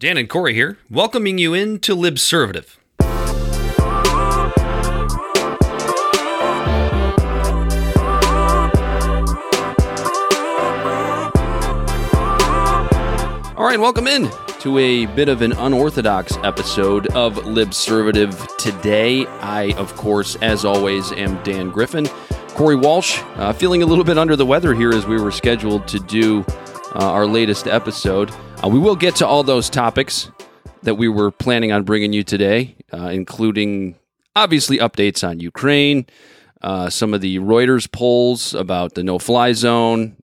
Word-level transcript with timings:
Dan 0.00 0.16
and 0.16 0.30
Corey 0.30 0.54
here, 0.54 0.78
welcoming 0.88 1.36
you 1.36 1.52
into 1.52 1.94
Libservative. 1.94 2.78
All 13.58 13.66
right, 13.66 13.78
welcome 13.78 14.06
in 14.06 14.30
to 14.60 14.78
a 14.78 15.04
bit 15.04 15.28
of 15.28 15.42
an 15.42 15.52
unorthodox 15.52 16.34
episode 16.44 17.06
of 17.08 17.34
Libservative 17.34 18.56
today. 18.56 19.26
I, 19.26 19.74
of 19.76 19.94
course, 19.96 20.34
as 20.36 20.64
always, 20.64 21.12
am 21.12 21.42
Dan 21.42 21.68
Griffin. 21.68 22.06
Corey 22.54 22.76
Walsh, 22.76 23.20
uh, 23.36 23.52
feeling 23.52 23.82
a 23.82 23.86
little 23.86 24.04
bit 24.04 24.16
under 24.16 24.34
the 24.34 24.46
weather 24.46 24.72
here 24.72 24.94
as 24.94 25.06
we 25.06 25.20
were 25.20 25.30
scheduled 25.30 25.86
to 25.88 25.98
do 25.98 26.42
uh, 26.94 27.04
our 27.04 27.26
latest 27.26 27.66
episode. 27.66 28.32
Uh, 28.62 28.68
we 28.68 28.78
will 28.78 28.96
get 28.96 29.16
to 29.16 29.26
all 29.26 29.42
those 29.42 29.70
topics 29.70 30.30
that 30.82 30.96
we 30.96 31.08
were 31.08 31.30
planning 31.30 31.72
on 31.72 31.82
bringing 31.82 32.12
you 32.12 32.22
today, 32.22 32.76
uh, 32.92 33.06
including 33.06 33.94
obviously 34.36 34.76
updates 34.76 35.26
on 35.26 35.40
Ukraine, 35.40 36.04
uh, 36.60 36.90
some 36.90 37.14
of 37.14 37.22
the 37.22 37.38
Reuters 37.38 37.90
polls 37.90 38.52
about 38.52 38.94
the 38.94 39.02
no 39.02 39.18
fly 39.18 39.52
zone, 39.52 40.16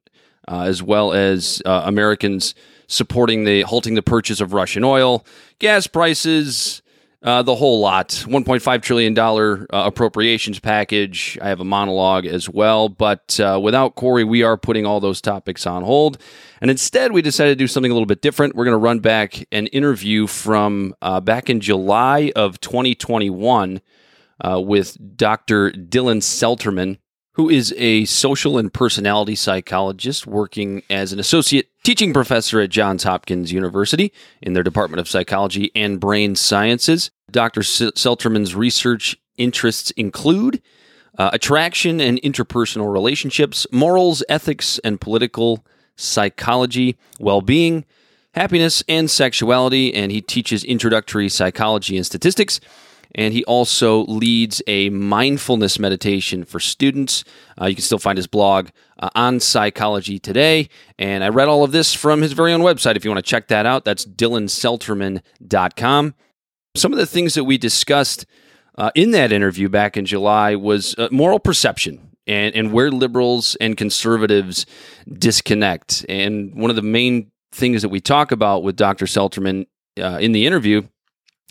uh, 0.47 0.61
as 0.61 0.83
well 0.83 1.13
as 1.13 1.63
Americans 1.65 2.53
supporting 2.85 3.43
the 3.43 3.63
halting 3.63 3.95
the 3.95 4.03
purchase 4.03 4.39
of 4.39 4.53
Russian 4.53 4.83
oil, 4.83 5.25
gas 5.57 5.87
prices, 5.87 6.83
uh, 7.27 7.41
the 7.41 7.55
whole 7.55 7.81
lot. 7.81 8.07
$1.5 8.07 8.81
trillion 8.81 9.19
uh, 9.19 9.65
appropriations 9.69 10.61
package. 10.61 11.37
I 11.41 11.49
have 11.49 11.59
a 11.59 11.65
monologue 11.65 12.25
as 12.25 12.49
well. 12.49 12.87
But 12.87 13.37
uh, 13.37 13.59
without 13.61 13.95
Corey, 13.95 14.23
we 14.23 14.43
are 14.43 14.55
putting 14.55 14.85
all 14.85 15.01
those 15.01 15.19
topics 15.19 15.67
on 15.67 15.83
hold. 15.83 16.19
And 16.61 16.71
instead, 16.71 17.11
we 17.11 17.21
decided 17.21 17.49
to 17.49 17.55
do 17.55 17.67
something 17.67 17.91
a 17.91 17.93
little 17.93 18.05
bit 18.05 18.21
different. 18.21 18.55
We're 18.55 18.63
going 18.63 18.75
to 18.75 18.77
run 18.77 18.99
back 18.99 19.45
an 19.51 19.67
interview 19.67 20.25
from 20.25 20.95
uh, 21.01 21.19
back 21.19 21.49
in 21.49 21.59
July 21.59 22.31
of 22.33 22.61
2021 22.61 23.81
uh, 24.39 24.61
with 24.61 24.97
Dr. 25.17 25.71
Dylan 25.71 26.21
Selterman 26.21 26.97
who 27.33 27.51
is 27.51 27.71
a 27.77 28.03
social 28.05 28.57
and 28.57 28.73
personality 28.73 29.35
psychologist 29.35 30.25
working 30.25 30.81
as 30.89 31.13
an 31.13 31.19
associate 31.19 31.69
teaching 31.83 32.11
professor 32.11 32.59
at 32.59 32.71
Johns 32.71 33.03
Hopkins 33.03 33.51
University 33.51 34.11
in 34.41 34.53
their 34.53 34.63
Department 34.63 34.99
of 34.99 35.07
Psychology 35.07 35.71
and 35.75 35.99
Brain 35.99 36.35
Sciences. 36.35 37.11
Dr. 37.31 37.61
Selterman's 37.61 38.55
research 38.55 39.17
interests 39.37 39.91
include 39.91 40.61
uh, 41.17 41.31
attraction 41.33 41.99
and 41.99 42.21
interpersonal 42.21 42.91
relationships, 42.91 43.65
morals, 43.71 44.23
ethics, 44.29 44.79
and 44.83 45.01
political 45.01 45.65
psychology, 45.95 46.97
well 47.19 47.41
being, 47.41 47.85
happiness, 48.33 48.83
and 48.87 49.09
sexuality. 49.09 49.93
And 49.93 50.11
he 50.11 50.21
teaches 50.21 50.63
introductory 50.63 51.29
psychology 51.29 51.97
and 51.97 52.05
statistics 52.05 52.59
and 53.15 53.33
he 53.33 53.43
also 53.45 54.05
leads 54.05 54.61
a 54.67 54.89
mindfulness 54.89 55.79
meditation 55.79 56.45
for 56.45 56.59
students. 56.59 57.23
Uh, 57.59 57.65
you 57.65 57.73
can 57.75 57.83
still 57.83 57.99
find 57.99 58.17
his 58.17 58.27
blog 58.27 58.67
uh, 58.99 59.09
on 59.15 59.39
Psychology 59.39 60.19
Today. 60.19 60.69
And 60.99 61.23
I 61.23 61.29
read 61.29 61.47
all 61.47 61.63
of 61.63 61.71
this 61.71 61.93
from 61.93 62.21
his 62.21 62.33
very 62.33 62.53
own 62.53 62.61
website. 62.61 62.95
If 62.95 63.03
you 63.03 63.11
want 63.11 63.25
to 63.25 63.29
check 63.29 63.47
that 63.47 63.65
out, 63.65 63.85
that's 63.85 64.05
dylanselterman.com. 64.05 66.13
Some 66.77 66.93
of 66.93 66.99
the 66.99 67.07
things 67.07 67.33
that 67.33 67.43
we 67.43 67.57
discussed 67.57 68.25
uh, 68.77 68.91
in 68.93 69.11
that 69.11 69.31
interview 69.31 69.67
back 69.67 69.97
in 69.97 70.05
July 70.05 70.55
was 70.55 70.93
uh, 70.97 71.07
moral 71.11 71.39
perception 71.39 72.11
and, 72.27 72.53
and 72.55 72.71
where 72.71 72.91
liberals 72.91 73.55
and 73.55 73.75
conservatives 73.75 74.67
disconnect. 75.11 76.05
And 76.07 76.53
one 76.53 76.69
of 76.69 76.75
the 76.75 76.83
main 76.83 77.31
things 77.51 77.81
that 77.81 77.89
we 77.89 77.99
talk 77.99 78.31
about 78.31 78.61
with 78.61 78.75
Dr. 78.75 79.05
Selterman 79.05 79.65
uh, 79.99 80.19
in 80.21 80.33
the 80.33 80.45
interview 80.45 80.83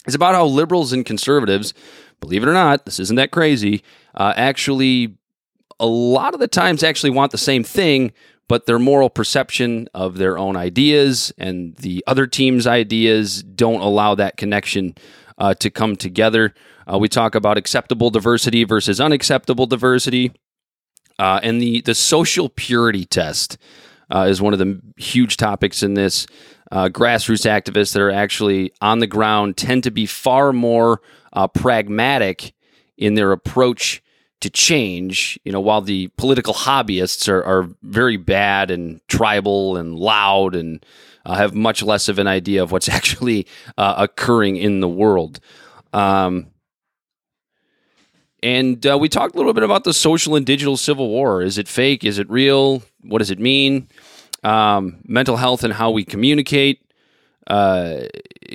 is 0.06 0.14
about 0.14 0.36
how 0.36 0.46
liberals 0.46 0.92
and 0.92 1.04
conservatives, 1.04 1.74
believe 2.20 2.44
it 2.44 2.48
or 2.48 2.52
not, 2.52 2.84
this 2.84 3.00
isn't 3.00 3.16
that 3.16 3.32
crazy, 3.32 3.82
uh, 4.14 4.32
actually, 4.36 5.16
a 5.80 5.86
lot 5.86 6.34
of 6.34 6.40
the 6.40 6.48
times 6.48 6.82
actually 6.82 7.10
want 7.10 7.32
the 7.32 7.38
same 7.38 7.64
thing, 7.64 8.12
but 8.48 8.66
their 8.66 8.78
moral 8.78 9.10
perception 9.10 9.88
of 9.94 10.18
their 10.18 10.38
own 10.38 10.56
ideas 10.56 11.32
and 11.38 11.74
the 11.76 12.02
other 12.06 12.26
team's 12.26 12.66
ideas 12.66 13.42
don't 13.42 13.80
allow 13.80 14.14
that 14.14 14.36
connection 14.36 14.94
uh, 15.38 15.54
to 15.54 15.70
come 15.70 15.96
together. 15.96 16.54
Uh, 16.90 16.98
we 16.98 17.08
talk 17.08 17.34
about 17.34 17.58
acceptable 17.58 18.10
diversity 18.10 18.64
versus 18.64 19.00
unacceptable 19.00 19.66
diversity. 19.66 20.32
Uh, 21.18 21.40
and 21.42 21.60
the, 21.60 21.80
the 21.80 21.94
social 21.94 22.48
purity 22.48 23.04
test 23.04 23.58
uh, 24.14 24.26
is 24.28 24.40
one 24.40 24.52
of 24.52 24.58
the 24.58 24.80
huge 24.96 25.36
topics 25.36 25.82
in 25.82 25.94
this 25.94 26.26
uh, 26.70 26.88
grassroots 26.88 27.48
activists 27.48 27.92
that 27.92 28.02
are 28.02 28.10
actually 28.10 28.72
on 28.80 28.98
the 28.98 29.06
ground 29.06 29.56
tend 29.56 29.82
to 29.84 29.90
be 29.90 30.06
far 30.06 30.52
more 30.52 31.00
uh, 31.32 31.46
pragmatic 31.48 32.52
in 32.96 33.14
their 33.14 33.32
approach 33.32 34.02
to 34.40 34.50
change. 34.50 35.38
You 35.44 35.52
know, 35.52 35.60
while 35.60 35.80
the 35.80 36.08
political 36.16 36.54
hobbyists 36.54 37.28
are, 37.28 37.42
are 37.44 37.68
very 37.82 38.16
bad 38.16 38.70
and 38.70 39.00
tribal 39.08 39.76
and 39.76 39.94
loud 39.94 40.54
and 40.54 40.84
uh, 41.24 41.34
have 41.34 41.54
much 41.54 41.82
less 41.82 42.08
of 42.08 42.18
an 42.18 42.26
idea 42.26 42.62
of 42.62 42.72
what's 42.72 42.88
actually 42.98 43.46
uh, 43.78 43.94
occurring 43.98 44.56
in 44.56 44.80
the 44.80 44.88
world. 44.88 45.40
Um, 45.92 46.48
and 48.42 48.86
uh, 48.86 48.98
we 48.98 49.08
talked 49.08 49.34
a 49.34 49.38
little 49.38 49.54
bit 49.54 49.64
about 49.64 49.84
the 49.84 49.94
social 49.94 50.36
and 50.36 50.44
digital 50.44 50.76
civil 50.76 51.08
war. 51.08 51.42
Is 51.42 51.58
it 51.58 51.66
fake? 51.66 52.04
Is 52.04 52.18
it 52.18 52.28
real? 52.30 52.82
What 53.00 53.18
does 53.18 53.30
it 53.30 53.40
mean? 53.40 53.88
um, 54.46 54.98
mental 55.06 55.36
health 55.36 55.64
and 55.64 55.72
how 55.72 55.90
we 55.90 56.04
communicate, 56.04 56.80
uh, 57.48 58.02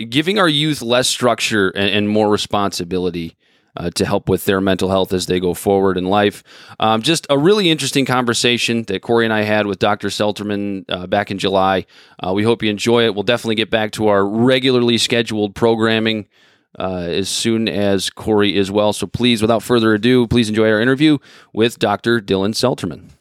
giving 0.09 0.39
our 0.39 0.47
youth 0.47 0.81
less 0.81 1.07
structure 1.07 1.69
and, 1.69 1.89
and 1.89 2.09
more 2.09 2.29
responsibility. 2.29 3.35
Uh, 3.77 3.89
to 3.89 4.05
help 4.05 4.27
with 4.27 4.43
their 4.43 4.59
mental 4.59 4.89
health 4.89 5.13
as 5.13 5.27
they 5.27 5.39
go 5.39 5.53
forward 5.53 5.97
in 5.97 6.03
life. 6.03 6.43
Um, 6.81 7.01
just 7.01 7.25
a 7.29 7.37
really 7.37 7.69
interesting 7.69 8.05
conversation 8.05 8.83
that 8.83 9.01
Corey 9.01 9.23
and 9.25 9.33
I 9.33 9.43
had 9.43 9.65
with 9.65 9.79
Dr. 9.79 10.09
Selterman 10.09 10.83
uh, 10.89 11.07
back 11.07 11.31
in 11.31 11.37
July. 11.37 11.85
Uh, 12.19 12.33
we 12.33 12.43
hope 12.43 12.61
you 12.61 12.69
enjoy 12.69 13.05
it. 13.05 13.15
We'll 13.15 13.23
definitely 13.23 13.55
get 13.55 13.69
back 13.69 13.91
to 13.91 14.09
our 14.09 14.27
regularly 14.27 14.97
scheduled 14.97 15.55
programming 15.55 16.27
uh, 16.77 17.07
as 17.09 17.29
soon 17.29 17.67
as 17.67 18.09
Corey 18.09 18.55
is 18.57 18.71
well. 18.71 18.93
So 18.93 19.07
please, 19.07 19.41
without 19.41 19.63
further 19.63 19.93
ado, 19.93 20.27
please 20.27 20.49
enjoy 20.49 20.69
our 20.69 20.81
interview 20.81 21.17
with 21.53 21.79
Dr. 21.79 22.19
Dylan 22.19 22.53
Selterman. 22.53 23.11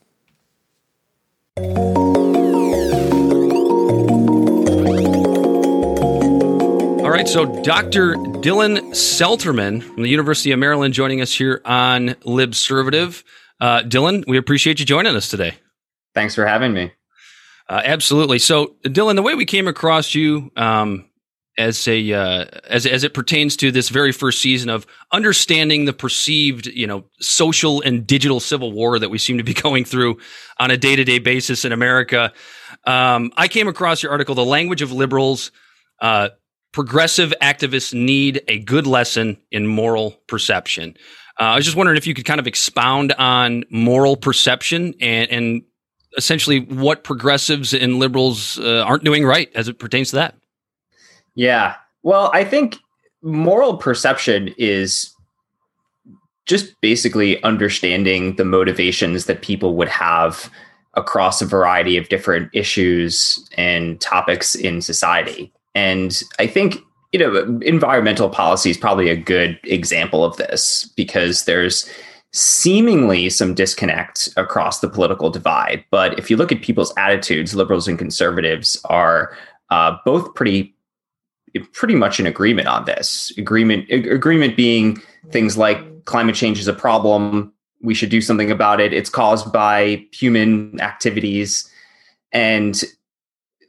All 7.11 7.17
right, 7.17 7.27
so 7.27 7.45
Dr. 7.65 8.15
Dylan 8.15 8.93
Selterman 8.93 9.83
from 9.83 10.05
the 10.05 10.09
University 10.09 10.53
of 10.53 10.61
Maryland 10.61 10.95
joining 10.95 11.21
us 11.21 11.33
here 11.33 11.61
on 11.65 12.11
Libservative. 12.25 13.25
Uh, 13.61 13.83
Dylan, 13.83 14.23
we 14.29 14.39
appreciate 14.39 14.79
you 14.79 14.87
joining 14.87 15.17
us 15.17 15.29
today. 15.29 15.55
Thanks 16.15 16.37
for 16.37 16.47
having 16.47 16.73
me. 16.73 16.93
Uh, 17.69 17.83
absolutely. 17.85 18.39
So, 18.39 18.77
Dylan, 18.85 19.17
the 19.17 19.23
way 19.23 19.35
we 19.35 19.45
came 19.45 19.67
across 19.67 20.15
you 20.15 20.53
um, 20.55 21.05
as 21.59 21.89
a 21.89 22.13
uh, 22.13 22.45
as 22.69 22.87
as 22.87 23.03
it 23.03 23.13
pertains 23.13 23.57
to 23.57 23.73
this 23.73 23.89
very 23.89 24.13
first 24.13 24.41
season 24.41 24.71
of 24.71 24.87
understanding 25.11 25.87
the 25.87 25.93
perceived, 25.93 26.67
you 26.67 26.87
know, 26.87 27.07
social 27.21 27.83
and 27.83 28.07
digital 28.07 28.39
civil 28.39 28.71
war 28.71 29.01
that 29.01 29.09
we 29.09 29.19
seem 29.19 29.37
to 29.37 29.43
be 29.43 29.55
going 29.67 29.85
through 29.85 30.17
on 30.61 30.71
a 30.71 30.77
day 30.77 30.95
to 30.95 31.03
day 31.03 31.19
basis 31.19 31.65
in 31.65 31.73
America. 31.73 32.33
Um, 32.85 33.33
I 33.37 33.49
came 33.49 33.67
across 33.67 34.01
your 34.01 34.13
article, 34.13 34.37
"The 34.37 34.45
Language 34.45 34.81
of 34.81 34.93
Liberals." 34.93 35.51
Uh, 36.01 36.31
progressive 36.73 37.33
activists 37.43 37.93
need 37.93 38.43
a 38.49 38.59
good 38.61 38.87
lesson 38.87 39.37
in 39.51 39.67
moral 39.67 40.13
perception. 40.27 40.97
Uh, 41.39 41.45
I 41.45 41.57
was 41.57 41.65
just 41.65 41.77
wondering 41.77 41.97
if 41.97 42.07
you 42.07 42.15
could 42.15 42.25
kind 42.25 42.41
of 42.41 42.47
expound 42.47 43.13
on 43.13 43.65
moral 43.71 44.17
perception 44.17 44.95
and, 45.01 45.31
and 45.31 45.63
essentially 46.17 46.61
what 46.61 47.05
progressives 47.05 47.73
and 47.73 47.99
liberals 47.99 48.59
uh, 48.59 48.83
aren't 48.83 49.05
doing 49.05 49.25
right 49.25 49.51
as 49.55 49.69
it 49.69 49.79
pertains 49.79 50.11
to 50.11 50.17
that. 50.17 50.35
Yeah. 51.35 51.77
Well, 52.03 52.31
I 52.35 52.45
think 52.45 52.77
moral 53.23 53.77
perception 53.77 54.55
is 54.59 55.15
just 56.47 56.81
basically 56.81 57.43
understanding 57.43 58.37
the 58.37 58.45
motivations 58.45 59.27
that 59.27 59.43
people 59.43 59.77
would 59.77 59.89
have 59.89 60.51
across 60.95 61.41
a 61.41 61.47
variety 61.47 61.97
of 61.97 62.09
different 62.09 62.51
issues 62.53 63.49
and 63.57 64.01
topics 64.01 64.55
in 64.55 64.83
society. 64.83 65.53
And 65.75 66.23
I 66.39 66.47
think 66.47 66.77
you 67.13 67.19
know 67.19 67.59
environmental 67.63 68.29
policy 68.29 68.71
is 68.71 68.77
probably 68.77 69.09
a 69.09 69.17
good 69.17 69.59
example 69.65 70.25
of 70.25 70.37
this 70.37 70.93
because 70.97 71.45
there's 71.45 71.89
seemingly 72.33 73.29
some 73.29 73.55
disconnect 73.55 74.29
across 74.37 74.81
the 74.81 74.89
political 74.89 75.31
divide. 75.31 75.85
But 75.91 76.19
if 76.19 76.31
you 76.31 76.37
look 76.37 76.53
at 76.53 76.63
people's 76.63 76.93
attitudes, 76.97 77.55
liberals 77.55 77.89
and 77.89 77.99
conservatives 77.99 78.81
are 78.85 79.37
uh, 79.71 79.97
both 80.05 80.35
pretty 80.35 80.75
pretty 81.73 81.97
much 81.97 82.21
in 82.21 82.27
agreement 82.27 82.69
on 82.69 82.85
this. 82.85 83.33
Agreement 83.37 83.91
agreement 83.91 84.57
being 84.57 85.01
things 85.31 85.57
like 85.57 86.05
climate 86.05 86.35
change 86.35 86.59
is 86.61 86.69
a 86.69 86.73
problem. 86.73 87.53
We 87.83 87.95
should 87.95 88.11
do 88.11 88.21
something 88.21 88.51
about 88.51 88.81
it. 88.81 88.93
It's 88.93 89.11
caused 89.11 89.53
by 89.53 90.05
human 90.13 90.81
activities. 90.81 91.69
And 92.33 92.83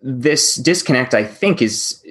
this 0.01 0.55
disconnect, 0.55 1.13
I 1.13 1.23
think, 1.23 1.61
is 1.61 2.03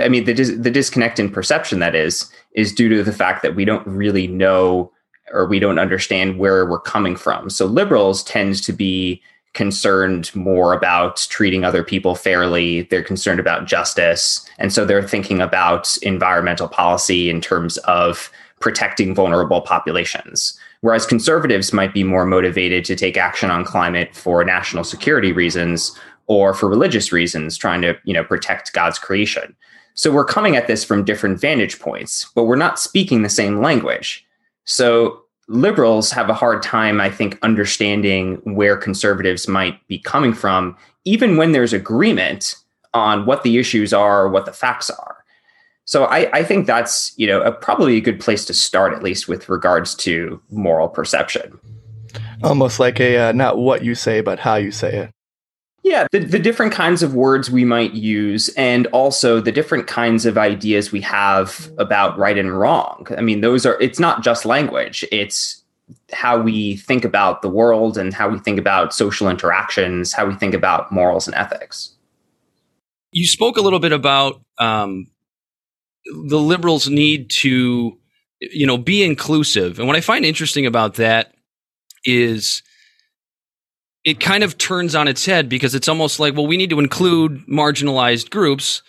I 0.00 0.08
mean, 0.08 0.24
the, 0.24 0.32
the 0.32 0.70
disconnect 0.70 1.18
in 1.18 1.30
perception 1.30 1.78
that 1.80 1.94
is, 1.94 2.30
is 2.52 2.72
due 2.72 2.88
to 2.88 3.02
the 3.02 3.12
fact 3.12 3.42
that 3.42 3.54
we 3.54 3.64
don't 3.64 3.86
really 3.86 4.26
know 4.26 4.90
or 5.32 5.46
we 5.46 5.58
don't 5.58 5.78
understand 5.78 6.38
where 6.38 6.66
we're 6.66 6.80
coming 6.80 7.16
from. 7.16 7.50
So 7.50 7.66
liberals 7.66 8.22
tend 8.24 8.62
to 8.62 8.72
be 8.72 9.22
concerned 9.54 10.34
more 10.34 10.72
about 10.74 11.26
treating 11.30 11.64
other 11.64 11.82
people 11.82 12.14
fairly. 12.14 12.82
They're 12.82 13.02
concerned 13.02 13.40
about 13.40 13.66
justice. 13.66 14.44
And 14.58 14.72
so 14.72 14.84
they're 14.84 15.06
thinking 15.06 15.40
about 15.40 15.96
environmental 15.98 16.68
policy 16.68 17.30
in 17.30 17.40
terms 17.40 17.78
of 17.78 18.30
protecting 18.60 19.14
vulnerable 19.14 19.60
populations. 19.60 20.58
Whereas 20.80 21.06
conservatives 21.06 21.72
might 21.72 21.94
be 21.94 22.04
more 22.04 22.26
motivated 22.26 22.84
to 22.86 22.96
take 22.96 23.16
action 23.16 23.50
on 23.50 23.64
climate 23.64 24.14
for 24.14 24.44
national 24.44 24.84
security 24.84 25.32
reasons 25.32 25.98
or 26.26 26.54
for 26.54 26.68
religious 26.68 27.12
reasons, 27.12 27.56
trying 27.56 27.82
to, 27.82 27.96
you 28.04 28.14
know, 28.14 28.24
protect 28.24 28.72
God's 28.72 28.98
creation. 28.98 29.54
So 29.94 30.10
we're 30.10 30.24
coming 30.24 30.56
at 30.56 30.66
this 30.66 30.84
from 30.84 31.04
different 31.04 31.40
vantage 31.40 31.78
points, 31.78 32.30
but 32.34 32.44
we're 32.44 32.56
not 32.56 32.80
speaking 32.80 33.22
the 33.22 33.28
same 33.28 33.60
language. 33.60 34.26
So 34.64 35.22
liberals 35.48 36.10
have 36.10 36.28
a 36.28 36.34
hard 36.34 36.62
time, 36.62 37.00
I 37.00 37.10
think, 37.10 37.38
understanding 37.42 38.36
where 38.44 38.76
conservatives 38.76 39.46
might 39.46 39.86
be 39.86 39.98
coming 39.98 40.32
from, 40.32 40.76
even 41.04 41.36
when 41.36 41.52
there's 41.52 41.72
agreement 41.72 42.56
on 42.92 43.26
what 43.26 43.42
the 43.42 43.58
issues 43.58 43.92
are, 43.92 44.28
what 44.28 44.46
the 44.46 44.52
facts 44.52 44.90
are. 44.90 45.24
So 45.84 46.04
I, 46.06 46.30
I 46.32 46.44
think 46.44 46.66
that's 46.66 47.12
you 47.18 47.26
know 47.26 47.42
a, 47.42 47.52
probably 47.52 47.96
a 47.96 48.00
good 48.00 48.18
place 48.18 48.44
to 48.46 48.54
start, 48.54 48.94
at 48.94 49.02
least 49.02 49.28
with 49.28 49.48
regards 49.48 49.94
to 49.96 50.40
moral 50.50 50.88
perception. 50.88 51.58
Almost 52.42 52.80
like 52.80 53.00
a 53.00 53.28
uh, 53.28 53.32
not 53.32 53.58
what 53.58 53.84
you 53.84 53.94
say, 53.94 54.22
but 54.22 54.38
how 54.38 54.56
you 54.56 54.70
say 54.70 54.96
it. 54.96 55.10
Yeah, 55.84 56.06
the, 56.12 56.20
the 56.20 56.38
different 56.38 56.72
kinds 56.72 57.02
of 57.02 57.14
words 57.14 57.50
we 57.50 57.66
might 57.66 57.92
use, 57.92 58.48
and 58.56 58.86
also 58.86 59.38
the 59.38 59.52
different 59.52 59.86
kinds 59.86 60.24
of 60.24 60.38
ideas 60.38 60.90
we 60.90 61.02
have 61.02 61.70
about 61.76 62.18
right 62.18 62.38
and 62.38 62.58
wrong. 62.58 63.06
I 63.18 63.20
mean, 63.20 63.42
those 63.42 63.66
are, 63.66 63.78
it's 63.82 64.00
not 64.00 64.24
just 64.24 64.46
language, 64.46 65.04
it's 65.12 65.62
how 66.10 66.40
we 66.40 66.76
think 66.76 67.04
about 67.04 67.42
the 67.42 67.50
world 67.50 67.98
and 67.98 68.14
how 68.14 68.30
we 68.30 68.38
think 68.38 68.58
about 68.58 68.94
social 68.94 69.28
interactions, 69.28 70.14
how 70.14 70.24
we 70.24 70.34
think 70.34 70.54
about 70.54 70.90
morals 70.90 71.26
and 71.26 71.34
ethics. 71.36 71.94
You 73.12 73.26
spoke 73.26 73.58
a 73.58 73.60
little 73.60 73.78
bit 73.78 73.92
about 73.92 74.40
um, 74.56 75.08
the 76.06 76.38
liberals 76.38 76.88
need 76.88 77.28
to, 77.30 77.98
you 78.40 78.66
know, 78.66 78.78
be 78.78 79.02
inclusive. 79.02 79.78
And 79.78 79.86
what 79.86 79.96
I 79.96 80.00
find 80.00 80.24
interesting 80.24 80.64
about 80.64 80.94
that 80.94 81.34
is 82.06 82.62
it 84.04 84.20
kind 84.20 84.44
of 84.44 84.58
turns 84.58 84.94
on 84.94 85.08
its 85.08 85.24
head 85.24 85.48
because 85.48 85.74
it's 85.74 85.88
almost 85.88 86.20
like, 86.20 86.34
well, 86.34 86.46
we 86.46 86.56
need 86.56 86.70
to 86.70 86.78
include 86.78 87.46
marginalized 87.46 88.30
groups, 88.30 88.82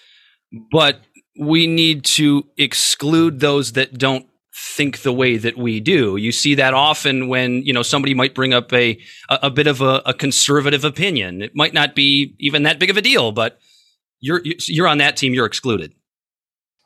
but 0.72 1.00
we 1.40 1.68
need 1.68 2.04
to 2.04 2.46
exclude 2.58 3.40
those 3.40 3.74
that 3.74 3.98
don't 3.98 4.28
think 4.54 5.02
the 5.02 5.14
way 5.14 5.38
that 5.38 5.58
we 5.58 5.80
do. 5.80 6.18
You 6.18 6.32
see 6.32 6.56
that 6.56 6.74
often 6.74 7.28
when, 7.28 7.64
you 7.64 7.74
know, 7.74 7.82
somebody 7.82 8.14
might 8.14 8.36
bring 8.36 8.54
up 8.54 8.72
a, 8.74 8.98
a, 9.30 9.50
bit 9.50 9.68
of 9.68 9.82
a, 9.82 10.02
a 10.06 10.14
conservative 10.14 10.84
opinion. 10.84 11.42
It 11.42 11.56
might 11.56 11.74
not 11.74 11.96
be 11.96 12.36
even 12.40 12.64
that 12.64 12.80
big 12.80 12.90
of 12.90 12.98
a 12.98 13.02
deal, 13.02 13.32
but 13.32 13.60
you're, 14.20 14.42
you're 14.68 14.88
on 14.88 14.98
that 15.00 15.18
team, 15.18 15.34
you're 15.34 15.46
excluded. 15.46 15.94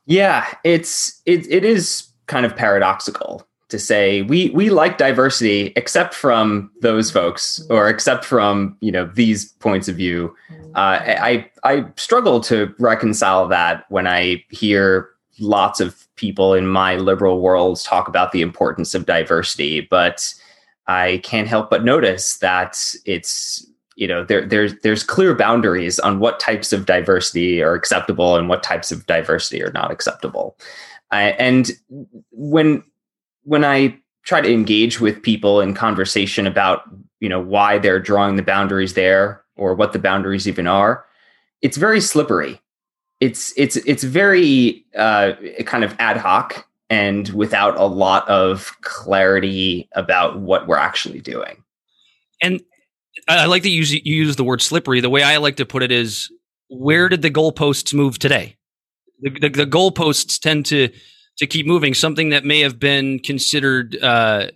Yeah, 0.06 0.52
it's, 0.64 1.22
it, 1.26 1.50
it 1.52 1.64
is 1.64 2.08
kind 2.26 2.46
of 2.46 2.56
paradoxical 2.56 3.48
to 3.70 3.80
say 3.80 4.24
we 4.24 4.50
we 4.50 4.70
like 4.70 4.98
diversity 4.98 5.74
except 5.76 6.14
from 6.14 6.72
those 6.82 7.10
folks 7.12 7.66
or 7.70 7.88
except 7.88 8.26
from 8.26 8.76
you 8.82 8.92
know 8.92 9.06
these 9.14 9.46
points 9.54 9.88
of 9.88 9.96
view. 9.96 10.36
Uh, 10.76 11.00
i 11.02 11.50
i 11.64 11.84
struggle 11.96 12.40
to 12.40 12.74
reconcile 12.78 13.48
that 13.48 13.86
when 13.90 14.06
i 14.06 14.44
hear 14.50 15.10
lots 15.40 15.80
of 15.80 16.08
people 16.16 16.54
in 16.54 16.68
my 16.68 16.96
liberal 16.96 17.42
worlds 17.42 17.84
talk 17.84 18.08
about 18.08 18.32
the 18.32 18.42
importance 18.42 18.94
of 18.94 19.08
diversity 19.08 19.82
but 19.82 20.32
i 20.86 21.20
can't 21.24 21.48
help 21.48 21.72
but 21.72 21.84
notice 21.84 22.38
that 22.38 22.78
it's 23.06 23.66
you 24.00 24.08
know 24.08 24.24
there 24.24 24.46
there's 24.46 24.74
there's 24.80 25.04
clear 25.04 25.36
boundaries 25.36 26.00
on 26.00 26.20
what 26.20 26.40
types 26.40 26.72
of 26.72 26.86
diversity 26.86 27.62
are 27.62 27.74
acceptable 27.74 28.38
and 28.38 28.48
what 28.48 28.64
types 28.64 28.94
of 28.94 29.06
diversity 29.08 29.62
are 29.62 29.74
not 29.74 29.92
acceptable. 29.92 30.58
I, 31.12 31.32
and 31.32 31.72
when 32.32 32.82
when 33.44 33.64
I 33.64 33.98
try 34.24 34.42
to 34.42 34.52
engage 34.52 35.00
with 35.00 35.22
people 35.22 35.62
in 35.62 35.74
conversation 35.74 36.46
about 36.46 36.84
you 37.20 37.30
know 37.30 37.40
why 37.40 37.78
they're 37.78 38.00
drawing 38.00 38.36
the 38.36 38.44
boundaries 38.44 38.94
there 38.94 39.44
or 39.56 39.74
what 39.74 39.94
the 39.94 40.00
boundaries 40.00 40.48
even 40.48 40.68
are, 40.68 41.06
it's 41.62 41.78
very 41.78 42.02
slippery. 42.02 42.62
It's 43.20 43.54
it's 43.58 43.76
it's 43.78 44.04
very 44.04 44.86
uh, 44.96 45.34
kind 45.66 45.84
of 45.84 45.96
ad 46.00 46.18
hoc 46.18 46.66
and 46.90 47.30
without 47.30 47.78
a 47.78 47.86
lot 47.86 48.28
of 48.28 48.74
clarity 48.82 49.88
about 49.94 50.40
what 50.40 50.68
we're 50.68 50.78
actually 50.78 51.22
doing. 51.22 51.64
And 52.42 52.62
I 53.28 53.46
like 53.46 53.64
that 53.64 53.70
you 53.70 53.84
use, 54.04 54.36
the 54.38 54.44
word 54.44 54.62
slippery. 54.62 55.02
The 55.02 55.10
way 55.10 55.22
I 55.22 55.38
like 55.38 55.58
to 55.58 55.66
put 55.66 55.84
it 55.84 55.92
is, 55.92 56.32
where 56.70 57.10
did 57.10 57.22
the 57.22 57.30
goalposts 57.30 57.94
move 57.94 58.18
today? 58.18 58.56
The, 59.22 59.30
the, 59.30 59.50
the 59.50 59.66
goalposts 59.66 60.40
tend 60.40 60.66
to 60.68 60.90
to 61.40 61.48
keep 61.48 61.66
moving. 61.66 61.94
Something 61.94 62.30
that 62.30 62.46
may 62.46 62.60
have 62.60 62.80
been 62.80 63.20
considered 63.20 63.98
uh, 64.02 64.48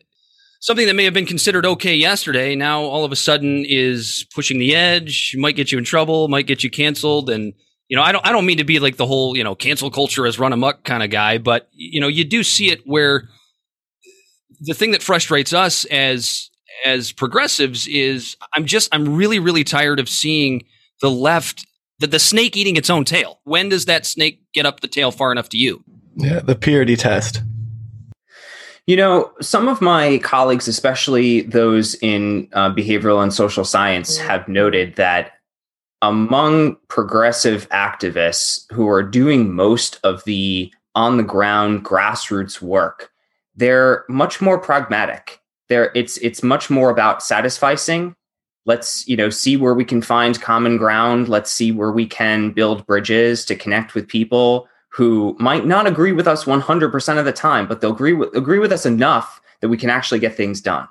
something 0.59 0.85
that 0.87 0.93
may 0.95 1.03
have 1.03 1.13
been 1.13 1.25
considered 1.25 1.65
okay 1.65 1.93
yesterday 1.93 2.55
now 2.55 2.81
all 2.81 3.03
of 3.03 3.11
a 3.11 3.17
sudden 3.17 3.65
is 3.67 4.25
pushing 4.33 4.59
the 4.59 4.75
edge. 4.75 5.35
Might 5.37 5.55
get 5.55 5.71
you 5.71 5.77
in 5.77 5.83
trouble. 5.83 6.27
Might 6.27 6.47
get 6.47 6.63
you 6.63 6.69
canceled. 6.69 7.29
And 7.29 7.53
you 7.89 7.97
know, 7.97 8.03
I 8.03 8.11
don't 8.11 8.25
I 8.25 8.31
don't 8.31 8.45
mean 8.45 8.57
to 8.57 8.63
be 8.63 8.79
like 8.79 8.97
the 8.97 9.05
whole 9.05 9.35
you 9.35 9.43
know 9.43 9.55
cancel 9.55 9.91
culture 9.91 10.25
has 10.25 10.39
run 10.39 10.53
amok 10.53 10.83
kind 10.83 11.03
of 11.03 11.09
guy, 11.09 11.37
but 11.37 11.69
you 11.73 11.99
know, 11.99 12.07
you 12.07 12.23
do 12.23 12.43
see 12.43 12.69
it 12.69 12.81
where 12.85 13.29
the 14.61 14.73
thing 14.73 14.91
that 14.91 15.03
frustrates 15.03 15.53
us 15.53 15.85
as 15.85 16.49
as 16.85 17.11
progressives 17.11 17.87
is 17.87 18.35
I'm 18.53 18.65
just 18.65 18.89
I'm 18.93 19.15
really 19.15 19.39
really 19.39 19.63
tired 19.63 19.99
of 19.99 20.09
seeing 20.09 20.63
the 21.01 21.11
left 21.11 21.65
the, 21.99 22.07
the 22.07 22.19
snake 22.19 22.57
eating 22.57 22.77
its 22.77 22.89
own 22.89 23.05
tail. 23.05 23.39
When 23.43 23.69
does 23.69 23.85
that 23.85 24.05
snake 24.05 24.41
get 24.53 24.65
up 24.65 24.79
the 24.79 24.87
tail 24.87 25.11
far 25.11 25.31
enough 25.31 25.49
to 25.49 25.57
you? 25.57 25.83
Yeah, 26.15 26.39
the 26.39 26.55
purity 26.55 26.95
test. 26.95 27.41
You 28.85 28.97
know, 28.97 29.31
some 29.39 29.69
of 29.69 29.81
my 29.81 30.17
colleagues, 30.19 30.67
especially 30.67 31.41
those 31.41 31.95
in 31.95 32.49
uh, 32.53 32.69
behavioral 32.71 33.23
and 33.23 33.33
social 33.33 33.63
science, 33.63 34.17
have 34.17 34.47
noted 34.47 34.95
that 34.95 35.33
among 36.01 36.75
progressive 36.89 37.69
activists 37.69 38.69
who 38.73 38.89
are 38.89 39.01
doing 39.01 39.53
most 39.53 39.99
of 40.03 40.23
the 40.25 40.71
on 40.95 41.17
the 41.17 41.23
ground 41.23 41.85
grassroots 41.85 42.61
work, 42.61 43.09
they're 43.55 44.03
much 44.09 44.41
more 44.41 44.59
pragmatic. 44.59 45.39
They're, 45.69 45.91
it's 45.95 46.17
it's 46.17 46.43
much 46.43 46.69
more 46.69 46.89
about 46.89 47.21
satisficing. 47.21 48.15
Let's 48.65 49.07
you 49.07 49.15
know 49.15 49.29
see 49.29 49.55
where 49.55 49.73
we 49.73 49.85
can 49.85 50.01
find 50.01 50.39
common 50.41 50.75
ground. 50.75 51.29
Let's 51.29 51.51
see 51.51 51.71
where 51.71 51.91
we 51.91 52.05
can 52.05 52.51
build 52.51 52.85
bridges 52.85 53.45
to 53.45 53.55
connect 53.55 53.95
with 53.95 54.09
people 54.09 54.67
who 54.93 55.35
might 55.39 55.65
not 55.65 55.87
agree 55.87 56.11
with 56.11 56.27
us 56.27 56.45
100% 56.45 57.17
of 57.17 57.25
the 57.25 57.33
time, 57.33 57.67
but 57.67 57.81
they'll 57.81 57.91
agree 57.91 58.13
with, 58.13 58.35
agree 58.35 58.59
with 58.59 58.71
us 58.71 58.85
enough 58.85 59.41
that 59.61 59.69
we 59.69 59.77
can 59.77 59.89
actually 59.89 60.19
get 60.19 60.35
things 60.35 60.61
done. 60.61 60.87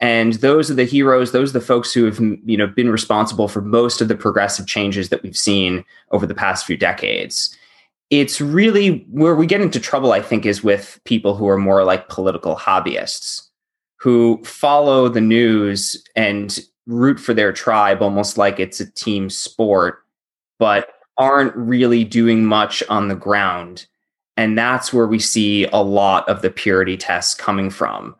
And 0.00 0.32
those 0.34 0.70
are 0.70 0.74
the 0.74 0.84
heroes, 0.84 1.30
those 1.30 1.50
are 1.50 1.58
the 1.58 1.64
folks 1.64 1.92
who 1.92 2.06
have 2.06 2.18
you 2.18 2.56
know 2.56 2.66
been 2.66 2.90
responsible 2.90 3.46
for 3.46 3.60
most 3.60 4.00
of 4.00 4.08
the 4.08 4.16
progressive 4.16 4.66
changes 4.66 5.10
that 5.10 5.22
we've 5.22 5.36
seen 5.36 5.84
over 6.10 6.26
the 6.26 6.34
past 6.34 6.66
few 6.66 6.76
decades. 6.76 7.56
It's 8.08 8.40
really 8.40 9.06
where 9.10 9.36
we 9.36 9.46
get 9.46 9.60
into 9.60 9.78
trouble, 9.78 10.10
I 10.10 10.22
think, 10.22 10.44
is 10.44 10.64
with 10.64 10.98
people 11.04 11.36
who 11.36 11.46
are 11.48 11.58
more 11.58 11.84
like 11.84 12.08
political 12.08 12.56
hobbyists 12.56 13.46
who 14.00 14.42
follow 14.42 15.08
the 15.08 15.20
news 15.20 16.02
and 16.16 16.58
root 16.86 17.20
for 17.20 17.34
their 17.34 17.52
tribe 17.52 18.02
almost 18.02 18.38
like 18.38 18.58
it's 18.58 18.80
a 18.80 18.90
team 18.90 19.30
sport, 19.30 19.98
but 20.58 20.88
aren't 21.20 21.54
really 21.54 22.02
doing 22.02 22.46
much 22.46 22.82
on 22.88 23.08
the 23.08 23.14
ground. 23.14 23.86
And 24.38 24.56
that's 24.56 24.90
where 24.90 25.06
we 25.06 25.18
see 25.18 25.66
a 25.66 25.82
lot 25.82 26.26
of 26.30 26.40
the 26.40 26.50
purity 26.50 26.96
tests 26.96 27.34
coming 27.34 27.68
from. 27.68 28.16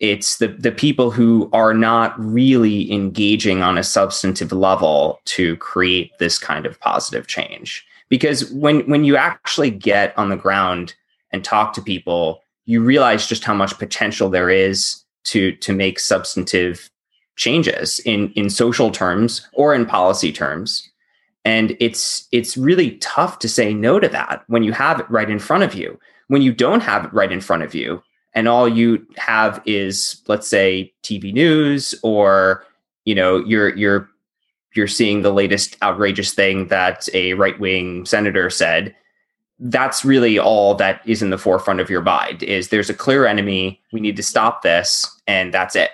It's 0.00 0.38
the, 0.38 0.48
the 0.48 0.72
people 0.72 1.12
who 1.12 1.48
are 1.52 1.72
not 1.72 2.18
really 2.18 2.92
engaging 2.92 3.62
on 3.62 3.78
a 3.78 3.84
substantive 3.84 4.50
level 4.50 5.20
to 5.26 5.56
create 5.58 6.10
this 6.18 6.36
kind 6.36 6.66
of 6.66 6.80
positive 6.80 7.28
change. 7.28 7.86
Because 8.08 8.50
when, 8.50 8.80
when 8.90 9.04
you 9.04 9.16
actually 9.16 9.70
get 9.70 10.18
on 10.18 10.28
the 10.28 10.36
ground 10.36 10.96
and 11.30 11.44
talk 11.44 11.72
to 11.74 11.80
people, 11.80 12.42
you 12.64 12.82
realize 12.82 13.28
just 13.28 13.44
how 13.44 13.54
much 13.54 13.78
potential 13.78 14.28
there 14.28 14.50
is 14.50 15.04
to, 15.24 15.52
to 15.56 15.72
make 15.72 16.00
substantive 16.00 16.90
changes 17.36 18.00
in, 18.00 18.32
in 18.32 18.50
social 18.50 18.90
terms 18.90 19.48
or 19.52 19.74
in 19.76 19.86
policy 19.86 20.32
terms 20.32 20.91
and 21.44 21.76
it's 21.80 22.28
it's 22.32 22.56
really 22.56 22.92
tough 22.98 23.38
to 23.40 23.48
say 23.48 23.74
no 23.74 23.98
to 23.98 24.08
that 24.08 24.44
when 24.46 24.62
you 24.62 24.72
have 24.72 25.00
it 25.00 25.10
right 25.10 25.30
in 25.30 25.38
front 25.38 25.64
of 25.64 25.74
you. 25.74 25.98
When 26.28 26.42
you 26.42 26.52
don't 26.52 26.80
have 26.80 27.04
it 27.04 27.12
right 27.12 27.30
in 27.30 27.40
front 27.40 27.62
of 27.62 27.74
you 27.74 28.02
and 28.34 28.48
all 28.48 28.68
you 28.68 29.06
have 29.16 29.60
is 29.66 30.22
let's 30.28 30.48
say 30.48 30.92
tv 31.02 31.32
news 31.32 31.94
or 32.02 32.64
you 33.04 33.14
know 33.14 33.38
your 33.44 33.76
your 33.76 34.08
you're 34.74 34.88
seeing 34.88 35.22
the 35.22 35.32
latest 35.32 35.76
outrageous 35.82 36.32
thing 36.32 36.68
that 36.68 37.08
a 37.12 37.34
right 37.34 37.58
wing 37.60 38.06
senator 38.06 38.48
said, 38.48 38.94
that's 39.58 40.02
really 40.02 40.38
all 40.38 40.74
that 40.74 41.02
is 41.06 41.20
in 41.20 41.28
the 41.28 41.36
forefront 41.36 41.78
of 41.78 41.90
your 41.90 42.00
mind 42.00 42.42
is 42.42 42.68
there's 42.68 42.88
a 42.88 42.94
clear 42.94 43.26
enemy 43.26 43.80
we 43.92 44.00
need 44.00 44.16
to 44.16 44.22
stop 44.22 44.62
this 44.62 45.20
and 45.26 45.52
that's 45.52 45.76
it. 45.76 45.90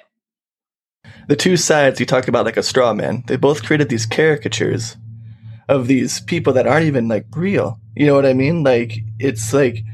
The 1.26 1.36
two 1.36 1.56
sides 1.56 2.00
you 2.00 2.06
talked 2.06 2.28
about 2.28 2.46
like 2.46 2.56
a 2.56 2.62
straw 2.62 2.94
man 2.94 3.24
they 3.26 3.36
both 3.36 3.64
created 3.64 3.88
these 3.88 4.06
caricatures 4.06 4.96
of 5.68 5.86
these 5.86 6.20
people 6.20 6.52
that 6.54 6.66
aren't 6.66 6.86
even 6.86 7.08
like 7.08 7.26
real. 7.34 7.78
You 7.94 8.06
know 8.06 8.14
what 8.14 8.26
i 8.26 8.32
mean? 8.32 8.62
Like 8.62 8.98
it's 9.18 9.52
like 9.52 9.84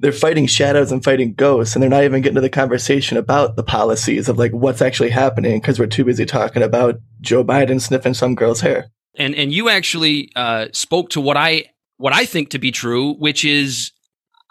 they're 0.00 0.12
fighting 0.12 0.46
shadows 0.46 0.90
and 0.90 1.02
fighting 1.02 1.32
ghosts 1.34 1.76
and 1.76 1.82
they're 1.82 1.90
not 1.90 2.02
even 2.02 2.22
getting 2.22 2.34
to 2.34 2.40
the 2.40 2.48
conversation 2.48 3.16
about 3.16 3.54
the 3.54 3.62
policies 3.62 4.28
of 4.28 4.36
like 4.36 4.50
what's 4.50 4.82
actually 4.82 5.10
happening 5.10 5.60
because 5.60 5.78
we're 5.78 5.86
too 5.86 6.04
busy 6.04 6.26
talking 6.26 6.60
about 6.60 6.96
joe 7.20 7.44
biden 7.44 7.80
sniffing 7.80 8.14
some 8.14 8.34
girl's 8.34 8.60
hair. 8.60 8.90
And 9.16 9.34
and 9.34 9.52
you 9.52 9.68
actually 9.68 10.30
uh, 10.34 10.66
spoke 10.72 11.10
to 11.10 11.20
what 11.20 11.36
I 11.36 11.66
what 11.98 12.12
I 12.12 12.24
think 12.24 12.50
to 12.50 12.58
be 12.58 12.72
true, 12.72 13.14
which 13.14 13.44
is 13.44 13.92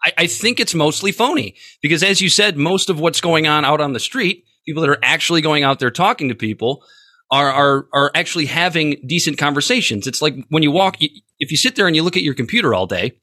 I, 0.04 0.13
I 0.20 0.28
think 0.28 0.60
it's 0.60 0.75
mostly 0.75 1.12
phony. 1.12 1.56
Because 1.82 2.04
as 2.04 2.22
you 2.22 2.30
said, 2.30 2.58
most 2.58 2.90
of 2.90 3.00
what's 3.00 3.22
going 3.22 3.48
on 3.48 3.66
out 3.66 3.82
on 3.82 3.94
the 3.94 4.00
street, 4.00 4.46
people 4.66 4.82
that 4.82 4.90
are 4.90 5.00
actually 5.04 5.42
going 5.42 5.63
out 5.63 5.80
there 5.80 5.92
talking 5.92 6.30
to 6.30 6.36
people 6.36 6.84
are, 7.32 7.50
are, 7.50 7.88
are 7.94 8.12
actually 8.14 8.46
having 8.46 9.02
decent 9.06 9.38
conversations. 9.38 10.06
It's 10.06 10.22
like 10.22 10.36
when 10.50 10.64
you 10.64 10.72
walk, 10.72 10.98
if 11.00 11.52
you 11.52 11.58
sit 11.58 11.76
there 11.76 11.88
and 11.88 11.96
you 11.96 12.04
look 12.04 12.18
at 12.18 12.24
your 12.24 12.34
computer 12.34 12.74
all 12.74 12.88
day, 12.88 13.14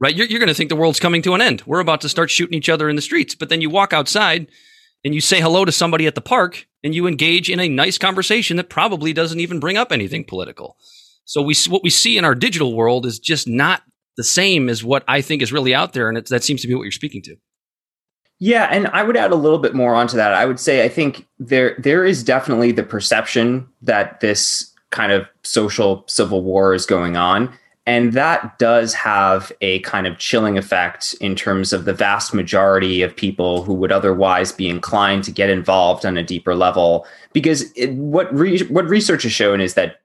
right, 0.00 0.14
you're, 0.16 0.26
you're 0.26 0.40
going 0.40 0.48
to 0.48 0.54
think 0.54 0.70
the 0.70 0.76
world's 0.76 1.00
coming 1.00 1.22
to 1.22 1.34
an 1.34 1.40
end. 1.42 1.62
We're 1.66 1.80
about 1.80 2.00
to 2.02 2.08
start 2.08 2.30
shooting 2.30 2.56
each 2.56 2.68
other 2.68 2.88
in 2.88 2.96
the 2.96 3.02
streets. 3.02 3.34
But 3.34 3.50
then 3.50 3.60
you 3.60 3.70
walk 3.70 3.92
outside 3.92 4.48
and 5.04 5.14
you 5.14 5.20
say 5.20 5.40
hello 5.40 5.64
to 5.64 5.72
somebody 5.72 6.06
at 6.06 6.14
the 6.14 6.20
park 6.22 6.66
and 6.82 6.94
you 6.94 7.06
engage 7.06 7.50
in 7.50 7.60
a 7.60 7.68
nice 7.68 7.98
conversation 7.98 8.56
that 8.56 8.70
probably 8.70 9.12
doesn't 9.12 9.40
even 9.40 9.60
bring 9.60 9.76
up 9.76 9.92
anything 9.92 10.24
political. 10.24 10.76
So 11.24 11.42
we 11.42 11.54
what 11.68 11.82
we 11.82 11.90
see 11.90 12.18
in 12.18 12.24
our 12.24 12.34
digital 12.34 12.74
world 12.74 13.06
is 13.06 13.18
just 13.18 13.48
not 13.48 13.82
the 14.16 14.24
same 14.24 14.68
as 14.68 14.84
what 14.84 15.04
I 15.08 15.20
think 15.20 15.42
is 15.42 15.52
really 15.52 15.74
out 15.74 15.92
there, 15.92 16.08
and 16.08 16.24
that 16.26 16.44
seems 16.44 16.60
to 16.62 16.68
be 16.68 16.74
what 16.74 16.82
you're 16.82 16.92
speaking 16.92 17.22
to. 17.22 17.36
Yeah, 18.40 18.68
and 18.70 18.88
I 18.88 19.02
would 19.02 19.16
add 19.16 19.32
a 19.32 19.36
little 19.36 19.58
bit 19.58 19.74
more 19.74 19.94
onto 19.94 20.16
that. 20.16 20.34
I 20.34 20.44
would 20.44 20.60
say 20.60 20.84
I 20.84 20.88
think 20.88 21.26
there 21.38 21.76
there 21.78 22.04
is 22.04 22.24
definitely 22.24 22.72
the 22.72 22.82
perception 22.82 23.66
that 23.82 24.20
this 24.20 24.72
kind 24.90 25.12
of 25.12 25.26
social 25.42 26.04
civil 26.06 26.42
war 26.42 26.74
is 26.74 26.86
going 26.86 27.16
on. 27.16 27.52
And 27.86 28.14
that 28.14 28.58
does 28.58 28.94
have 28.94 29.52
a 29.60 29.80
kind 29.80 30.06
of 30.06 30.16
chilling 30.18 30.56
effect 30.56 31.14
in 31.20 31.34
terms 31.34 31.72
of 31.72 31.84
the 31.84 31.92
vast 31.92 32.32
majority 32.32 33.02
of 33.02 33.14
people 33.14 33.62
who 33.62 33.74
would 33.74 33.92
otherwise 33.92 34.52
be 34.52 34.70
inclined 34.70 35.22
to 35.24 35.30
get 35.30 35.50
involved 35.50 36.06
on 36.06 36.16
a 36.16 36.22
deeper 36.22 36.54
level. 36.54 37.06
Because 37.34 37.70
it, 37.72 37.92
what 37.92 38.32
re- 38.34 38.64
what 38.68 38.88
research 38.88 39.24
has 39.24 39.32
shown 39.32 39.60
is 39.60 39.74
that 39.74 40.00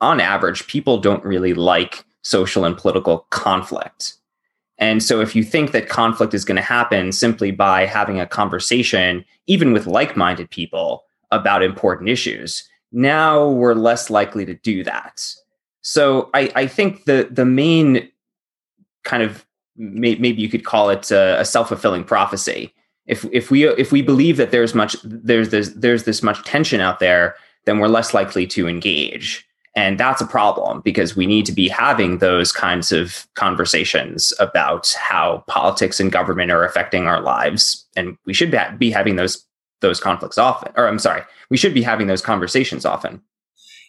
on 0.00 0.20
average, 0.20 0.66
people 0.68 0.98
don't 0.98 1.24
really 1.24 1.54
like 1.54 2.04
social 2.22 2.64
and 2.64 2.76
political 2.76 3.26
conflict. 3.30 4.14
And 4.78 5.02
so, 5.02 5.20
if 5.20 5.36
you 5.36 5.44
think 5.44 5.72
that 5.72 5.88
conflict 5.88 6.34
is 6.34 6.44
going 6.44 6.56
to 6.56 6.62
happen 6.62 7.12
simply 7.12 7.50
by 7.50 7.86
having 7.86 8.20
a 8.20 8.26
conversation, 8.26 9.24
even 9.46 9.72
with 9.72 9.86
like 9.86 10.16
minded 10.16 10.50
people, 10.50 11.04
about 11.30 11.62
important 11.62 12.08
issues, 12.08 12.68
now 12.92 13.48
we're 13.48 13.74
less 13.74 14.08
likely 14.10 14.44
to 14.44 14.54
do 14.54 14.84
that. 14.84 15.24
So, 15.82 16.30
I, 16.34 16.50
I 16.54 16.66
think 16.66 17.04
the, 17.04 17.28
the 17.30 17.44
main 17.44 18.08
kind 19.04 19.22
of 19.22 19.46
may, 19.76 20.16
maybe 20.16 20.42
you 20.42 20.48
could 20.48 20.64
call 20.64 20.90
it 20.90 21.10
a, 21.10 21.40
a 21.40 21.44
self 21.44 21.68
fulfilling 21.68 22.04
prophecy. 22.04 22.72
If, 23.06 23.24
if 23.32 23.50
we 23.50 23.68
if 23.68 23.92
we 23.92 24.00
believe 24.00 24.38
that 24.38 24.50
there's 24.50 24.74
much 24.74 24.96
there's 25.04 25.50
this 25.50 25.68
there's 25.70 26.04
this 26.04 26.22
much 26.22 26.42
tension 26.44 26.80
out 26.80 27.00
there, 27.00 27.36
then 27.66 27.78
we're 27.78 27.88
less 27.88 28.14
likely 28.14 28.46
to 28.48 28.66
engage. 28.66 29.46
And 29.76 29.98
that's 29.98 30.20
a 30.20 30.26
problem 30.26 30.82
because 30.82 31.16
we 31.16 31.26
need 31.26 31.46
to 31.46 31.52
be 31.52 31.68
having 31.68 32.18
those 32.18 32.52
kinds 32.52 32.92
of 32.92 33.26
conversations 33.34 34.32
about 34.38 34.94
how 34.98 35.42
politics 35.48 35.98
and 35.98 36.12
government 36.12 36.52
are 36.52 36.64
affecting 36.64 37.06
our 37.08 37.20
lives. 37.20 37.84
And 37.96 38.16
we 38.24 38.34
should 38.34 38.54
be 38.78 38.90
having 38.90 39.16
those 39.16 39.44
those 39.80 40.00
conflicts 40.00 40.38
often. 40.38 40.72
Or 40.76 40.86
I'm 40.86 40.98
sorry, 40.98 41.22
we 41.50 41.56
should 41.56 41.74
be 41.74 41.82
having 41.82 42.06
those 42.06 42.22
conversations 42.22 42.86
often. 42.86 43.20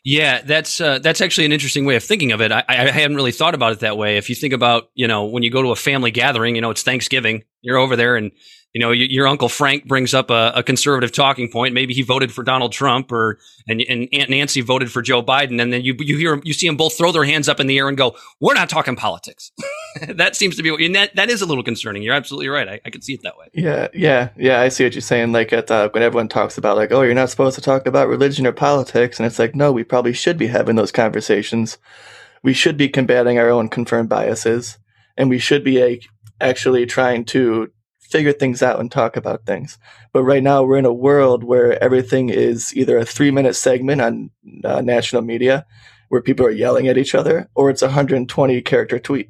Yeah, 0.04 0.42
that's 0.42 0.80
uh, 0.80 1.00
that's 1.00 1.22
actually 1.22 1.46
an 1.46 1.52
interesting 1.52 1.86
way 1.86 1.96
of 1.96 2.04
thinking 2.04 2.32
of 2.32 2.42
it. 2.42 2.52
I, 2.52 2.64
I 2.68 2.92
hadn't 2.92 3.16
really 3.16 3.32
thought 3.32 3.56
about 3.56 3.72
it 3.72 3.80
that 3.80 3.98
way. 3.98 4.18
If 4.18 4.30
you 4.30 4.36
think 4.36 4.54
about, 4.54 4.92
you 4.94 5.08
know, 5.08 5.26
when 5.26 5.42
you 5.42 5.50
go 5.50 5.64
to 5.64 5.70
a 5.72 5.76
family 5.76 6.12
gathering, 6.12 6.56
you 6.56 6.62
know, 6.62 6.70
it's 6.70 6.84
Thanksgiving, 6.84 7.44
you're 7.62 7.78
over 7.78 7.96
there 7.96 8.16
and 8.16 8.32
you 8.76 8.82
know, 8.82 8.92
your, 8.92 9.26
uncle 9.26 9.48
Frank 9.48 9.86
brings 9.86 10.14
up 10.14 10.30
a, 10.30 10.52
a, 10.54 10.62
conservative 10.62 11.14
talking 11.14 11.50
point. 11.50 11.74
Maybe 11.74 11.94
he 11.94 12.02
voted 12.02 12.34
for 12.34 12.44
Donald 12.44 12.74
Trump, 12.74 13.10
or 13.10 13.40
and, 13.70 13.82
and 13.88 14.10
Aunt 14.12 14.30
Nancy 14.30 14.60
voted 14.60 14.92
for 14.92 15.02
Joe 15.02 15.24
Biden, 15.24 15.62
and 15.62 15.72
then 15.72 15.82
you 15.82 15.96
you 16.00 16.18
hear 16.18 16.42
you 16.44 16.52
see 16.52 16.68
them 16.68 16.76
both 16.76 16.98
throw 16.98 17.14
their 17.14 17.24
hands 17.24 17.48
up 17.48 17.62
in 17.62 17.68
the 17.68 17.78
air 17.78 17.88
and 17.88 17.98
go, 17.98 18.18
"We're 18.42 18.54
not 18.54 18.68
talking 18.68 18.98
politics." 18.98 19.54
that 20.10 20.36
seems 20.36 20.58
to 20.58 20.62
be, 20.62 20.86
and 20.86 20.94
that 20.94 21.16
that 21.16 21.30
is 21.30 21.42
a 21.42 21.46
little 21.46 21.64
concerning. 21.64 22.04
You're 22.04 22.16
absolutely 22.16 22.50
right. 22.50 22.68
I, 22.68 22.82
I 22.86 22.90
can 22.90 23.02
see 23.02 23.14
it 23.14 23.22
that 23.24 23.38
way. 23.38 23.46
Yeah, 23.54 23.88
yeah, 23.94 24.32
yeah. 24.36 24.60
I 24.60 24.68
see 24.68 24.84
what 24.84 24.94
you're 24.94 25.02
saying. 25.02 25.32
Like 25.32 25.54
at 25.54 25.72
uh, 25.72 25.88
when 25.92 26.04
everyone 26.04 26.28
talks 26.28 26.58
about 26.58 26.76
like, 26.76 26.92
"Oh, 26.92 27.02
you're 27.02 27.14
not 27.14 27.30
supposed 27.30 27.56
to 27.56 27.62
talk 27.62 27.88
about 27.88 28.10
religion 28.10 28.46
or 28.46 28.52
politics," 28.52 29.18
and 29.18 29.26
it's 29.26 29.40
like, 29.40 29.56
no, 29.56 29.72
we 29.72 29.86
probably 29.86 30.12
should 30.12 30.38
be 30.38 30.48
having 30.48 30.76
those 30.76 30.92
conversations. 30.92 31.78
We 32.44 32.52
should 32.52 32.76
be 32.76 32.90
combating 32.90 33.40
our 33.40 33.50
own 33.50 33.70
confirmed 33.70 34.10
biases, 34.10 34.80
and 35.16 35.30
we 35.30 35.40
should 35.40 35.64
be 35.64 36.02
actually 36.42 36.86
trying 36.86 37.24
to 37.24 37.72
figure 38.10 38.34
things 38.34 38.62
out 38.62 38.80
and 38.80 38.92
talk 38.92 39.18
about 39.18 39.46
things. 39.46 39.78
But 40.14 40.24
right 40.24 40.44
now, 40.44 40.64
we're 40.64 40.78
in 40.78 40.86
a 40.86 40.94
world 40.94 41.44
where 41.44 41.82
everything 41.84 42.30
is 42.30 42.76
either 42.76 42.98
a 42.98 43.06
three 43.06 43.32
minute 43.32 43.56
segment 43.56 44.02
on 44.02 44.30
uh, 44.64 44.82
national 44.82 45.22
media 45.22 45.66
where 46.10 46.22
people 46.22 46.46
are 46.46 46.52
yelling 46.52 46.88
at 46.88 46.98
each 46.98 47.16
other, 47.16 47.50
or 47.56 47.70
it's 47.70 47.82
a 47.82 47.88
120 47.88 48.62
character 48.62 49.00
tweet 49.00 49.30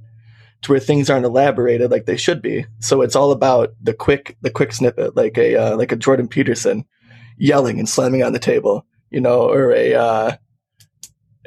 to 0.62 0.72
where 0.72 0.79
things 0.79 1.10
aren't 1.10 1.25
elaborated 1.25 1.91
like 1.91 2.05
they 2.05 2.17
should 2.17 2.41
be. 2.41 2.65
So 2.79 3.01
it's 3.01 3.15
all 3.15 3.32
about 3.32 3.74
the 3.82 3.94
quick, 3.94 4.36
the 4.41 4.50
quick 4.50 4.74
snippet, 4.74 5.15
like 5.15 5.38
a 5.38 5.55
uh, 5.55 5.77
like 5.77 5.91
a 5.91 5.98
Jordan 5.98 6.27
Peterson 6.27 6.86
yelling 7.38 7.79
and 7.79 7.88
slamming 7.88 8.24
on 8.24 8.34
the 8.34 8.39
table, 8.39 8.86
you 9.10 9.22
know, 9.22 9.50
or 9.50 9.72
a 9.72 9.94
uh, 9.94 10.36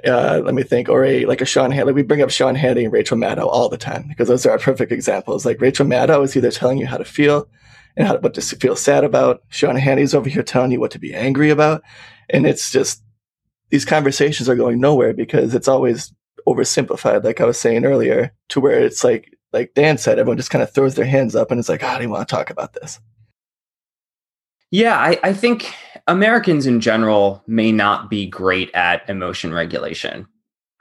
uh, 0.07 0.41
let 0.45 0.55
me 0.55 0.63
think, 0.63 0.89
or 0.89 1.05
a 1.05 1.25
like 1.25 1.41
a 1.41 1.47
Sean 1.47 1.71
Hannity. 1.71 1.95
We 1.95 2.03
bring 2.03 2.23
up 2.23 2.31
Sean 2.31 2.57
Hannity 2.57 2.85
and 2.85 2.93
Rachel 2.93 3.17
Maddow 3.17 3.47
all 3.47 3.69
the 3.69 3.79
time 3.79 4.07
because 4.09 4.29
those 4.29 4.47
are 4.47 4.51
our 4.53 4.59
perfect 4.59 4.93
examples. 4.93 5.45
Like 5.45 5.61
Rachel 5.61 5.87
Maddow 5.87 6.25
is 6.25 6.37
either 6.37 6.51
telling 6.51 6.79
you 6.79 6.87
how 6.87 6.97
to 6.97 7.05
feel 7.05 7.49
and 7.97 8.07
how 8.07 8.19
what 8.19 8.35
to 8.35 8.41
feel 8.43 8.77
sad 8.77 9.05
about. 9.05 9.43
Sean 9.49 9.77
Hannity's 9.77 10.15
over 10.15 10.29
here 10.29 10.43
telling 10.43 10.71
you 10.71 10.81
what 10.81 10.91
to 10.93 10.99
be 10.99 11.15
angry 11.15 11.51
about, 11.51 11.83
and 12.31 12.47
it's 12.47 12.71
just 12.71 13.03
these 13.71 13.85
conversations 13.85 14.49
are 14.49 14.57
going 14.57 14.81
nowhere 14.81 15.13
because 15.13 15.55
it's 15.55 15.69
always 15.69 16.13
oversimplified, 16.47 17.25
like 17.25 17.41
I 17.41 17.45
was 17.45 17.61
saying 17.61 17.85
earlier, 17.85 18.33
to 18.51 18.61
where 18.61 18.81
it's 18.81 19.05
like 19.05 19.35
like 19.53 19.75
Dan 19.75 19.99
said, 19.99 20.19
everyone 20.19 20.37
just 20.37 20.51
kind 20.51 20.63
of 20.63 20.73
throws 20.73 20.95
their 20.95 21.07
hands 21.07 21.35
up 21.35 21.51
and 21.51 21.59
it's 21.59 21.69
like, 21.69 21.83
oh, 21.83 21.89
I 21.89 21.99
don't 21.99 22.11
want 22.11 22.29
to 22.29 22.35
talk 22.35 22.51
about 22.51 22.75
this. 22.75 23.01
Yeah, 24.71 24.99
I, 24.99 25.19
I 25.23 25.33
think 25.33 25.73
Americans 26.07 26.67
in 26.67 26.81
general 26.81 27.43
may 27.47 27.73
not 27.73 28.11
be 28.11 28.27
great 28.27 28.71
at 28.75 29.09
emotion 29.09 29.53
regulation. 29.53 30.27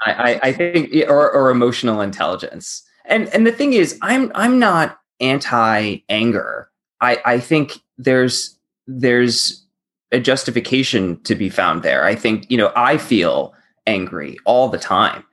I, 0.06 0.12
I, 0.12 0.40
I 0.44 0.54
think, 0.54 0.94
or, 1.08 1.32
or 1.32 1.50
emotional 1.50 2.02
intelligence. 2.02 2.84
And 3.06 3.28
and 3.30 3.48
the 3.48 3.52
thing 3.52 3.74
is, 3.74 3.98
I'm 4.02 4.32
I'm 4.36 4.60
not 4.60 5.00
anti 5.20 5.98
anger. 6.10 6.70
I 7.02 7.22
I 7.26 7.40
think 7.40 7.80
there's 7.98 8.58
there's 8.86 9.66
a 10.12 10.20
justification 10.20 11.22
to 11.24 11.36
be 11.36 11.50
found 11.50 11.84
there. 11.84 12.06
I 12.06 12.16
think 12.16 12.50
you 12.52 12.58
know 12.58 12.72
I 12.76 12.98
feel 12.98 13.54
angry 13.86 14.38
all 14.46 14.70
the 14.70 14.78
time. 14.78 15.24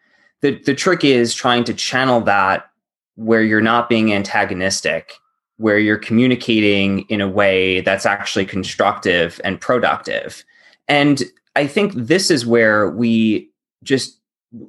The 0.41 0.59
the 0.61 0.75
trick 0.75 1.05
is 1.05 1.35
trying 1.35 1.65
to 1.65 1.75
channel 1.75 2.21
that 2.23 2.71
where 3.17 3.43
you're 3.43 3.61
not 3.61 3.89
being 3.89 4.13
antagonistic 4.13 5.15
where 5.59 5.79
you're 5.79 5.99
communicating 5.99 7.01
in 7.03 7.21
a 7.21 7.29
way 7.29 7.81
that's 7.81 8.07
actually 8.07 8.45
constructive 8.45 9.41
and 9.45 9.61
productive. 9.61 10.45
And 10.89 11.23
I 11.57 11.67
think 11.67 11.93
this 11.95 12.31
is 12.31 12.45
where 12.45 12.91
we 12.91 13.51
just 13.83 14.19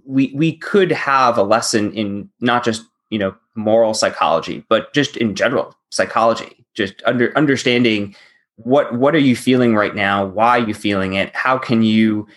we 0.06 0.32
we 0.36 0.58
could 0.58 0.92
have 0.92 1.38
a 1.38 1.44
lesson 1.44 1.92
in 1.94 2.30
not 2.42 2.64
just 2.64 2.84
you 3.10 3.20
know 3.20 3.36
moral 3.56 3.94
psychology 3.94 4.66
but 4.68 4.94
just 4.94 5.16
in 5.18 5.36
general 5.36 5.76
psychology 5.92 6.66
just 6.74 7.02
under 7.06 7.36
understanding 7.38 8.16
what 8.56 8.96
what 8.96 9.14
are 9.14 9.20
you 9.20 9.36
feeling 9.36 9.76
right 9.76 9.96
now 9.96 10.26
why 10.26 10.60
are 10.60 10.68
you 10.68 10.74
feeling 10.74 11.14
it 11.14 11.34
how 11.36 11.58
can 11.58 11.84
you 11.84 12.28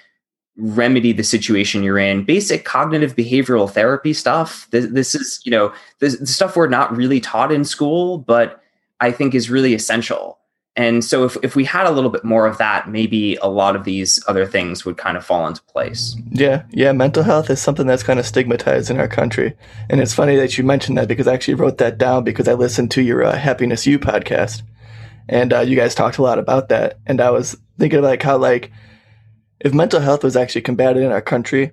remedy 0.58 1.12
the 1.12 1.22
situation 1.22 1.82
you're 1.82 1.98
in. 1.98 2.24
Basic 2.24 2.64
cognitive 2.64 3.14
behavioral 3.14 3.70
therapy 3.70 4.12
stuff. 4.12 4.66
This, 4.70 4.86
this 4.90 5.14
is 5.14 5.40
you 5.44 5.52
know 5.52 5.72
this, 6.00 6.18
this 6.18 6.34
stuff 6.34 6.56
we're 6.56 6.68
not 6.68 6.94
really 6.94 7.20
taught 7.20 7.52
in 7.52 7.64
school 7.64 8.18
but 8.18 8.60
i 9.00 9.10
think 9.10 9.34
is 9.34 9.48
really 9.48 9.72
essential. 9.74 10.36
And 10.76 11.04
so 11.04 11.24
if, 11.24 11.36
if 11.42 11.56
we 11.56 11.64
had 11.64 11.86
a 11.86 11.90
little 11.90 12.10
bit 12.10 12.22
more 12.22 12.46
of 12.46 12.58
that 12.58 12.88
maybe 12.88 13.34
a 13.36 13.48
lot 13.48 13.74
of 13.74 13.82
these 13.82 14.22
other 14.28 14.46
things 14.46 14.84
would 14.84 14.96
kind 14.96 15.16
of 15.16 15.24
fall 15.24 15.46
into 15.46 15.62
place. 15.64 16.16
Yeah 16.30 16.64
yeah 16.70 16.92
mental 16.92 17.22
health 17.22 17.50
is 17.50 17.60
something 17.60 17.86
that's 17.86 18.02
kind 18.02 18.18
of 18.18 18.26
stigmatized 18.26 18.90
in 18.90 18.98
our 18.98 19.08
country. 19.08 19.54
And 19.88 20.00
it's 20.00 20.14
funny 20.14 20.36
that 20.36 20.58
you 20.58 20.64
mentioned 20.64 20.98
that 20.98 21.08
because 21.08 21.28
i 21.28 21.34
actually 21.34 21.54
wrote 21.54 21.78
that 21.78 21.98
down 21.98 22.24
because 22.24 22.48
i 22.48 22.54
listened 22.54 22.90
to 22.92 23.02
your 23.02 23.22
uh, 23.22 23.36
happiness 23.36 23.86
you 23.86 23.98
podcast. 24.00 24.62
And 25.28 25.52
uh, 25.52 25.60
you 25.60 25.76
guys 25.76 25.94
talked 25.94 26.18
a 26.18 26.22
lot 26.22 26.40
about 26.40 26.68
that. 26.70 26.98
And 27.06 27.20
i 27.20 27.30
was 27.30 27.56
thinking 27.78 28.02
like 28.02 28.22
how 28.22 28.36
like 28.38 28.72
if 29.60 29.74
mental 29.74 30.00
health 30.00 30.22
was 30.22 30.36
actually 30.36 30.62
combated 30.62 31.02
in 31.02 31.12
our 31.12 31.20
country, 31.20 31.72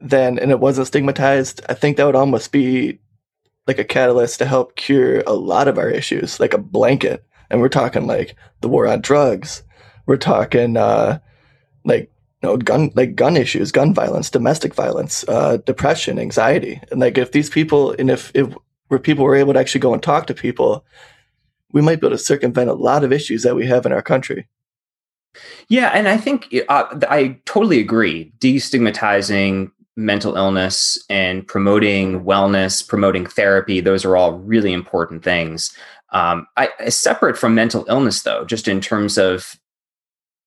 then 0.00 0.38
and 0.38 0.50
it 0.50 0.60
wasn't 0.60 0.86
stigmatized, 0.86 1.62
I 1.68 1.74
think 1.74 1.96
that 1.96 2.04
would 2.04 2.16
almost 2.16 2.52
be 2.52 2.98
like 3.66 3.78
a 3.78 3.84
catalyst 3.84 4.38
to 4.38 4.46
help 4.46 4.76
cure 4.76 5.22
a 5.26 5.32
lot 5.32 5.68
of 5.68 5.78
our 5.78 5.88
issues, 5.88 6.40
like 6.40 6.54
a 6.54 6.58
blanket. 6.58 7.24
And 7.50 7.60
we're 7.60 7.68
talking 7.68 8.06
like 8.06 8.36
the 8.60 8.68
war 8.68 8.86
on 8.86 9.00
drugs. 9.00 9.62
We're 10.06 10.16
talking 10.16 10.76
uh, 10.76 11.18
like 11.84 12.10
you 12.42 12.48
know 12.48 12.56
gun 12.56 12.90
like 12.94 13.14
gun 13.14 13.36
issues, 13.36 13.72
gun 13.72 13.94
violence, 13.94 14.30
domestic 14.30 14.74
violence, 14.74 15.24
uh, 15.28 15.58
depression, 15.58 16.18
anxiety. 16.18 16.80
And 16.90 17.00
like 17.00 17.18
if 17.18 17.32
these 17.32 17.50
people 17.50 17.92
and 17.98 18.10
if 18.10 18.30
if 18.34 18.52
where 18.88 19.00
people 19.00 19.24
were 19.24 19.36
able 19.36 19.52
to 19.52 19.58
actually 19.58 19.80
go 19.80 19.94
and 19.94 20.02
talk 20.02 20.26
to 20.26 20.34
people, 20.34 20.84
we 21.72 21.80
might 21.80 22.00
be 22.00 22.06
able 22.06 22.16
to 22.16 22.22
circumvent 22.22 22.70
a 22.70 22.74
lot 22.74 23.04
of 23.04 23.12
issues 23.12 23.42
that 23.42 23.56
we 23.56 23.66
have 23.66 23.86
in 23.86 23.92
our 23.92 24.02
country. 24.02 24.48
Yeah, 25.68 25.88
and 25.88 26.08
I 26.08 26.16
think 26.16 26.54
uh, 26.68 26.84
I 27.08 27.38
totally 27.44 27.80
agree. 27.80 28.32
Destigmatizing 28.38 29.70
mental 29.96 30.36
illness 30.36 30.98
and 31.08 31.46
promoting 31.46 32.24
wellness, 32.24 32.86
promoting 32.86 33.26
therapy, 33.26 33.80
those 33.80 34.04
are 34.04 34.16
all 34.16 34.38
really 34.38 34.72
important 34.72 35.22
things. 35.22 35.74
Um, 36.12 36.46
I, 36.56 36.70
separate 36.88 37.38
from 37.38 37.54
mental 37.54 37.84
illness, 37.88 38.22
though, 38.22 38.44
just 38.44 38.66
in 38.66 38.80
terms 38.80 39.18
of 39.18 39.56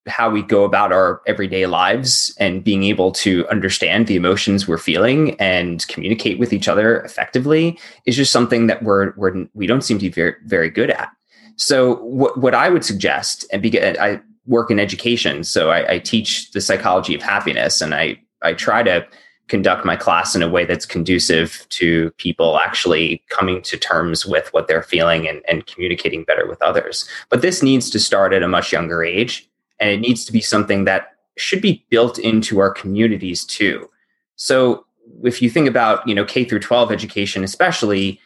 how 0.06 0.28
we 0.28 0.42
go 0.42 0.64
about 0.64 0.92
our 0.92 1.22
everyday 1.26 1.64
lives 1.64 2.34
and 2.38 2.62
being 2.62 2.84
able 2.84 3.10
to 3.10 3.48
understand 3.48 4.06
the 4.06 4.16
emotions 4.16 4.68
we're 4.68 4.76
feeling 4.76 5.34
and 5.40 5.86
communicate 5.88 6.38
with 6.38 6.52
each 6.52 6.68
other 6.68 7.00
effectively 7.00 7.78
is 8.04 8.14
just 8.16 8.30
something 8.30 8.66
that 8.66 8.82
we're, 8.82 9.14
we're 9.16 9.46
we 9.54 9.66
don't 9.66 9.82
seem 9.82 9.98
to 9.98 10.04
be 10.04 10.10
very 10.10 10.34
very 10.44 10.68
good 10.68 10.90
at. 10.90 11.08
So 11.56 11.96
what 11.96 12.38
what 12.38 12.54
I 12.54 12.68
would 12.68 12.84
suggest 12.84 13.46
and 13.50 13.62
be, 13.62 13.80
I 13.80 14.20
work 14.46 14.70
in 14.70 14.78
education, 14.78 15.44
so 15.44 15.70
I, 15.70 15.94
I 15.94 15.98
teach 15.98 16.52
the 16.52 16.60
psychology 16.60 17.14
of 17.14 17.22
happiness, 17.22 17.80
and 17.80 17.94
I 17.94 18.20
I 18.42 18.52
try 18.54 18.82
to 18.82 19.06
conduct 19.48 19.84
my 19.84 19.96
class 19.96 20.34
in 20.34 20.42
a 20.42 20.48
way 20.48 20.64
that's 20.64 20.86
conducive 20.86 21.66
to 21.68 22.10
people 22.12 22.58
actually 22.58 23.22
coming 23.28 23.60
to 23.62 23.76
terms 23.76 24.24
with 24.24 24.50
what 24.54 24.68
they're 24.68 24.82
feeling 24.82 25.28
and, 25.28 25.42
and 25.46 25.66
communicating 25.66 26.24
better 26.24 26.48
with 26.48 26.62
others. 26.62 27.06
But 27.28 27.42
this 27.42 27.62
needs 27.62 27.90
to 27.90 28.00
start 28.00 28.32
at 28.32 28.42
a 28.42 28.48
much 28.48 28.72
younger 28.72 29.04
age, 29.04 29.48
and 29.80 29.90
it 29.90 30.00
needs 30.00 30.24
to 30.24 30.32
be 30.32 30.40
something 30.40 30.84
that 30.84 31.08
should 31.36 31.60
be 31.60 31.84
built 31.90 32.18
into 32.18 32.58
our 32.58 32.70
communities 32.70 33.44
too. 33.44 33.90
So 34.36 34.86
if 35.22 35.42
you 35.42 35.50
think 35.50 35.68
about 35.68 36.06
you 36.08 36.14
know 36.14 36.24
K 36.24 36.44
through 36.44 36.60
12 36.60 36.90
education, 36.90 37.44
especially 37.44 38.20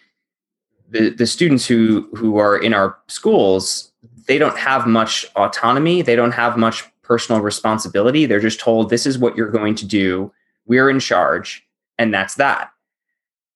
the, 0.91 1.11
the 1.11 1.27
students 1.27 1.67
who 1.67 2.09
who 2.15 2.39
are 2.39 2.57
in 2.57 2.75
our 2.75 2.97
schools, 3.09 3.88
they 4.29 4.39
don't 4.39 4.59
have 4.59 4.87
much 4.87 5.27
autonomy. 5.35 6.03
They 6.03 6.15
don't 6.15 6.33
have 6.33 6.57
much 6.57 6.85
personal 7.03 7.41
responsibility. 7.41 8.27
They're 8.27 8.39
just 8.39 8.61
told 8.61 8.91
this 8.91 9.07
is 9.07 9.19
what 9.19 9.37
you're 9.37 9.51
going 9.51 9.75
to 9.77 9.87
do 9.87 10.33
we're 10.69 10.91
in 10.91 11.01
charge, 11.01 11.67
and 11.97 12.13
that's 12.13 12.35
that. 12.35 12.71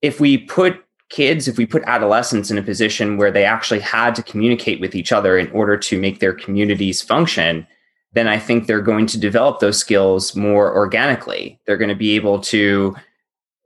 If 0.01 0.19
we 0.19 0.39
put 0.39 0.83
kids, 1.11 1.47
if 1.47 1.59
we 1.59 1.67
put 1.67 1.85
adolescents 1.85 2.51
in 2.51 2.57
a 2.57 2.63
position 2.63 3.19
where 3.19 3.31
they 3.31 3.45
actually 3.45 3.81
had 3.81 4.15
to 4.15 4.23
communicate 4.23 4.81
with 4.81 4.95
each 4.95 5.13
other 5.13 5.37
in 5.37 5.51
order 5.51 5.77
to 5.77 6.01
make 6.01 6.21
their 6.21 6.33
communities 6.33 7.03
function, 7.03 7.67
then 8.15 8.27
I 8.27 8.39
think 8.39 8.67
they're 8.67 8.81
going 8.81 9.05
to 9.09 9.21
develop 9.21 9.61
those 9.61 9.79
skills 9.79 10.35
more 10.35 10.75
organically. 10.75 11.61
They're 11.67 11.77
going 11.77 11.91
to 11.91 11.95
be 11.95 12.17
able 12.17 12.41
to 12.41 12.97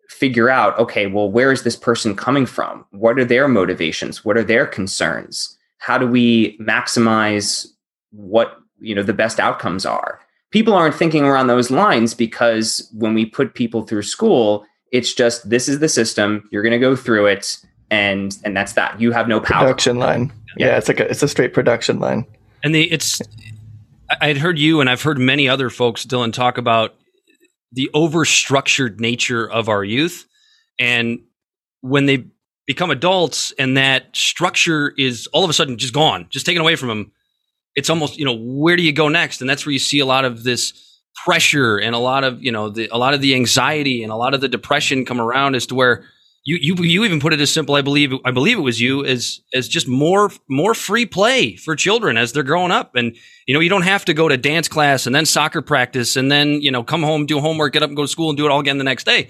figure 0.08 0.50
out 0.50 0.76
okay, 0.78 1.06
well, 1.06 1.30
where 1.30 1.52
is 1.52 1.62
this 1.62 1.76
person 1.76 2.16
coming 2.16 2.46
from? 2.46 2.84
What 2.90 3.18
are 3.20 3.24
their 3.24 3.46
motivations? 3.46 4.24
What 4.24 4.36
are 4.36 4.44
their 4.44 4.66
concerns? 4.66 5.55
How 5.78 5.98
do 5.98 6.06
we 6.06 6.58
maximize 6.58 7.66
what 8.10 8.58
you 8.80 8.94
know 8.94 9.02
the 9.02 9.12
best 9.12 9.40
outcomes 9.40 9.86
are? 9.86 10.20
people 10.56 10.72
aren't 10.72 10.94
thinking 10.94 11.24
around 11.24 11.48
those 11.48 11.70
lines 11.70 12.14
because 12.14 12.90
when 12.94 13.12
we 13.12 13.26
put 13.26 13.54
people 13.54 13.82
through 13.82 14.02
school, 14.02 14.64
it's 14.92 15.12
just 15.12 15.48
this 15.50 15.68
is 15.68 15.80
the 15.80 15.88
system. 15.88 16.48
You're 16.50 16.62
going 16.62 16.72
to 16.72 16.78
go 16.78 16.96
through 16.96 17.26
it, 17.26 17.58
and 17.90 18.36
and 18.44 18.56
that's 18.56 18.72
that. 18.74 19.00
You 19.00 19.12
have 19.12 19.28
no 19.28 19.40
power. 19.40 19.64
Production 19.64 19.98
line. 19.98 20.32
Yeah, 20.56 20.68
yeah 20.68 20.78
it's 20.78 20.88
like 20.88 21.00
a, 21.00 21.10
it's 21.10 21.22
a 21.22 21.28
straight 21.28 21.52
production 21.52 21.98
line. 21.98 22.24
And 22.64 22.74
the 22.74 22.90
it's 22.90 23.20
I 24.20 24.28
had 24.28 24.38
heard 24.38 24.58
you 24.58 24.80
and 24.80 24.88
I've 24.88 25.02
heard 25.02 25.18
many 25.18 25.48
other 25.48 25.68
folks, 25.68 26.06
Dylan, 26.06 26.32
talk 26.32 26.56
about 26.58 26.94
the 27.72 27.90
overstructured 27.94 29.00
nature 29.00 29.50
of 29.50 29.68
our 29.68 29.84
youth, 29.84 30.26
and 30.78 31.20
when 31.82 32.06
they 32.06 32.24
become 32.66 32.90
adults, 32.90 33.52
and 33.58 33.76
that 33.76 34.14
structure 34.14 34.92
is 34.98 35.26
all 35.28 35.44
of 35.44 35.50
a 35.50 35.52
sudden 35.52 35.78
just 35.78 35.94
gone, 35.94 36.26
just 36.30 36.46
taken 36.46 36.60
away 36.60 36.76
from 36.76 36.88
them 36.88 37.12
it's 37.76 37.90
almost 37.90 38.18
you 38.18 38.24
know 38.24 38.34
where 38.34 38.76
do 38.76 38.82
you 38.82 38.92
go 38.92 39.08
next? 39.08 39.40
And 39.40 39.48
that's 39.48 39.64
where 39.64 39.72
you 39.72 39.78
see 39.78 40.00
a 40.00 40.06
lot 40.06 40.24
of 40.24 40.42
this 40.42 40.82
pressure 41.24 41.76
and 41.76 41.94
a 41.94 41.98
lot 41.98 42.24
of 42.24 42.42
you 42.42 42.50
know 42.50 42.70
the, 42.70 42.88
a 42.90 42.98
lot 42.98 43.14
of 43.14 43.20
the 43.20 43.34
anxiety 43.34 44.02
and 44.02 44.10
a 44.10 44.16
lot 44.16 44.34
of 44.34 44.40
the 44.40 44.48
depression 44.48 45.04
come 45.04 45.20
around 45.20 45.54
as 45.54 45.66
to 45.66 45.74
where 45.74 46.04
you 46.44 46.58
you 46.60 46.74
you 46.82 47.04
even 47.04 47.20
put 47.20 47.32
it 47.32 47.40
as 47.40 47.50
simple 47.50 47.74
I 47.74 47.82
believe 47.82 48.12
I 48.24 48.30
believe 48.30 48.58
it 48.58 48.62
was 48.62 48.80
you 48.80 49.04
as 49.04 49.40
as 49.54 49.68
just 49.68 49.86
more 49.86 50.30
more 50.48 50.74
free 50.74 51.06
play 51.06 51.56
for 51.56 51.76
children 51.76 52.16
as 52.16 52.32
they're 52.32 52.42
growing 52.42 52.72
up. 52.72 52.96
And 52.96 53.14
you 53.46 53.54
know 53.54 53.60
you 53.60 53.68
don't 53.68 53.82
have 53.82 54.06
to 54.06 54.14
go 54.14 54.28
to 54.28 54.38
dance 54.38 54.68
class 54.68 55.06
and 55.06 55.14
then 55.14 55.26
soccer 55.26 55.60
practice 55.60 56.16
and 56.16 56.32
then 56.32 56.62
you 56.62 56.70
know 56.70 56.82
come 56.82 57.02
home 57.02 57.26
do 57.26 57.40
homework 57.40 57.74
get 57.74 57.82
up 57.82 57.90
and 57.90 57.96
go 57.96 58.02
to 58.02 58.08
school 58.08 58.30
and 58.30 58.38
do 58.38 58.46
it 58.46 58.50
all 58.50 58.60
again 58.60 58.78
the 58.78 58.84
next 58.84 59.04
day 59.04 59.28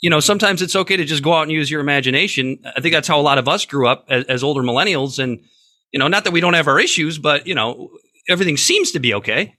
you 0.00 0.10
know 0.10 0.20
sometimes 0.20 0.62
it's 0.62 0.76
okay 0.76 0.96
to 0.96 1.04
just 1.04 1.22
go 1.22 1.32
out 1.32 1.42
and 1.42 1.52
use 1.52 1.70
your 1.70 1.80
imagination 1.80 2.58
I 2.76 2.80
think 2.80 2.94
that's 2.94 3.08
how 3.08 3.18
a 3.18 3.22
lot 3.22 3.38
of 3.38 3.48
us 3.48 3.64
grew 3.64 3.86
up 3.86 4.06
as, 4.08 4.24
as 4.24 4.42
older 4.42 4.62
millennials 4.62 5.18
and 5.22 5.40
you 5.92 5.98
know, 5.98 6.08
not 6.08 6.24
that 6.24 6.32
we 6.32 6.40
don't 6.40 6.54
have 6.54 6.68
our 6.68 6.80
issues, 6.80 7.18
but 7.18 7.46
you 7.46 7.54
know, 7.54 7.90
everything 8.28 8.56
seems 8.56 8.92
to 8.92 9.00
be 9.00 9.14
okay. 9.14 9.54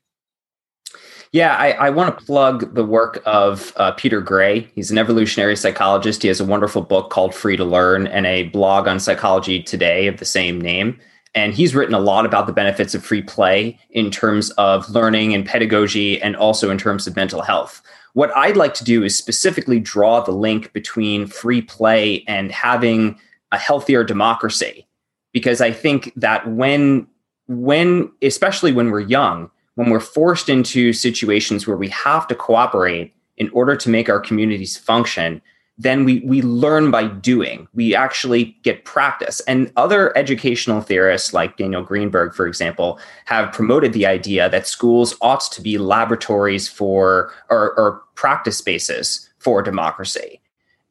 Yeah, 1.33 1.55
I, 1.55 1.71
I 1.71 1.89
want 1.91 2.17
to 2.17 2.25
plug 2.25 2.75
the 2.75 2.83
work 2.83 3.21
of 3.25 3.71
uh, 3.77 3.93
Peter 3.93 4.19
Gray. 4.19 4.69
He's 4.75 4.91
an 4.91 4.97
evolutionary 4.97 5.55
psychologist. 5.55 6.21
He 6.21 6.27
has 6.27 6.41
a 6.41 6.45
wonderful 6.45 6.81
book 6.81 7.09
called 7.09 7.33
Free 7.33 7.55
to 7.55 7.63
Learn 7.63 8.07
and 8.07 8.25
a 8.25 8.43
blog 8.43 8.85
on 8.87 8.99
psychology 8.99 9.63
today 9.63 10.07
of 10.07 10.17
the 10.17 10.25
same 10.25 10.59
name. 10.59 10.99
And 11.33 11.53
he's 11.53 11.73
written 11.73 11.95
a 11.95 11.99
lot 11.99 12.25
about 12.25 12.47
the 12.47 12.53
benefits 12.53 12.93
of 12.93 13.05
free 13.05 13.21
play 13.21 13.79
in 13.91 14.11
terms 14.11 14.49
of 14.51 14.89
learning 14.89 15.33
and 15.33 15.45
pedagogy 15.45 16.21
and 16.21 16.35
also 16.35 16.69
in 16.69 16.77
terms 16.77 17.07
of 17.07 17.15
mental 17.15 17.41
health. 17.41 17.81
What 18.13 18.35
I'd 18.35 18.57
like 18.57 18.73
to 18.75 18.83
do 18.83 19.03
is 19.03 19.17
specifically 19.17 19.79
draw 19.79 20.21
the 20.21 20.31
link 20.31 20.73
between 20.73 21.27
free 21.27 21.61
play 21.61 22.23
and 22.27 22.51
having 22.51 23.17
a 23.51 23.57
healthier 23.57 24.03
democracy. 24.03 24.87
Because 25.33 25.61
I 25.61 25.71
think 25.71 26.11
that 26.15 26.47
when 26.49 27.07
when 27.47 28.11
especially 28.21 28.71
when 28.71 28.91
we're 28.91 28.99
young, 29.01 29.49
when 29.75 29.89
we're 29.89 29.99
forced 29.99 30.49
into 30.49 30.93
situations 30.93 31.67
where 31.67 31.77
we 31.77 31.89
have 31.89 32.27
to 32.27 32.35
cooperate 32.35 33.13
in 33.37 33.49
order 33.49 33.75
to 33.75 33.89
make 33.89 34.09
our 34.09 34.19
communities 34.19 34.77
function, 34.77 35.41
then 35.81 36.05
we 36.05 36.19
we 36.19 36.41
learn 36.41 36.91
by 36.91 37.07
doing. 37.07 37.67
We 37.73 37.95
actually 37.95 38.55
get 38.61 38.85
practice. 38.85 39.39
And 39.41 39.71
other 39.75 40.15
educational 40.15 40.81
theorists 40.81 41.33
like 41.33 41.57
Daniel 41.57 41.81
Greenberg, 41.81 42.35
for 42.35 42.45
example, 42.45 42.99
have 43.25 43.51
promoted 43.51 43.93
the 43.93 44.05
idea 44.05 44.49
that 44.49 44.67
schools 44.67 45.15
ought 45.21 45.41
to 45.51 45.61
be 45.61 45.77
laboratories 45.79 46.67
for 46.67 47.33
or, 47.49 47.73
or 47.79 48.01
practice 48.13 48.57
spaces 48.57 49.27
for 49.39 49.63
democracy. 49.63 50.39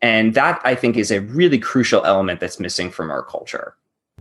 And 0.03 0.35
that 0.35 0.61
I 0.65 0.75
think 0.75 0.97
is 0.97 1.13
a 1.13 1.21
really 1.21 1.59
crucial 1.59 2.05
element 2.05 2.41
that's 2.41 2.59
missing 2.59 2.91
from 2.91 3.11
our 3.11 3.23
culture. 3.23 3.77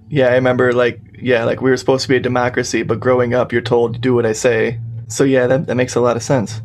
Yeah, 0.09 0.27
I 0.27 0.35
remember 0.35 0.71
like 0.73 0.99
yeah, 1.19 1.45
like 1.45 1.61
we 1.61 1.71
were 1.71 1.77
supposed 1.77 2.03
to 2.03 2.09
be 2.09 2.17
a 2.17 2.19
democracy, 2.19 2.83
but 2.83 2.99
growing 2.99 3.33
up 3.33 3.51
you're 3.51 3.61
told 3.61 4.01
do 4.01 4.13
what 4.13 4.25
I 4.25 4.33
say. 4.33 4.79
So 5.07 5.23
yeah, 5.23 5.47
that, 5.47 5.65
that 5.65 5.75
makes 5.75 5.95
a 5.95 6.01
lot 6.01 6.15
of 6.15 6.21
sense. 6.21 6.61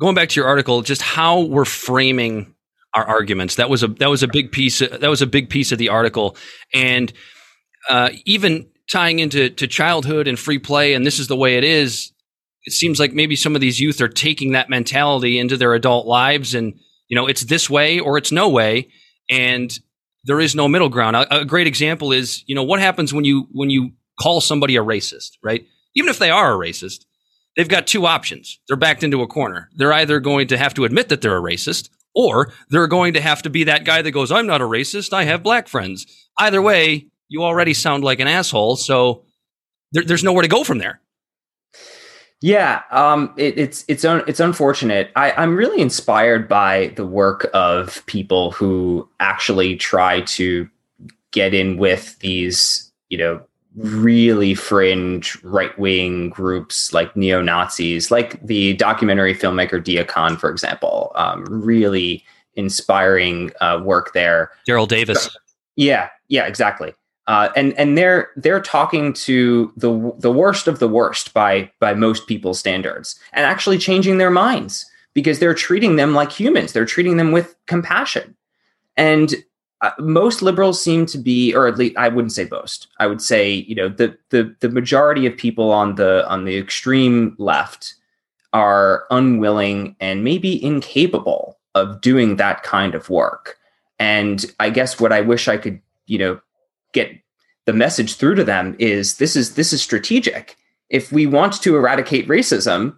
Going 0.00 0.14
back 0.14 0.30
to 0.30 0.40
your 0.40 0.48
article, 0.48 0.80
just 0.80 1.02
how 1.02 1.40
we're 1.40 1.66
framing 1.66 2.53
our 2.94 3.04
arguments. 3.04 3.56
That 3.56 3.68
was 3.68 3.82
a 3.82 3.88
that 3.88 4.10
was 4.10 4.22
a 4.22 4.28
big 4.28 4.52
piece 4.52 4.78
that 4.78 5.02
was 5.02 5.22
a 5.22 5.26
big 5.26 5.50
piece 5.50 5.72
of 5.72 5.78
the 5.78 5.88
article. 5.88 6.36
And 6.72 7.12
uh, 7.88 8.10
even 8.24 8.68
tying 8.90 9.18
into 9.18 9.50
to 9.50 9.66
childhood 9.66 10.28
and 10.28 10.38
free 10.38 10.58
play 10.58 10.94
and 10.94 11.06
this 11.06 11.18
is 11.18 11.28
the 11.28 11.36
way 11.36 11.56
it 11.56 11.64
is, 11.64 12.12
it 12.64 12.72
seems 12.72 13.00
like 13.00 13.12
maybe 13.12 13.36
some 13.36 13.54
of 13.54 13.60
these 13.60 13.80
youth 13.80 14.00
are 14.00 14.08
taking 14.08 14.52
that 14.52 14.70
mentality 14.70 15.38
into 15.38 15.56
their 15.56 15.74
adult 15.74 16.06
lives 16.06 16.54
and 16.54 16.74
you 17.08 17.16
know, 17.16 17.26
it's 17.26 17.42
this 17.42 17.68
way 17.68 18.00
or 18.00 18.18
it's 18.18 18.32
no 18.32 18.48
way. 18.48 18.88
And 19.30 19.76
there 20.24 20.40
is 20.40 20.54
no 20.54 20.68
middle 20.68 20.88
ground. 20.88 21.16
A, 21.16 21.40
a, 21.40 21.44
great 21.44 21.66
example 21.66 22.12
is, 22.12 22.42
you 22.46 22.54
know, 22.54 22.62
what 22.62 22.80
happens 22.80 23.12
when 23.12 23.24
you 23.24 23.46
when 23.52 23.70
you 23.70 23.92
call 24.20 24.40
somebody 24.40 24.76
a 24.76 24.82
racist, 24.82 25.32
right? 25.42 25.66
Even 25.94 26.08
if 26.08 26.18
they 26.18 26.30
are 26.30 26.54
a 26.54 26.58
racist, 26.58 27.04
they've 27.56 27.68
got 27.68 27.86
two 27.86 28.06
options. 28.06 28.58
They're 28.66 28.76
backed 28.76 29.02
into 29.02 29.22
a 29.22 29.26
corner. 29.26 29.70
They're 29.76 29.92
either 29.92 30.20
going 30.20 30.48
to 30.48 30.58
have 30.58 30.74
to 30.74 30.84
admit 30.84 31.08
that 31.10 31.20
they're 31.20 31.36
a 31.36 31.42
racist, 31.42 31.90
or 32.14 32.52
they're 32.70 32.86
going 32.86 33.14
to 33.14 33.20
have 33.20 33.42
to 33.42 33.50
be 33.50 33.64
that 33.64 33.84
guy 33.84 34.02
that 34.02 34.12
goes, 34.12 34.30
"I'm 34.30 34.46
not 34.46 34.60
a 34.60 34.64
racist. 34.64 35.12
I 35.12 35.24
have 35.24 35.42
black 35.42 35.68
friends." 35.68 36.06
Either 36.38 36.62
way, 36.62 37.06
you 37.28 37.42
already 37.42 37.74
sound 37.74 38.04
like 38.04 38.20
an 38.20 38.28
asshole. 38.28 38.76
So 38.76 39.24
there, 39.92 40.04
there's 40.04 40.24
nowhere 40.24 40.42
to 40.42 40.48
go 40.48 40.64
from 40.64 40.78
there. 40.78 41.00
Yeah, 42.40 42.82
um, 42.90 43.32
it, 43.38 43.56
it's 43.58 43.84
it's 43.88 44.04
un, 44.04 44.22
it's 44.26 44.40
unfortunate. 44.40 45.10
I, 45.16 45.32
I'm 45.32 45.56
really 45.56 45.80
inspired 45.80 46.46
by 46.46 46.88
the 46.96 47.06
work 47.06 47.48
of 47.54 48.04
people 48.04 48.50
who 48.50 49.08
actually 49.18 49.76
try 49.76 50.20
to 50.22 50.68
get 51.30 51.54
in 51.54 51.78
with 51.78 52.18
these, 52.18 52.92
you 53.08 53.16
know, 53.16 53.40
really 53.76 54.54
fringe 54.54 55.36
right 55.42 55.76
wing 55.78 56.30
groups 56.30 56.92
like 56.92 57.14
neo 57.16 57.42
Nazis, 57.42 58.10
like 58.10 58.40
the 58.46 58.74
documentary 58.74 59.34
filmmaker 59.34 59.82
Deeyah 59.82 60.06
Khan, 60.06 60.36
for 60.36 60.50
example. 60.50 61.12
Um, 61.16 61.44
really 61.48 62.24
inspiring 62.54 63.50
uh, 63.60 63.80
work 63.82 64.12
there. 64.12 64.50
Daryl 64.68 64.88
Davis. 64.88 65.36
Yeah, 65.76 66.08
yeah, 66.28 66.46
exactly. 66.46 66.94
Uh, 67.26 67.48
and 67.56 67.72
and 67.74 67.96
they're 67.96 68.30
they're 68.36 68.60
talking 68.60 69.12
to 69.12 69.72
the 69.76 70.12
the 70.18 70.30
worst 70.30 70.68
of 70.68 70.78
the 70.78 70.88
worst 70.88 71.32
by 71.32 71.70
by 71.80 71.94
most 71.94 72.26
people's 72.26 72.58
standards, 72.58 73.18
and 73.32 73.46
actually 73.46 73.78
changing 73.78 74.18
their 74.18 74.30
minds 74.30 74.84
because 75.14 75.38
they're 75.38 75.54
treating 75.54 75.96
them 75.96 76.14
like 76.14 76.30
humans. 76.30 76.72
They're 76.72 76.84
treating 76.84 77.16
them 77.16 77.32
with 77.32 77.56
compassion, 77.66 78.36
and 78.96 79.34
uh, 79.84 79.90
most 79.98 80.40
liberals 80.40 80.82
seem 80.82 81.04
to 81.04 81.18
be, 81.18 81.54
or 81.54 81.66
at 81.66 81.76
least 81.76 81.94
I 81.98 82.08
wouldn't 82.08 82.32
say 82.32 82.48
most. 82.50 82.88
I 83.00 83.06
would 83.06 83.20
say 83.20 83.52
you 83.52 83.74
know 83.74 83.90
the 83.90 84.16
the 84.30 84.56
the 84.60 84.70
majority 84.70 85.26
of 85.26 85.36
people 85.36 85.70
on 85.70 85.96
the 85.96 86.26
on 86.26 86.46
the 86.46 86.56
extreme 86.56 87.36
left 87.38 87.94
are 88.54 89.04
unwilling 89.10 89.94
and 90.00 90.24
maybe 90.24 90.64
incapable 90.64 91.58
of 91.74 92.00
doing 92.00 92.36
that 92.36 92.62
kind 92.62 92.94
of 92.94 93.10
work. 93.10 93.58
And 93.98 94.46
I 94.58 94.70
guess 94.70 94.98
what 94.98 95.12
I 95.12 95.20
wish 95.20 95.48
I 95.48 95.58
could 95.58 95.82
you 96.06 96.16
know 96.16 96.40
get 96.92 97.10
the 97.66 97.74
message 97.74 98.16
through 98.16 98.36
to 98.36 98.44
them 98.44 98.76
is 98.78 99.18
this 99.18 99.36
is 99.36 99.54
this 99.54 99.74
is 99.74 99.82
strategic. 99.82 100.56
If 100.88 101.12
we 101.12 101.26
want 101.26 101.60
to 101.60 101.76
eradicate 101.76 102.26
racism, 102.26 102.96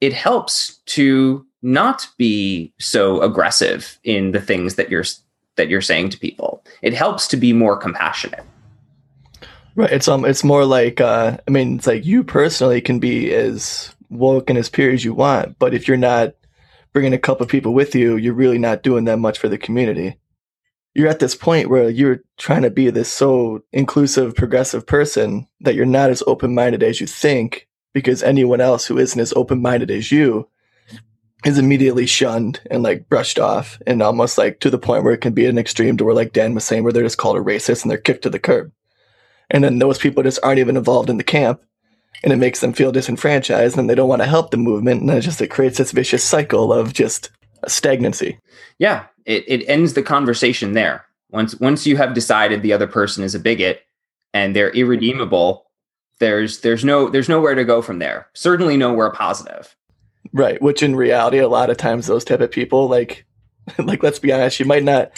it 0.00 0.12
helps 0.12 0.76
to 0.86 1.44
not 1.62 2.06
be 2.16 2.72
so 2.78 3.20
aggressive 3.22 3.98
in 4.04 4.30
the 4.30 4.40
things 4.40 4.76
that 4.76 4.88
you're 4.88 5.04
that 5.58 5.68
you're 5.68 5.82
saying 5.82 6.10
to 6.10 6.18
people. 6.18 6.64
It 6.80 6.94
helps 6.94 7.28
to 7.28 7.36
be 7.36 7.52
more 7.52 7.76
compassionate. 7.76 8.44
Right. 9.76 9.92
It's 9.92 10.08
um. 10.08 10.24
It's 10.24 10.42
more 10.42 10.64
like 10.64 11.00
uh. 11.00 11.36
I 11.46 11.50
mean, 11.50 11.76
it's 11.76 11.86
like 11.86 12.04
you 12.06 12.24
personally 12.24 12.80
can 12.80 12.98
be 12.98 13.32
as 13.32 13.94
woke 14.08 14.48
and 14.48 14.58
as 14.58 14.70
pure 14.70 14.90
as 14.90 15.04
you 15.04 15.12
want, 15.12 15.58
but 15.58 15.74
if 15.74 15.86
you're 15.86 15.96
not 15.98 16.34
bringing 16.94 17.12
a 17.12 17.18
couple 17.18 17.44
of 17.44 17.50
people 17.50 17.74
with 17.74 17.94
you, 17.94 18.16
you're 18.16 18.32
really 18.32 18.58
not 18.58 18.82
doing 18.82 19.04
that 19.04 19.18
much 19.18 19.38
for 19.38 19.48
the 19.48 19.58
community 19.58 20.16
you're 20.98 21.06
at 21.06 21.20
this 21.20 21.36
point 21.36 21.70
where 21.70 21.88
you're 21.88 22.24
trying 22.38 22.62
to 22.62 22.70
be 22.70 22.90
this 22.90 23.12
so 23.12 23.62
inclusive, 23.72 24.34
progressive 24.34 24.84
person 24.84 25.46
that 25.60 25.76
you're 25.76 25.86
not 25.86 26.10
as 26.10 26.24
open 26.26 26.52
minded 26.52 26.82
as 26.82 27.00
you 27.00 27.06
think 27.06 27.68
because 27.94 28.20
anyone 28.22 28.60
else 28.60 28.84
who 28.84 28.98
isn't 28.98 29.20
as 29.20 29.32
open 29.34 29.62
minded 29.62 29.92
as 29.92 30.10
you 30.10 30.48
is 31.44 31.58
immediately 31.58 32.06
shunned 32.06 32.60
and 32.70 32.82
like 32.82 33.08
brushed 33.08 33.38
off 33.38 33.80
and 33.86 34.02
almost 34.02 34.38
like 34.38 34.60
to 34.60 34.70
the 34.70 34.78
point 34.78 35.04
where 35.04 35.14
it 35.14 35.20
can 35.20 35.32
be 35.32 35.46
an 35.46 35.58
extreme 35.58 35.96
to 35.96 36.04
where 36.04 36.14
like 36.14 36.32
Dan 36.32 36.54
was 36.54 36.64
saying 36.64 36.82
where 36.82 36.92
they're 36.92 37.02
just 37.02 37.18
called 37.18 37.36
a 37.36 37.40
racist 37.40 37.82
and 37.82 37.90
they're 37.90 37.98
kicked 37.98 38.22
to 38.22 38.30
the 38.30 38.38
curb. 38.38 38.72
And 39.50 39.62
then 39.62 39.78
those 39.78 39.98
people 39.98 40.22
just 40.22 40.40
aren't 40.42 40.58
even 40.58 40.76
involved 40.76 41.08
in 41.08 41.16
the 41.16 41.24
camp 41.24 41.62
and 42.22 42.32
it 42.32 42.36
makes 42.36 42.60
them 42.60 42.72
feel 42.72 42.90
disenfranchised 42.90 43.78
and 43.78 43.88
they 43.88 43.94
don't 43.94 44.08
want 44.08 44.22
to 44.22 44.28
help 44.28 44.50
the 44.50 44.56
movement 44.56 45.00
and 45.00 45.10
it 45.10 45.20
just 45.20 45.40
it 45.40 45.48
creates 45.48 45.78
this 45.78 45.92
vicious 45.92 46.24
cycle 46.24 46.72
of 46.72 46.92
just 46.92 47.30
stagnancy. 47.66 48.38
Yeah, 48.78 49.06
it, 49.24 49.44
it 49.46 49.68
ends 49.68 49.94
the 49.94 50.02
conversation 50.02 50.72
there. 50.72 51.04
Once 51.30 51.58
once 51.60 51.86
you 51.86 51.96
have 51.96 52.14
decided 52.14 52.62
the 52.62 52.72
other 52.72 52.86
person 52.86 53.22
is 53.22 53.34
a 53.34 53.38
bigot 53.38 53.82
and 54.34 54.56
they're 54.56 54.70
irredeemable, 54.70 55.66
there's 56.20 56.60
there's 56.60 56.84
no 56.84 57.08
there's 57.08 57.28
nowhere 57.28 57.54
to 57.54 57.64
go 57.64 57.82
from 57.82 57.98
there. 57.98 58.28
Certainly 58.34 58.76
nowhere 58.76 59.10
positive. 59.10 59.76
Right. 60.32 60.60
Which 60.60 60.82
in 60.82 60.96
reality, 60.96 61.38
a 61.38 61.48
lot 61.48 61.70
of 61.70 61.76
times 61.76 62.06
those 62.06 62.24
type 62.24 62.40
of 62.40 62.50
people, 62.50 62.88
like 62.88 63.26
like 63.78 64.02
let's 64.02 64.18
be 64.18 64.32
honest, 64.32 64.60
you 64.60 64.66
might 64.66 64.84
not 64.84 65.12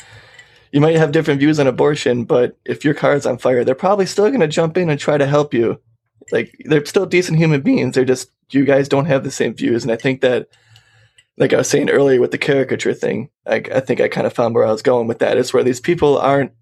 you 0.72 0.80
might 0.80 0.96
have 0.96 1.12
different 1.12 1.40
views 1.40 1.58
on 1.58 1.66
abortion, 1.66 2.24
but 2.24 2.56
if 2.64 2.84
your 2.84 2.94
car's 2.94 3.26
on 3.26 3.38
fire, 3.38 3.64
they're 3.64 3.74
probably 3.74 4.06
still 4.06 4.28
going 4.28 4.40
to 4.40 4.48
jump 4.48 4.76
in 4.76 4.88
and 4.88 5.00
try 5.00 5.18
to 5.18 5.26
help 5.26 5.52
you. 5.52 5.80
Like 6.30 6.54
they're 6.64 6.84
still 6.84 7.06
decent 7.06 7.38
human 7.38 7.60
beings. 7.60 7.94
They're 7.94 8.04
just 8.04 8.30
you 8.50 8.64
guys 8.64 8.88
don't 8.88 9.06
have 9.06 9.24
the 9.24 9.30
same 9.30 9.54
views, 9.54 9.82
and 9.82 9.92
I 9.92 9.96
think 9.96 10.20
that 10.20 10.48
like 11.40 11.54
I 11.54 11.56
was 11.56 11.68
saying 11.68 11.90
earlier 11.90 12.20
with 12.20 12.32
the 12.32 12.38
caricature 12.38 12.92
thing, 12.92 13.30
I, 13.46 13.62
I 13.74 13.80
think 13.80 14.00
I 14.00 14.08
kind 14.08 14.26
of 14.26 14.32
found 14.34 14.54
where 14.54 14.66
I 14.66 14.70
was 14.70 14.82
going 14.82 15.06
with 15.06 15.20
that 15.20 15.38
is 15.38 15.52
where 15.52 15.64
these 15.64 15.80
people 15.80 16.18
aren't, 16.18 16.52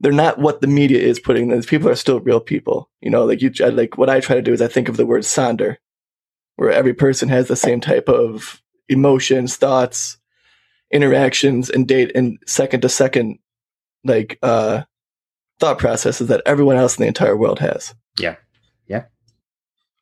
they're 0.00 0.12
not 0.12 0.38
what 0.38 0.60
the 0.60 0.66
media 0.66 1.00
is 1.00 1.18
putting 1.18 1.48
them. 1.48 1.58
These 1.58 1.66
people 1.66 1.88
are 1.88 1.96
still 1.96 2.20
real 2.20 2.40
people. 2.40 2.90
You 3.00 3.10
know, 3.10 3.24
like 3.24 3.40
you, 3.40 3.50
like 3.70 3.96
what 3.96 4.10
I 4.10 4.20
try 4.20 4.36
to 4.36 4.42
do 4.42 4.52
is 4.52 4.60
I 4.60 4.68
think 4.68 4.88
of 4.88 4.98
the 4.98 5.06
word 5.06 5.22
sonder, 5.22 5.76
where 6.58 6.72
every 6.72 6.92
person 6.92 7.28
has 7.28 7.46
the 7.46 7.54
same 7.54 7.80
type 7.80 8.08
of 8.08 8.60
emotions, 8.88 9.54
thoughts, 9.54 10.18
interactions, 10.90 11.70
and 11.70 11.86
date 11.86 12.10
and 12.16 12.36
second 12.46 12.80
to 12.80 12.88
second, 12.88 13.38
like, 14.02 14.40
uh, 14.42 14.82
thought 15.60 15.78
processes 15.78 16.26
that 16.26 16.42
everyone 16.44 16.74
else 16.74 16.98
in 16.98 17.02
the 17.02 17.06
entire 17.06 17.36
world 17.36 17.60
has. 17.60 17.94
Yeah. 18.18 18.34
Yeah. 18.88 19.04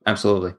Absolutely. 0.07 0.55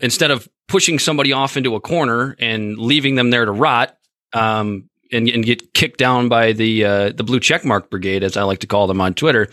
Instead 0.00 0.30
of 0.30 0.46
pushing 0.68 0.98
somebody 0.98 1.32
off 1.32 1.56
into 1.56 1.74
a 1.76 1.80
corner 1.80 2.36
and 2.38 2.76
leaving 2.76 3.14
them 3.14 3.30
there 3.30 3.46
to 3.46 3.52
rot 3.52 3.96
um, 4.34 4.90
and, 5.10 5.30
and, 5.30 5.46
get 5.46 5.72
kicked 5.72 5.98
down 5.98 6.28
by 6.28 6.52
the 6.52 6.84
uh, 6.84 7.08
the 7.10 7.24
blue 7.24 7.40
checkmark 7.40 7.88
brigade, 7.88 8.22
as 8.22 8.36
I 8.36 8.42
like 8.42 8.58
to 8.58 8.66
call 8.66 8.86
them 8.86 9.00
on 9.00 9.14
Twitter. 9.14 9.48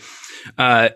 Uh, 0.58 0.90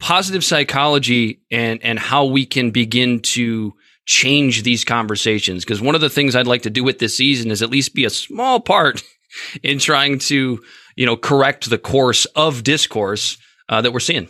positive 0.00 0.44
psychology 0.44 1.40
and 1.50 1.82
and 1.82 1.98
how 1.98 2.24
we 2.24 2.44
can 2.44 2.70
begin 2.70 3.20
to 3.20 3.72
change 4.06 4.62
these 4.62 4.84
conversations 4.84 5.64
because 5.64 5.80
one 5.80 5.94
of 5.94 6.00
the 6.00 6.10
things 6.10 6.36
I'd 6.36 6.46
like 6.46 6.62
to 6.62 6.70
do 6.70 6.84
with 6.84 6.98
this 6.98 7.16
season 7.16 7.50
is 7.50 7.62
at 7.62 7.70
least 7.70 7.94
be 7.94 8.04
a 8.04 8.10
small 8.10 8.60
part 8.60 9.02
in 9.62 9.78
trying 9.78 10.18
to 10.20 10.62
you 10.96 11.06
know 11.06 11.16
correct 11.16 11.70
the 11.70 11.78
course 11.78 12.24
of 12.36 12.62
discourse 12.62 13.38
uh, 13.68 13.80
that 13.80 13.92
we're 13.92 14.00
seeing. 14.00 14.28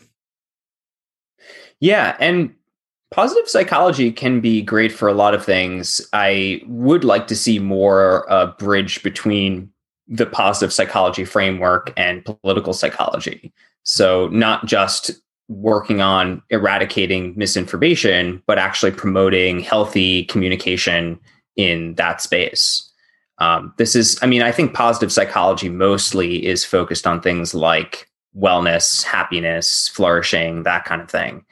Yeah, 1.81 2.16
and 2.20 2.55
positive 3.11 3.48
psychology 3.48 4.11
can 4.11 4.40
be 4.40 4.62
great 4.62 4.92
for 4.92 5.09
a 5.09 5.14
lot 5.14 5.35
of 5.35 5.44
things. 5.44 6.00
I 6.12 6.62
would 6.66 7.05
like 7.05 7.27
to 7.29 7.37
see 7.37 7.59
more 7.59 8.31
uh, 8.33 8.46
bridge 8.59 9.03
between 9.03 9.70
the 10.09 10.27
positive 10.27 10.72
psychology 10.72 11.24
framework 11.24 11.92
and 11.96 12.24
political 12.24 12.72
psychology. 12.72 13.53
So, 13.83 14.29
not 14.29 14.66
just 14.66 15.11
working 15.48 16.00
on 16.00 16.42
eradicating 16.50 17.35
misinformation, 17.37 18.42
but 18.46 18.59
actually 18.59 18.92
promoting 18.92 19.61
healthy 19.61 20.24
communication 20.24 21.18
in 21.57 21.94
that 21.94 22.20
space. 22.20 22.90
Um, 23.38 23.74
this 23.78 23.94
is, 23.94 24.18
I 24.22 24.26
mean, 24.26 24.42
I 24.42 24.52
think 24.52 24.74
positive 24.74 25.12
psychology 25.12 25.68
mostly 25.68 26.46
is 26.46 26.64
focused 26.64 27.07
on 27.07 27.20
things 27.20 27.54
like 27.54 28.09
wellness, 28.37 29.02
happiness, 29.02 29.88
flourishing, 29.88 30.62
that 30.62 30.85
kind 30.85 31.02
of 31.02 31.11
thing. 31.11 31.44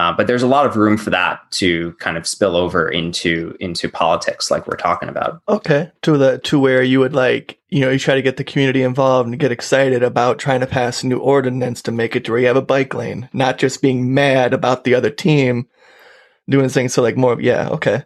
Uh, 0.00 0.10
but 0.10 0.26
there's 0.26 0.42
a 0.42 0.46
lot 0.46 0.64
of 0.64 0.76
room 0.76 0.96
for 0.96 1.10
that 1.10 1.38
to 1.50 1.92
kind 1.98 2.16
of 2.16 2.26
spill 2.26 2.56
over 2.56 2.88
into 2.88 3.54
into 3.60 3.86
politics, 3.86 4.50
like 4.50 4.66
we're 4.66 4.74
talking 4.74 5.10
about. 5.10 5.42
Okay, 5.46 5.92
to 6.00 6.16
the 6.16 6.38
to 6.38 6.58
where 6.58 6.82
you 6.82 7.00
would 7.00 7.12
like, 7.12 7.58
you 7.68 7.80
know, 7.80 7.90
you 7.90 7.98
try 7.98 8.14
to 8.14 8.22
get 8.22 8.38
the 8.38 8.44
community 8.44 8.82
involved 8.82 9.28
and 9.28 9.38
get 9.38 9.52
excited 9.52 10.02
about 10.02 10.38
trying 10.38 10.60
to 10.60 10.66
pass 10.66 11.02
a 11.02 11.06
new 11.06 11.18
ordinance 11.18 11.82
to 11.82 11.92
make 11.92 12.16
it 12.16 12.24
to 12.24 12.30
where 12.30 12.40
you 12.40 12.46
have 12.46 12.56
a 12.56 12.62
bike 12.62 12.94
lane, 12.94 13.28
not 13.34 13.58
just 13.58 13.82
being 13.82 14.14
mad 14.14 14.54
about 14.54 14.84
the 14.84 14.94
other 14.94 15.10
team 15.10 15.68
doing 16.48 16.70
things. 16.70 16.94
So 16.94 17.02
like 17.02 17.18
more, 17.18 17.38
yeah, 17.38 17.68
okay. 17.68 18.04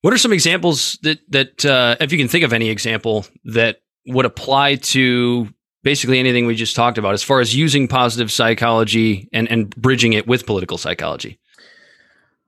What 0.00 0.14
are 0.14 0.18
some 0.18 0.32
examples 0.32 0.98
that 1.02 1.18
that 1.28 1.66
uh, 1.66 1.96
if 2.00 2.12
you 2.12 2.18
can 2.18 2.28
think 2.28 2.46
of 2.46 2.54
any 2.54 2.70
example 2.70 3.26
that 3.44 3.82
would 4.06 4.24
apply 4.24 4.76
to 4.76 5.48
basically 5.82 6.18
anything 6.18 6.46
we 6.46 6.54
just 6.54 6.76
talked 6.76 6.98
about 6.98 7.14
as 7.14 7.22
far 7.22 7.40
as 7.40 7.54
using 7.54 7.88
positive 7.88 8.30
psychology 8.30 9.28
and, 9.32 9.50
and 9.50 9.74
bridging 9.76 10.12
it 10.12 10.26
with 10.26 10.46
political 10.46 10.78
psychology? 10.78 11.38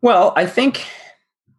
Well, 0.01 0.33
I 0.37 0.47
think 0.47 0.85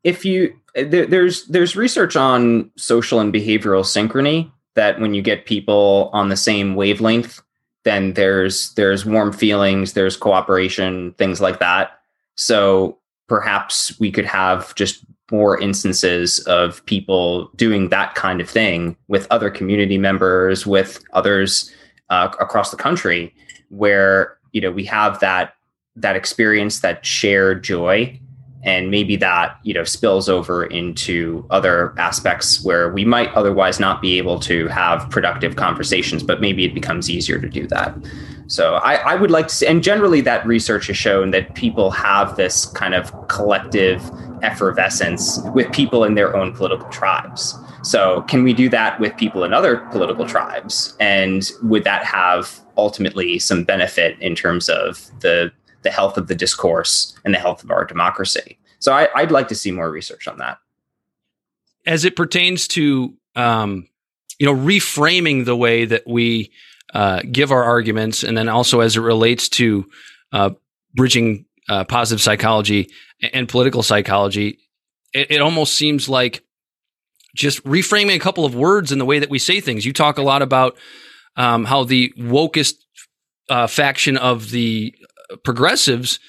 if 0.04 0.26
you 0.26 0.54
there, 0.76 1.06
there's 1.06 1.46
there's 1.48 1.76
research 1.76 2.16
on 2.16 2.70
social 2.78 3.20
and 3.20 3.34
behavioral 3.34 3.84
synchrony 3.84 4.52
that 4.76 5.00
when 5.00 5.14
you 5.14 5.22
get 5.22 5.46
people 5.46 6.10
on 6.14 6.30
the 6.30 6.36
same 6.36 6.76
wavelength, 6.76 7.42
then 7.84 8.14
there's 8.14 8.74
there's 8.74 9.06
warm 9.06 9.32
feelings, 9.32 9.94
there's 9.94 10.18
cooperation, 10.18 11.14
things 11.14 11.40
like 11.40 11.60
that. 11.60 12.00
So 12.36 12.98
perhaps 13.28 13.98
we 14.00 14.12
could 14.12 14.26
have 14.26 14.76
just 14.76 15.06
more 15.32 15.60
instances 15.60 16.40
of 16.40 16.86
people 16.86 17.50
doing 17.56 17.90
that 17.90 18.16
kind 18.16 18.42
of 18.42 18.50
thing 18.50 18.96
with 19.08 19.28
other 19.32 19.50
community 19.50 19.98
members, 19.98 20.68
with 20.68 21.04
others 21.14 21.72
uh, 22.10 22.30
across 22.40 22.72
the 22.72 22.78
country, 22.78 23.34
where 23.70 24.38
you 24.52 24.62
know 24.62 24.72
we 24.72 24.86
have 24.86 25.20
that 25.20 25.54
that 25.96 26.16
experience, 26.16 26.80
that 26.80 27.06
shared 27.06 27.64
joy, 27.64 28.20
and 28.64 28.92
maybe 28.92 29.16
that 29.16 29.58
you 29.64 29.74
know 29.74 29.84
spills 29.84 30.28
over 30.28 30.66
into 30.66 31.46
other 31.50 31.98
aspects 31.98 32.64
where 32.64 32.92
we 32.92 33.06
might 33.06 33.34
otherwise 33.34 33.80
not 33.80 34.02
be 34.02 34.18
able 34.18 34.40
to 34.40 34.68
have 34.68 35.10
productive 35.10 35.56
conversations, 35.56 36.22
but 36.22 36.42
maybe 36.42 36.66
it 36.66 36.74
becomes 36.74 37.10
easier 37.10 37.40
to 37.40 37.50
do 37.50 37.66
that. 37.68 37.96
So 38.48 38.76
I, 38.76 38.96
I 38.96 39.16
would 39.16 39.32
like 39.32 39.48
to 39.48 39.56
see, 39.56 39.68
and 39.68 39.82
generally 39.82 40.22
that 40.22 40.46
research 40.46 40.88
has 40.88 40.98
shown 40.98 41.32
that 41.32 41.56
people 41.56 41.92
have 41.92 42.36
this 42.36 42.66
kind 42.66 42.94
of 42.94 43.12
collective 43.30 44.02
effervescence 44.44 45.40
with 45.54 45.72
people 45.72 46.04
in 46.04 46.16
their 46.16 46.36
own 46.36 46.54
political 46.54 46.88
tribes. 46.90 47.58
So, 47.82 48.22
can 48.24 48.44
we 48.44 48.54
do 48.54 48.70
that 48.70 49.00
with 49.00 49.16
people 49.18 49.44
in 49.44 49.54
other 49.54 49.78
political 49.92 50.26
tribes? 50.26 50.96
And 51.00 51.50
would 51.64 51.84
that 51.84 52.06
have 52.06 52.60
ultimately 52.78 53.40
some 53.40 53.64
benefit 53.64 54.18
in 54.20 54.36
terms 54.36 54.70
of 54.70 55.10
the 55.22 55.52
the 55.82 55.92
health 55.92 56.18
of 56.18 56.28
the 56.28 56.36
discourse 56.36 57.14
and 57.26 57.34
the 57.34 57.40
health 57.40 57.64
of 57.64 57.72
our 57.72 57.84
democracy? 57.84 58.58
So, 58.80 58.94
I, 58.94 59.10
would 59.22 59.32
like 59.32 59.48
to 59.50 59.56
see 59.56 59.72
more 59.72 59.90
research 59.90 60.28
on 60.28 60.38
that. 60.38 60.60
As 61.86 62.06
it 62.06 62.16
pertains 62.16 62.68
to, 62.70 63.14
um, 63.36 63.88
you 64.40 64.46
know, 64.46 64.56
reframing 64.56 65.46
the 65.46 65.56
way 65.56 65.86
that 65.86 66.04
we 66.08 66.52
uh, 66.94 67.22
give 67.32 67.52
our 67.52 67.64
arguments, 67.64 68.24
and 68.24 68.38
then 68.38 68.48
also 68.48 68.80
as 68.80 68.96
it 68.96 69.02
relates 69.02 69.50
to 69.50 69.90
uh, 70.32 70.52
bridging 70.94 71.46
uh, 71.70 71.84
positive 71.86 72.22
psychology 72.22 72.90
and 73.34 73.48
political 73.48 73.84
psychology, 73.84 74.60
it, 75.14 75.32
it 75.32 75.42
almost 75.42 75.76
seems 75.76 76.10
like 76.10 76.44
just 77.36 77.64
reframing 77.64 78.16
a 78.16 78.20
couple 78.20 78.46
of 78.46 78.56
words 78.56 78.92
in 78.92 79.00
the 79.00 79.06
way 79.06 79.20
that 79.20 79.30
we 79.30 79.40
say 79.40 79.60
things. 79.60 79.86
You 79.86 79.94
talk 79.94 80.18
a 80.18 80.22
lot 80.22 80.42
about 80.42 80.78
um, 81.36 81.66
how 81.66 81.84
the 81.84 82.14
wokest 82.18 82.76
uh, 83.50 83.68
faction 83.68 84.18
of 84.18 84.52
the 84.52 84.94
progressives 85.44 86.20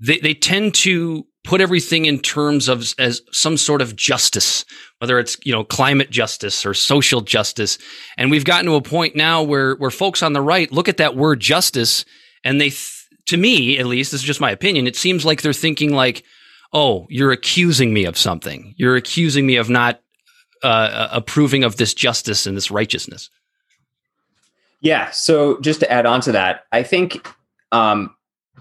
they, 0.00 0.18
they 0.18 0.34
tend 0.34 0.74
to 0.74 1.26
put 1.44 1.60
everything 1.60 2.04
in 2.04 2.18
terms 2.18 2.68
of 2.68 2.94
as 2.98 3.22
some 3.32 3.56
sort 3.56 3.80
of 3.80 3.96
justice, 3.96 4.64
whether 4.98 5.18
it's 5.18 5.36
you 5.44 5.52
know 5.52 5.64
climate 5.64 6.10
justice 6.10 6.64
or 6.64 6.74
social 6.74 7.20
justice. 7.20 7.78
And 8.16 8.30
we've 8.30 8.44
gotten 8.44 8.66
to 8.66 8.74
a 8.74 8.82
point 8.82 9.16
now 9.16 9.42
where 9.42 9.74
where 9.76 9.90
folks 9.90 10.22
on 10.22 10.32
the 10.32 10.42
right 10.42 10.70
look 10.70 10.88
at 10.88 10.98
that 10.98 11.16
word 11.16 11.40
justice 11.40 12.04
and 12.44 12.60
they, 12.60 12.70
th- 12.70 12.97
to 13.28 13.36
me 13.36 13.78
at 13.78 13.86
least, 13.86 14.12
this 14.12 14.20
is 14.20 14.26
just 14.26 14.40
my 14.40 14.50
opinion. 14.50 14.86
It 14.86 14.96
seems 14.96 15.24
like 15.24 15.42
they're 15.42 15.52
thinking 15.52 15.92
like, 15.92 16.24
oh, 16.72 17.06
you're 17.08 17.32
accusing 17.32 17.92
me 17.92 18.04
of 18.04 18.16
something. 18.16 18.74
You're 18.76 18.96
accusing 18.96 19.46
me 19.46 19.56
of 19.56 19.70
not 19.70 20.00
uh, 20.62 21.08
approving 21.12 21.64
of 21.64 21.76
this 21.76 21.94
justice 21.94 22.46
and 22.46 22.56
this 22.56 22.70
righteousness. 22.70 23.30
Yeah. 24.80 25.10
So 25.10 25.60
just 25.60 25.80
to 25.80 25.90
add 25.90 26.06
on 26.06 26.20
to 26.22 26.32
that, 26.32 26.64
I 26.72 26.82
think 26.82 27.26
um, 27.72 28.14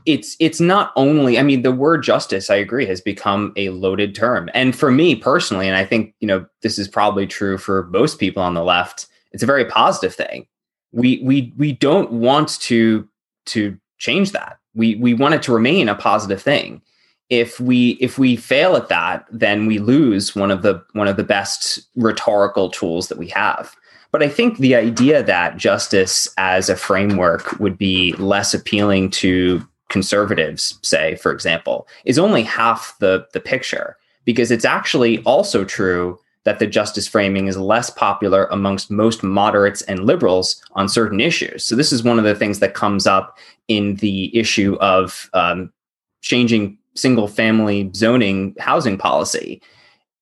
it's 0.05 0.35
it's 0.39 0.59
not 0.59 0.91
only. 0.95 1.37
I 1.37 1.43
mean, 1.43 1.61
the 1.61 1.71
word 1.71 2.03
justice, 2.03 2.49
I 2.49 2.55
agree, 2.55 2.85
has 2.85 3.01
become 3.01 3.53
a 3.55 3.69
loaded 3.69 4.15
term, 4.15 4.49
and 4.53 4.75
for 4.75 4.91
me 4.91 5.15
personally, 5.15 5.67
and 5.67 5.75
I 5.75 5.85
think 5.85 6.15
you 6.19 6.27
know 6.27 6.45
this 6.61 6.79
is 6.79 6.87
probably 6.87 7.27
true 7.27 7.57
for 7.57 7.87
most 7.87 8.19
people 8.19 8.41
on 8.41 8.53
the 8.53 8.63
left. 8.63 9.07
It's 9.31 9.43
a 9.43 9.47
very 9.47 9.65
positive 9.65 10.15
thing. 10.15 10.47
We 10.91 11.19
we 11.23 11.53
we 11.57 11.73
don't 11.73 12.11
want 12.13 12.59
to 12.61 13.07
to 13.47 13.77
change 13.97 14.31
that. 14.31 14.57
We 14.75 14.95
we 14.95 15.13
want 15.13 15.35
it 15.35 15.41
to 15.43 15.53
remain 15.53 15.89
a 15.89 15.95
positive 15.95 16.41
thing 16.41 16.81
if 17.29 17.59
we 17.59 17.91
if 17.99 18.17
we 18.17 18.35
fail 18.35 18.75
at 18.75 18.89
that 18.89 19.25
then 19.31 19.65
we 19.65 19.79
lose 19.79 20.35
one 20.35 20.51
of 20.51 20.61
the 20.61 20.81
one 20.93 21.07
of 21.07 21.17
the 21.17 21.23
best 21.23 21.79
rhetorical 21.95 22.69
tools 22.69 23.09
that 23.09 23.17
we 23.17 23.27
have 23.27 23.75
but 24.11 24.23
i 24.23 24.29
think 24.29 24.57
the 24.57 24.75
idea 24.75 25.21
that 25.21 25.57
justice 25.57 26.27
as 26.37 26.69
a 26.69 26.75
framework 26.75 27.59
would 27.59 27.77
be 27.77 28.13
less 28.13 28.53
appealing 28.53 29.09
to 29.09 29.65
conservatives 29.89 30.79
say 30.83 31.15
for 31.15 31.31
example 31.31 31.87
is 32.05 32.19
only 32.19 32.43
half 32.43 32.95
the 32.99 33.25
the 33.33 33.39
picture 33.39 33.97
because 34.23 34.51
it's 34.51 34.65
actually 34.65 35.19
also 35.23 35.65
true 35.65 36.17
that 36.47 36.59
the 36.59 36.65
justice 36.65 37.09
framing 37.09 37.47
is 37.47 37.57
less 37.57 37.89
popular 37.89 38.45
amongst 38.45 38.89
most 38.89 39.21
moderates 39.21 39.81
and 39.81 40.05
liberals 40.05 40.63
on 40.75 40.87
certain 40.87 41.19
issues. 41.19 41.65
So, 41.65 41.75
this 41.75 41.91
is 41.91 42.05
one 42.05 42.17
of 42.17 42.23
the 42.23 42.35
things 42.35 42.59
that 42.59 42.73
comes 42.73 43.05
up 43.05 43.37
in 43.67 43.95
the 43.95 44.33
issue 44.33 44.77
of 44.79 45.29
um, 45.33 45.73
changing 46.21 46.77
single 46.95 47.27
family 47.27 47.91
zoning 47.93 48.55
housing 48.59 48.97
policy. 48.97 49.61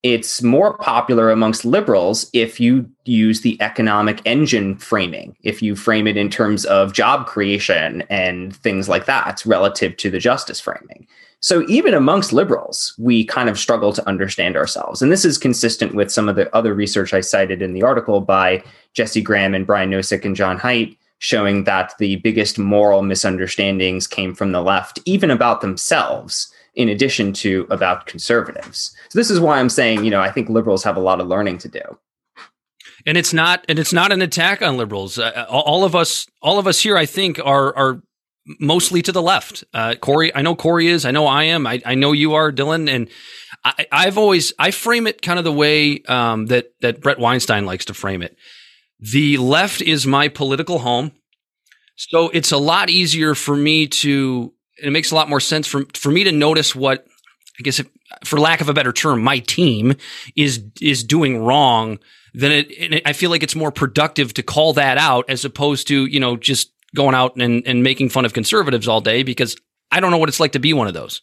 It's 0.02 0.42
more 0.42 0.76
popular 0.78 1.30
amongst 1.30 1.64
liberals 1.64 2.28
if 2.32 2.58
you 2.58 2.90
use 3.04 3.42
the 3.42 3.56
economic 3.62 4.20
engine 4.24 4.78
framing, 4.78 5.36
if 5.44 5.62
you 5.62 5.76
frame 5.76 6.08
it 6.08 6.16
in 6.16 6.28
terms 6.28 6.64
of 6.64 6.92
job 6.92 7.28
creation 7.28 8.02
and 8.10 8.54
things 8.56 8.88
like 8.88 9.06
that 9.06 9.46
relative 9.46 9.96
to 9.98 10.10
the 10.10 10.18
justice 10.18 10.58
framing. 10.58 11.06
So 11.40 11.64
even 11.68 11.94
amongst 11.94 12.32
liberals, 12.32 12.94
we 12.98 13.24
kind 13.24 13.48
of 13.48 13.58
struggle 13.58 13.92
to 13.92 14.08
understand 14.08 14.56
ourselves. 14.56 15.02
And 15.02 15.12
this 15.12 15.24
is 15.24 15.38
consistent 15.38 15.94
with 15.94 16.10
some 16.10 16.28
of 16.28 16.36
the 16.36 16.54
other 16.54 16.74
research 16.74 17.12
I 17.12 17.20
cited 17.20 17.62
in 17.62 17.72
the 17.72 17.82
article 17.82 18.20
by 18.20 18.64
Jesse 18.94 19.20
Graham 19.20 19.54
and 19.54 19.66
Brian 19.66 19.90
Nosek 19.90 20.24
and 20.24 20.34
John 20.34 20.58
Haidt, 20.58 20.96
showing 21.18 21.64
that 21.64 21.94
the 21.98 22.16
biggest 22.16 22.58
moral 22.58 23.02
misunderstandings 23.02 24.06
came 24.06 24.34
from 24.34 24.52
the 24.52 24.62
left, 24.62 24.98
even 25.04 25.30
about 25.30 25.60
themselves 25.60 26.52
in 26.74 26.88
addition 26.88 27.32
to 27.32 27.66
about 27.70 28.06
conservatives. 28.06 28.94
So 29.08 29.18
this 29.18 29.30
is 29.30 29.40
why 29.40 29.58
I'm 29.58 29.70
saying, 29.70 30.04
you 30.04 30.10
know, 30.10 30.20
I 30.20 30.30
think 30.30 30.48
liberals 30.48 30.84
have 30.84 30.96
a 30.96 31.00
lot 31.00 31.20
of 31.20 31.26
learning 31.26 31.58
to 31.58 31.68
do. 31.68 31.98
And 33.06 33.16
it's 33.16 33.32
not, 33.32 33.64
and 33.68 33.78
it's 33.78 33.92
not 33.92 34.10
an 34.10 34.20
attack 34.20 34.62
on 34.62 34.76
liberals. 34.76 35.18
Uh, 35.18 35.46
all 35.48 35.84
of 35.84 35.94
us, 35.94 36.26
all 36.42 36.58
of 36.58 36.66
us 36.66 36.80
here, 36.80 36.96
I 36.96 37.06
think, 37.06 37.38
are 37.38 37.74
are 37.76 38.02
mostly 38.60 39.02
to 39.02 39.12
the 39.12 39.22
left. 39.22 39.64
Uh, 39.74 39.94
Corey, 39.96 40.34
I 40.34 40.42
know 40.42 40.54
Corey 40.54 40.88
is. 40.88 41.04
I 41.04 41.10
know 41.10 41.26
I 41.26 41.44
am. 41.44 41.66
I, 41.66 41.82
I 41.84 41.94
know 41.94 42.12
you 42.12 42.34
are, 42.34 42.52
Dylan. 42.52 42.88
And 42.88 43.08
I, 43.64 44.04
have 44.04 44.18
always 44.18 44.52
I 44.58 44.70
frame 44.70 45.06
it 45.06 45.22
kind 45.22 45.38
of 45.38 45.44
the 45.44 45.52
way 45.52 46.02
um, 46.02 46.46
that 46.46 46.72
that 46.80 47.00
Bret 47.00 47.18
Weinstein 47.18 47.66
likes 47.66 47.86
to 47.86 47.94
frame 47.94 48.22
it. 48.22 48.36
The 49.00 49.36
left 49.38 49.82
is 49.82 50.06
my 50.06 50.28
political 50.28 50.78
home, 50.78 51.12
so 51.96 52.28
it's 52.30 52.52
a 52.52 52.58
lot 52.58 52.90
easier 52.90 53.34
for 53.34 53.56
me 53.56 53.88
to 53.88 54.52
it 54.78 54.92
makes 54.92 55.10
a 55.10 55.14
lot 55.14 55.28
more 55.28 55.40
sense 55.40 55.66
for 55.66 55.84
for 55.94 56.10
me 56.10 56.24
to 56.24 56.32
notice 56.32 56.74
what 56.74 57.06
I 57.58 57.62
guess 57.62 57.80
if, 57.80 57.88
for 58.24 58.38
lack 58.38 58.60
of 58.60 58.68
a 58.68 58.74
better 58.74 58.92
term, 58.92 59.22
my 59.22 59.40
team 59.40 59.94
is 60.36 60.62
is 60.80 61.02
doing 61.02 61.42
wrong. 61.42 61.98
Then 62.34 62.52
it, 62.52 62.70
it, 62.70 63.02
I 63.06 63.14
feel 63.14 63.30
like 63.30 63.42
it's 63.42 63.54
more 63.54 63.72
productive 63.72 64.34
to 64.34 64.42
call 64.42 64.74
that 64.74 64.98
out 64.98 65.24
as 65.28 65.44
opposed 65.44 65.88
to 65.88 66.06
you 66.06 66.20
know 66.20 66.36
just 66.36 66.70
going 66.96 67.14
out 67.14 67.36
and, 67.36 67.64
and 67.66 67.82
making 67.82 68.08
fun 68.08 68.24
of 68.24 68.32
conservatives 68.32 68.88
all 68.88 69.00
day 69.00 69.22
because 69.22 69.56
I 69.92 70.00
don't 70.00 70.10
know 70.10 70.18
what 70.18 70.28
it's 70.28 70.40
like 70.40 70.52
to 70.52 70.58
be 70.58 70.72
one 70.72 70.88
of 70.88 70.94
those. 70.94 71.22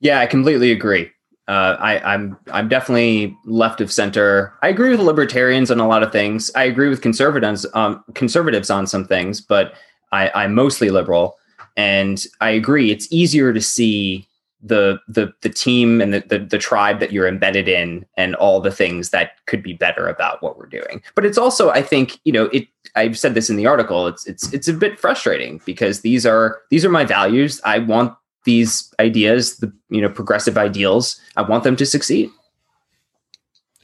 Yeah, 0.00 0.20
I 0.20 0.26
completely 0.26 0.72
agree. 0.72 1.10
Uh, 1.48 1.76
I, 1.78 2.14
I'm 2.14 2.36
I'm 2.50 2.68
definitely 2.68 3.36
left 3.44 3.80
of 3.80 3.92
center. 3.92 4.52
I 4.62 4.68
agree 4.68 4.90
with 4.90 4.98
libertarians 5.00 5.70
on 5.70 5.78
a 5.78 5.86
lot 5.86 6.02
of 6.02 6.10
things. 6.10 6.50
I 6.56 6.64
agree 6.64 6.88
with 6.88 7.02
conservatives 7.02 7.64
um, 7.74 8.02
conservatives 8.14 8.68
on 8.68 8.86
some 8.86 9.04
things, 9.06 9.40
but 9.40 9.74
I, 10.10 10.30
I'm 10.34 10.54
mostly 10.54 10.90
liberal. 10.90 11.36
And 11.76 12.24
I 12.40 12.50
agree, 12.50 12.90
it's 12.90 13.06
easier 13.12 13.52
to 13.52 13.60
see 13.60 14.26
the 14.66 14.98
the 15.08 15.32
the 15.42 15.48
team 15.48 16.00
and 16.00 16.12
the, 16.12 16.24
the, 16.28 16.38
the 16.38 16.58
tribe 16.58 17.00
that 17.00 17.12
you're 17.12 17.28
embedded 17.28 17.68
in 17.68 18.04
and 18.16 18.34
all 18.36 18.60
the 18.60 18.70
things 18.70 19.10
that 19.10 19.32
could 19.46 19.62
be 19.62 19.72
better 19.72 20.08
about 20.08 20.42
what 20.42 20.58
we're 20.58 20.66
doing. 20.66 21.02
But 21.14 21.24
it's 21.24 21.38
also, 21.38 21.70
I 21.70 21.82
think, 21.82 22.18
you 22.24 22.32
know, 22.32 22.44
it 22.46 22.66
I've 22.94 23.18
said 23.18 23.34
this 23.34 23.50
in 23.50 23.56
the 23.56 23.66
article, 23.66 24.06
it's 24.06 24.26
it's 24.26 24.52
it's 24.52 24.68
a 24.68 24.72
bit 24.72 24.98
frustrating 24.98 25.60
because 25.64 26.00
these 26.00 26.26
are 26.26 26.60
these 26.70 26.84
are 26.84 26.90
my 26.90 27.04
values. 27.04 27.60
I 27.64 27.78
want 27.78 28.14
these 28.44 28.92
ideas, 29.00 29.58
the 29.58 29.72
you 29.88 30.00
know, 30.00 30.08
progressive 30.08 30.58
ideals, 30.58 31.20
I 31.36 31.42
want 31.42 31.64
them 31.64 31.76
to 31.76 31.86
succeed. 31.86 32.30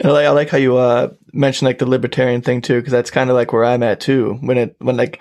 I 0.05 0.09
like, 0.09 0.27
I 0.27 0.31
like 0.31 0.49
how 0.49 0.59
you 0.59 0.77
uh, 0.79 1.13
mentioned 1.33 1.67
like 1.67 1.79
the 1.79 1.89
libertarian 1.89 2.43
thing 2.43 2.61
too, 2.61 2.81
because 2.81 2.93
that's 2.93 3.11
kind 3.11 3.31
of 3.31 3.37
like 3.37 3.53
where 3.53 3.65
I'm 3.65 3.83
at 3.83 4.01
too. 4.01 4.39
When 4.41 4.59
it 4.59 4.77
when 4.79 4.97
like 4.97 5.21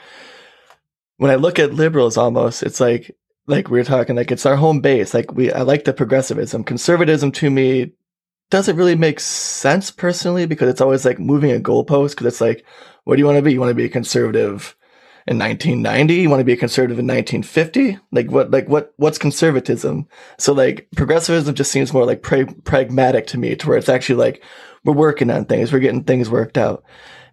when 1.18 1.30
I 1.30 1.36
look 1.36 1.60
at 1.60 1.74
liberals, 1.74 2.18
almost 2.18 2.64
it's 2.64 2.80
like 2.80 3.16
like 3.52 3.70
we 3.70 3.80
are 3.80 3.84
talking 3.84 4.16
like 4.16 4.32
it's 4.32 4.46
our 4.46 4.56
home 4.56 4.80
base. 4.80 5.14
Like 5.14 5.34
we, 5.34 5.52
I 5.52 5.62
like 5.62 5.84
the 5.84 5.94
progressivism. 5.94 6.64
Conservatism 6.64 7.32
to 7.34 7.50
me 7.50 7.92
doesn't 8.50 8.78
really 8.78 8.96
make 8.96 9.20
sense 9.20 9.92
personally 9.92 10.46
because 10.46 10.70
it's 10.70 10.82
always 10.82 11.06
like 11.06 11.20
moving 11.20 11.52
a 11.52 11.60
goalpost. 11.60 12.12
Because 12.12 12.28
it's 12.28 12.42
like, 12.42 12.66
what 13.04 13.16
do 13.16 13.20
you 13.20 13.26
want 13.26 13.38
to 13.38 13.42
be? 13.42 13.54
You 13.54 13.60
want 13.60 13.70
to 13.70 13.76
be 13.76 13.86
a 13.86 13.90
conservative 13.90 14.76
in 15.28 15.38
1990? 15.38 16.14
You 16.16 16.30
want 16.30 16.40
to 16.40 16.46
be 16.46 16.54
a 16.54 16.58
conservative 16.58 16.98
in 16.98 17.06
1950? 17.06 18.00
Like 18.12 18.32
what? 18.32 18.50
Like 18.52 18.68
what? 18.70 18.94
What's 18.96 19.18
conservatism? 19.18 20.08
So 20.40 20.54
like 20.54 20.88
progressivism 20.96 21.54
just 21.54 21.72
seems 21.72 21.94
more 21.94 22.06
like 22.06 22.24
pra- 22.24 22.54
pragmatic 22.64 23.28
to 23.28 23.38
me, 23.38 23.56
to 23.56 23.68
where 23.68 23.78
it's 23.78 23.90
actually 23.90 24.16
like 24.16 24.44
we're 24.86 24.94
working 24.94 25.30
on 25.30 25.46
things, 25.46 25.72
we're 25.72 25.80
getting 25.80 26.06
things 26.06 26.30
worked 26.30 26.58
out. 26.58 26.84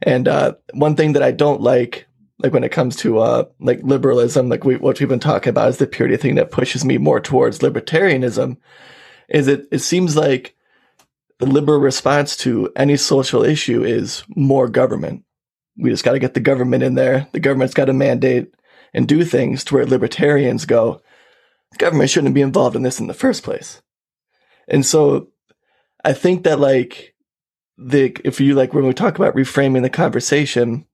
And 0.03 0.29
uh, 0.29 0.55
one 0.75 0.97
thing 0.97 1.13
that 1.13 1.23
I 1.23 1.31
don't 1.31 1.61
like 1.61 2.08
like 2.41 2.53
when 2.53 2.65
it 2.65 2.73
comes 2.73 2.97
to 2.97 3.19
uh 3.19 3.45
like 3.59 3.81
liberalism, 3.83 4.49
like 4.49 4.65
we, 4.65 4.77
what 4.77 5.01
we've 5.01 5.09
been 5.09 5.21
talking 5.21 5.51
about 5.51 5.69
is 5.69 5.79
the 5.79 5.87
purity 5.87 6.17
thing 6.17 6.37
that 6.37 6.51
pushes 6.51 6.85
me 6.85 6.99
more 6.99 7.21
towards 7.21 7.59
libertarianism. 7.61 8.57
Is 9.29 9.49
it? 9.49 9.67
It 9.71 9.81
seems 9.81 10.17
like 10.17 10.55
the 11.39 11.47
liberal 11.47 11.79
response 11.79 12.37
to 12.39 12.73
any 12.77 12.97
social 12.97 13.45
issue 13.45 13.85
is 13.85 14.25
more 14.35 14.69
government. 14.69 15.25
We 15.77 15.91
just 15.91 16.05
got 16.05 16.13
to 16.13 16.19
get 16.19 16.35
the 16.35 16.41
government 16.41 16.83
in 16.83 16.95
there. 16.95 17.29
The 17.33 17.41
government's 17.41 17.75
got 17.75 17.85
to 17.87 17.93
mandate 17.93 18.53
and 18.93 19.07
do 19.07 19.25
things 19.25 19.63
to 19.65 19.75
where 19.75 19.87
libertarians 19.87 20.65
go. 20.65 21.01
The 21.73 21.79
government 21.79 22.11
shouldn't 22.11 22.35
be 22.35 22.41
involved 22.41 22.75
in 22.75 22.83
this 22.83 22.99
in 22.99 23.07
the 23.07 23.15
first 23.15 23.43
place. 23.43 23.83
And 24.67 24.85
so, 24.85 25.29
I 26.05 26.13
think 26.13 26.45
that 26.45 26.59
like 26.59 27.15
the 27.77 28.17
if 28.25 28.41
you 28.41 28.55
like 28.55 28.75
when 28.75 28.87
we 28.87 28.93
talk 28.93 29.19
about 29.19 29.37
reframing 29.37 29.83
the 29.83 29.91
conversation 29.91 30.87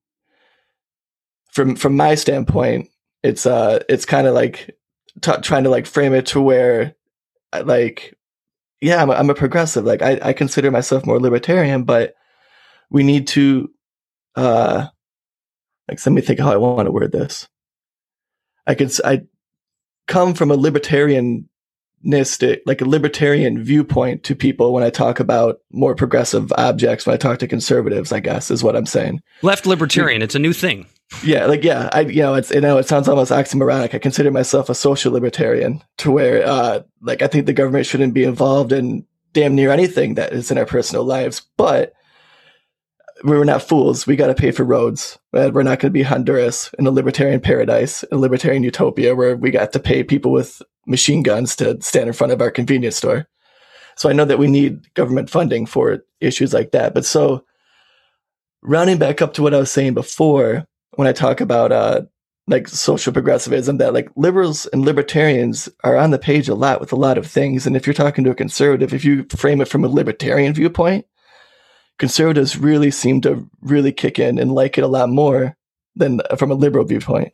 from 1.54 1.76
from 1.76 1.96
my 1.96 2.14
standpoint, 2.14 2.90
it's 3.22 3.46
uh 3.46 3.82
it's 3.88 4.04
kind 4.04 4.26
of 4.26 4.34
like 4.34 4.76
t- 5.22 5.32
trying 5.42 5.64
to 5.64 5.70
like 5.70 5.86
frame 5.86 6.12
it 6.12 6.26
to 6.26 6.40
where 6.40 6.94
like 7.64 8.14
yeah, 8.80 9.00
I'm 9.00 9.08
a, 9.08 9.14
I'm 9.14 9.30
a 9.30 9.34
progressive. 9.34 9.84
Like 9.84 10.02
I 10.02 10.18
I 10.22 10.32
consider 10.34 10.70
myself 10.70 11.06
more 11.06 11.18
libertarian, 11.18 11.84
but 11.84 12.14
we 12.90 13.02
need 13.02 13.26
to, 13.28 13.70
uh, 14.36 14.86
like, 15.88 16.04
let 16.04 16.12
me 16.12 16.20
think 16.20 16.38
how 16.38 16.52
I 16.52 16.56
want 16.56 16.86
to 16.86 16.92
word 16.92 17.12
this. 17.12 17.48
I 18.66 18.74
could, 18.74 18.92
I 19.04 19.22
come 20.06 20.34
from 20.34 20.50
a 20.50 20.56
libertarianistic, 20.56 21.46
like 22.66 22.80
a 22.80 22.88
libertarian 22.88 23.62
viewpoint 23.62 24.22
to 24.24 24.34
people 24.34 24.72
when 24.72 24.84
I 24.84 24.90
talk 24.90 25.18
about 25.18 25.56
more 25.72 25.94
progressive 25.94 26.52
objects, 26.52 27.06
when 27.06 27.14
I 27.14 27.18
talk 27.18 27.38
to 27.40 27.48
conservatives, 27.48 28.12
I 28.12 28.20
guess 28.20 28.50
is 28.50 28.62
what 28.62 28.76
I'm 28.76 28.86
saying. 28.86 29.20
Left 29.42 29.66
libertarian, 29.66 30.22
it's 30.22 30.34
a 30.34 30.38
new 30.38 30.52
thing. 30.52 30.86
Yeah, 31.22 31.46
like 31.46 31.62
yeah, 31.62 31.88
I 31.92 32.00
you 32.00 32.22
know 32.22 32.34
it's 32.34 32.50
you 32.50 32.60
know 32.60 32.78
it 32.78 32.88
sounds 32.88 33.08
almost 33.08 33.30
oxymoronic. 33.30 33.94
I 33.94 33.98
consider 33.98 34.30
myself 34.30 34.68
a 34.68 34.74
social 34.74 35.12
libertarian, 35.12 35.82
to 35.98 36.10
where 36.10 36.46
uh 36.46 36.82
like 37.02 37.22
I 37.22 37.26
think 37.28 37.46
the 37.46 37.52
government 37.52 37.86
shouldn't 37.86 38.14
be 38.14 38.24
involved 38.24 38.72
in 38.72 39.06
damn 39.32 39.54
near 39.54 39.70
anything 39.70 40.14
that 40.14 40.32
is 40.32 40.50
in 40.50 40.58
our 40.58 40.66
personal 40.66 41.04
lives, 41.04 41.42
but 41.56 41.92
we're 43.22 43.44
not 43.44 43.62
fools. 43.62 44.06
We 44.06 44.16
got 44.16 44.26
to 44.26 44.34
pay 44.34 44.50
for 44.50 44.64
roads. 44.64 45.18
We're 45.32 45.62
not 45.62 45.78
going 45.78 45.90
to 45.90 45.90
be 45.90 46.02
Honduras 46.02 46.72
in 46.78 46.86
a 46.86 46.90
libertarian 46.90 47.40
paradise, 47.40 48.04
a 48.10 48.16
libertarian 48.16 48.62
utopia 48.62 49.14
where 49.14 49.36
we 49.36 49.50
got 49.50 49.72
to 49.72 49.80
pay 49.80 50.02
people 50.02 50.30
with 50.32 50.60
machine 50.86 51.22
guns 51.22 51.56
to 51.56 51.80
stand 51.80 52.08
in 52.08 52.12
front 52.12 52.32
of 52.32 52.40
our 52.40 52.50
convenience 52.50 52.96
store. 52.96 53.26
So 53.96 54.08
I 54.08 54.12
know 54.12 54.24
that 54.24 54.38
we 54.38 54.48
need 54.48 54.92
government 54.94 55.30
funding 55.30 55.66
for 55.66 56.04
issues 56.20 56.52
like 56.52 56.72
that. 56.72 56.92
But 56.92 57.04
so 57.04 57.44
rounding 58.62 58.98
back 58.98 59.22
up 59.22 59.34
to 59.34 59.42
what 59.42 59.54
I 59.54 59.58
was 59.58 59.70
saying 59.70 59.94
before, 59.94 60.66
when 60.96 61.08
I 61.08 61.12
talk 61.12 61.40
about 61.40 61.72
uh, 61.72 62.02
like 62.46 62.68
social 62.68 63.12
progressivism, 63.12 63.78
that 63.78 63.94
like 63.94 64.08
liberals 64.16 64.66
and 64.66 64.84
libertarians 64.84 65.68
are 65.82 65.96
on 65.96 66.10
the 66.10 66.18
page 66.18 66.48
a 66.48 66.54
lot 66.54 66.80
with 66.80 66.92
a 66.92 66.96
lot 66.96 67.18
of 67.18 67.26
things. 67.26 67.66
And 67.66 67.76
if 67.76 67.86
you're 67.86 67.94
talking 67.94 68.24
to 68.24 68.30
a 68.30 68.34
conservative, 68.34 68.92
if 68.92 69.04
you 69.04 69.26
frame 69.36 69.60
it 69.60 69.68
from 69.68 69.84
a 69.84 69.88
libertarian 69.88 70.54
viewpoint, 70.54 71.06
conservatives 71.98 72.58
really 72.58 72.90
seem 72.90 73.20
to 73.22 73.48
really 73.60 73.92
kick 73.92 74.18
in 74.18 74.38
and 74.38 74.52
like 74.52 74.78
it 74.78 74.84
a 74.84 74.88
lot 74.88 75.08
more 75.08 75.56
than 75.96 76.20
from 76.36 76.50
a 76.50 76.54
liberal 76.54 76.84
viewpoint. 76.84 77.32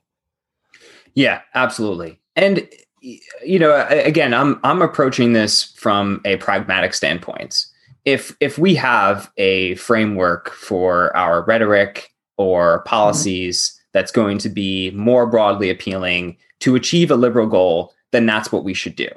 Yeah, 1.14 1.40
absolutely. 1.54 2.20
And 2.36 2.68
you 3.00 3.58
know, 3.58 3.86
again, 3.88 4.34
I'm 4.34 4.60
I'm 4.62 4.82
approaching 4.82 5.32
this 5.32 5.64
from 5.76 6.20
a 6.24 6.36
pragmatic 6.36 6.94
standpoint. 6.94 7.66
If 8.04 8.36
if 8.40 8.58
we 8.58 8.74
have 8.76 9.30
a 9.36 9.74
framework 9.76 10.50
for 10.50 11.16
our 11.16 11.42
rhetoric 11.44 12.09
or 12.40 12.78
mm-hmm. 12.78 12.88
policies 12.88 13.78
that's 13.92 14.10
going 14.10 14.38
to 14.38 14.48
be 14.48 14.90
more 14.92 15.26
broadly 15.26 15.68
appealing 15.68 16.36
to 16.60 16.74
achieve 16.74 17.10
a 17.10 17.16
liberal 17.16 17.46
goal, 17.46 17.92
then 18.12 18.24
that's 18.24 18.50
what 18.50 18.64
we 18.64 18.72
should 18.72 18.96
do. 18.96 19.08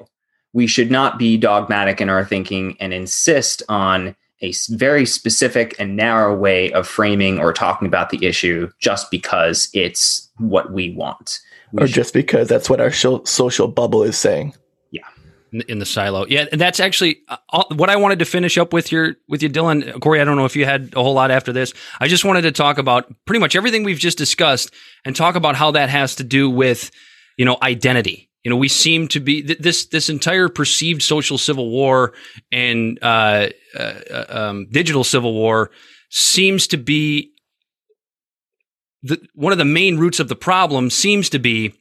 We 0.51 0.67
should 0.67 0.91
not 0.91 1.17
be 1.17 1.37
dogmatic 1.37 2.01
in 2.01 2.09
our 2.09 2.25
thinking 2.25 2.75
and 2.79 2.93
insist 2.93 3.63
on 3.69 4.15
a 4.41 4.53
very 4.69 5.05
specific 5.05 5.73
and 5.79 5.95
narrow 5.95 6.35
way 6.35 6.71
of 6.73 6.85
framing 6.85 7.39
or 7.39 7.53
talking 7.53 7.87
about 7.87 8.09
the 8.09 8.25
issue 8.25 8.69
just 8.79 9.09
because 9.09 9.69
it's 9.73 10.29
what 10.37 10.73
we 10.73 10.93
want. 10.93 11.39
We 11.71 11.83
or 11.83 11.87
should- 11.87 11.95
just 11.95 12.13
because 12.13 12.49
that's 12.49 12.69
what 12.69 12.81
our 12.81 12.91
social 12.91 13.67
bubble 13.67 14.03
is 14.03 14.17
saying. 14.17 14.53
In 15.67 15.77
the 15.77 15.85
silo, 15.85 16.25
yeah, 16.27 16.45
and 16.51 16.59
that's 16.59 16.79
actually 16.79 17.19
uh, 17.27 17.63
what 17.75 17.89
I 17.89 17.95
wanted 17.95 18.19
to 18.19 18.25
finish 18.25 18.57
up 18.57 18.73
with 18.73 18.91
your 18.91 19.15
with 19.27 19.43
you, 19.43 19.49
Dylan. 19.49 19.99
Corey, 20.01 20.19
I 20.19 20.23
don't 20.23 20.35
know 20.35 20.45
if 20.45 20.55
you 20.55 20.65
had 20.65 20.93
a 20.95 21.03
whole 21.03 21.13
lot 21.13 21.29
after 21.29 21.53
this. 21.53 21.73
I 21.99 22.07
just 22.07 22.25
wanted 22.25 22.41
to 22.41 22.51
talk 22.51 22.79
about 22.79 23.13
pretty 23.25 23.39
much 23.39 23.55
everything 23.55 23.83
we've 23.83 23.99
just 23.99 24.17
discussed 24.17 24.73
and 25.05 25.15
talk 25.15 25.35
about 25.35 25.55
how 25.55 25.71
that 25.71 25.89
has 25.89 26.15
to 26.15 26.23
do 26.23 26.49
with, 26.49 26.89
you 27.37 27.45
know, 27.45 27.57
identity 27.61 28.31
you 28.43 28.49
know, 28.49 28.57
we 28.57 28.67
seem 28.67 29.07
to 29.09 29.19
be 29.19 29.41
th- 29.41 29.59
this 29.59 29.85
this 29.85 30.09
entire 30.09 30.49
perceived 30.49 31.01
social 31.01 31.37
civil 31.37 31.69
war 31.69 32.13
and 32.51 32.99
uh, 33.01 33.49
uh, 33.77 34.25
um, 34.27 34.67
digital 34.69 35.03
civil 35.03 35.33
war 35.33 35.71
seems 36.09 36.67
to 36.67 36.77
be 36.77 37.31
the, 39.01 39.19
one 39.33 39.51
of 39.53 39.57
the 39.57 39.65
main 39.65 39.97
roots 39.97 40.19
of 40.19 40.27
the 40.27 40.35
problem. 40.35 40.89
Seems 40.89 41.29
to 41.29 41.39
be 41.39 41.73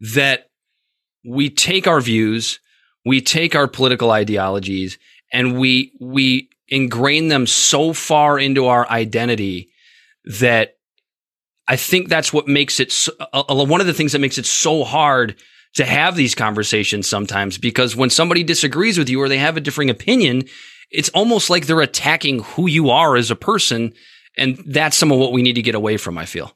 that 0.00 0.45
we 1.26 1.50
take 1.50 1.86
our 1.86 2.00
views, 2.00 2.60
we 3.04 3.20
take 3.20 3.54
our 3.54 3.68
political 3.68 4.10
ideologies, 4.10 4.98
and 5.32 5.58
we 5.58 5.92
we 6.00 6.48
ingrain 6.68 7.28
them 7.28 7.46
so 7.46 7.92
far 7.92 8.38
into 8.38 8.66
our 8.66 8.88
identity 8.90 9.70
that 10.24 10.76
I 11.68 11.76
think 11.76 12.08
that's 12.08 12.32
what 12.32 12.48
makes 12.48 12.80
it 12.80 12.92
so, 12.92 13.12
uh, 13.32 13.64
one 13.64 13.80
of 13.80 13.86
the 13.86 13.94
things 13.94 14.12
that 14.12 14.20
makes 14.20 14.38
it 14.38 14.46
so 14.46 14.84
hard 14.84 15.36
to 15.74 15.84
have 15.84 16.16
these 16.16 16.34
conversations 16.34 17.08
sometimes 17.08 17.58
because 17.58 17.94
when 17.94 18.10
somebody 18.10 18.42
disagrees 18.42 18.98
with 18.98 19.08
you 19.08 19.20
or 19.20 19.28
they 19.28 19.38
have 19.38 19.56
a 19.56 19.60
differing 19.60 19.90
opinion, 19.90 20.44
it's 20.90 21.08
almost 21.10 21.50
like 21.50 21.66
they're 21.66 21.80
attacking 21.80 22.40
who 22.40 22.66
you 22.66 22.90
are 22.90 23.16
as 23.16 23.30
a 23.30 23.36
person. 23.36 23.92
And 24.38 24.56
that's 24.66 24.96
some 24.96 25.12
of 25.12 25.18
what 25.18 25.32
we 25.32 25.42
need 25.42 25.54
to 25.54 25.62
get 25.62 25.74
away 25.74 25.96
from, 25.96 26.18
I 26.18 26.24
feel. 26.24 26.52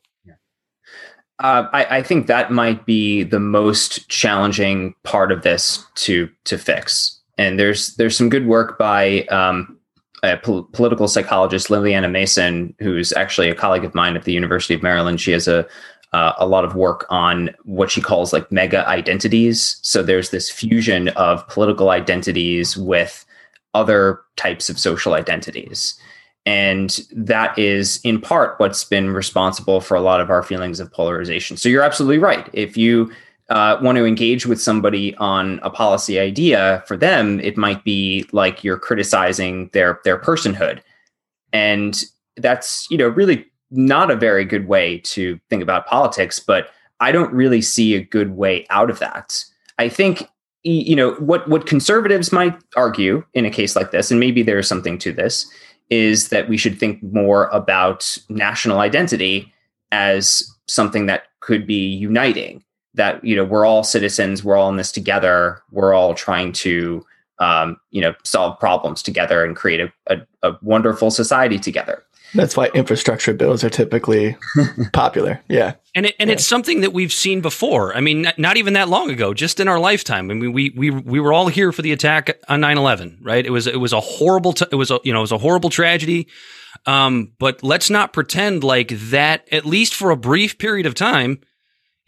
Uh, 1.41 1.67
I, 1.73 1.99
I, 1.99 2.03
think 2.03 2.27
that 2.27 2.53
might 2.53 2.85
be 2.85 3.23
the 3.23 3.41
most 3.41 4.07
challenging 4.11 4.95
part 5.05 5.33
of 5.33 5.43
this 5.43 5.83
to 5.97 6.29
to 6.45 6.59
fix. 6.59 7.19
And 7.39 7.59
there's 7.59 7.97
there's 7.97 8.17
some 8.17 8.29
good 8.29 8.47
work 8.47 8.79
by 8.79 9.23
um, 9.25 9.79
a 10.23 10.37
po- 10.37 10.65
political 10.73 11.09
psychologist 11.09 11.69
Lilliana 11.69 12.11
Mason, 12.11 12.75
who's 12.79 13.13
actually 13.15 13.49
a 13.49 13.55
colleague 13.55 13.85
of 13.85 13.95
mine 13.95 14.17
at 14.17 14.25
the 14.25 14.33
University 14.33 14.75
of 14.75 14.83
Maryland. 14.83 15.19
She 15.19 15.33
has 15.33 15.49
a 15.49 15.67
uh, 16.13 16.33
a 16.39 16.47
lot 16.47 16.65
of 16.65 16.75
work 16.75 17.07
on 17.09 17.51
what 17.65 17.91
she 17.91 18.01
calls 18.01 18.33
like 18.33 18.51
mega 18.53 18.87
identities. 18.87 19.79
So 19.83 20.03
there's 20.03 20.31
this 20.31 20.51
fusion 20.51 21.09
of 21.11 21.47
political 21.49 21.91
identities 21.91 22.77
with 22.77 23.25
other 23.75 24.21
types 24.37 24.69
of 24.69 24.79
social 24.79 25.15
identities. 25.15 25.99
And 26.47 27.01
that 27.13 27.59
is 27.59 28.01
in 28.03 28.21
part 28.21 28.59
what's 28.59 28.85
been 28.85 29.11
responsible 29.11 29.81
for 29.81 29.95
a 29.95 30.01
lot 30.01 30.21
of 30.21 30.31
our 30.31 30.43
feelings 30.43 30.81
of 30.81 30.91
polarization. 30.93 31.57
So 31.57 31.69
you're 31.69 31.83
absolutely 31.83 32.19
right. 32.19 32.49
If 32.53 32.77
you 32.77 33.13
uh, 33.51 33.79
want 33.83 33.97
to 33.97 34.07
engage 34.07 34.47
with 34.47 34.61
somebody 34.61 35.15
on 35.17 35.59
a 35.63 35.71
policy 35.71 36.19
idea, 36.19 36.83
for 36.87 36.97
them, 36.97 37.41
it 37.41 37.57
might 37.57 37.85
be 37.85 38.25
like 38.33 38.63
you're 38.63 38.79
criticizing 38.79 39.69
their 39.73 40.01
their 40.05 40.19
personhood, 40.19 40.81
and 41.53 42.05
that's 42.37 42.87
you 42.91 42.97
know 42.97 43.09
really 43.09 43.45
not 43.73 44.11
a 44.11 44.17
very 44.17 44.45
good 44.45 44.69
way 44.69 44.99
to 44.99 45.39
think 45.51 45.63
about 45.63 45.87
politics. 45.87 46.39
But 46.39 46.71
I 47.01 47.11
don't 47.11 47.33
really 47.33 47.61
see 47.61 47.95
a 47.95 48.05
good 48.05 48.37
way 48.37 48.67
out 48.71 48.89
of 48.89 49.01
that. 49.01 49.45
I 49.79 49.89
think 49.89 50.29
you 50.63 50.95
know 50.95 51.15
what 51.15 51.49
what 51.49 51.67
conservatives 51.67 52.33
might 52.33 52.57
argue 52.77 53.25
in 53.35 53.45
a 53.45 53.51
case 53.51 53.75
like 53.75 53.91
this, 53.91 54.13
and 54.13 54.21
maybe 54.21 54.45
there's 54.45 54.69
something 54.69 54.97
to 54.99 55.13
this, 55.13 55.51
is 55.91 56.29
that 56.29 56.49
we 56.49 56.57
should 56.57 56.79
think 56.79 57.03
more 57.03 57.49
about 57.49 58.17
national 58.29 58.79
identity 58.79 59.53
as 59.93 60.49
something 60.67 61.07
that 61.07 61.25
could 61.41 61.67
be 61.67 61.87
uniting 61.87 62.63
that 62.95 63.25
you 63.25 63.37
know 63.37 63.45
we're 63.45 63.67
all 63.67 63.83
citizens 63.83 64.43
we're 64.43 64.57
all 64.57 64.69
in 64.69 64.77
this 64.77 64.93
together 64.93 65.63
we're 65.71 65.95
all 65.95 66.15
trying 66.15 66.53
to 66.53 67.05
um, 67.39 67.77
you 67.91 68.01
know 68.01 68.15
solve 68.25 68.59
problems 68.59 69.03
together 69.03 69.45
and 69.45 69.57
create 69.57 69.81
a, 69.81 69.93
a, 70.09 70.49
a 70.49 70.57
wonderful 70.63 71.11
society 71.11 71.59
together 71.59 72.03
that's 72.35 72.57
why 72.57 72.69
infrastructure 72.75 73.33
bills 73.33 73.65
are 73.65 73.71
typically 73.71 74.37
popular. 74.93 75.41
Yeah. 75.49 75.75
And 75.95 76.07
it, 76.07 76.17
and 76.19 76.29
yeah. 76.29 76.35
it's 76.35 76.47
something 76.47 76.83
that 76.83 76.93
we've 76.93 77.13
seen 77.13 77.41
before. 77.41 77.97
I 77.97 78.01
mean, 78.01 78.23
not, 78.23 78.39
not, 78.39 78.57
even 78.57 78.75
that 78.75 78.89
long 78.89 79.11
ago, 79.11 79.35
just 79.35 79.61
in 79.61 79.69
our 79.69 79.79
lifetime. 79.79 80.31
I 80.31 80.35
mean, 80.35 80.53
we 80.53 80.71
we 80.71 80.91
we 80.91 81.21
were 81.21 81.33
all 81.33 81.49
here 81.49 81.73
for 81.73 81.83
the 81.83 81.93
attack 81.93 82.39
on 82.49 82.61
9/11, 82.61 83.19
right? 83.23 83.45
It 83.45 83.51
was 83.51 83.67
it 83.67 83.81
was 83.81 83.93
a 83.93 84.01
horrible 84.01 84.53
t- 84.53 84.67
it 84.71 84.77
was 84.77 84.91
a 84.91 85.01
you 85.03 85.13
know, 85.13 85.21
it 85.21 85.23
was 85.23 85.33
a 85.33 85.39
horrible 85.39 85.71
tragedy. 85.71 86.29
Um, 86.87 87.33
but 87.39 87.63
let's 87.63 87.91
not 87.91 88.13
pretend 88.13 88.65
like 88.65 88.89
that 88.89 89.47
at 89.53 89.67
least 89.67 89.95
for 89.95 90.11
a 90.11 90.17
brief 90.17 90.59
period 90.59 90.87
of 90.87 90.95
time 90.95 91.41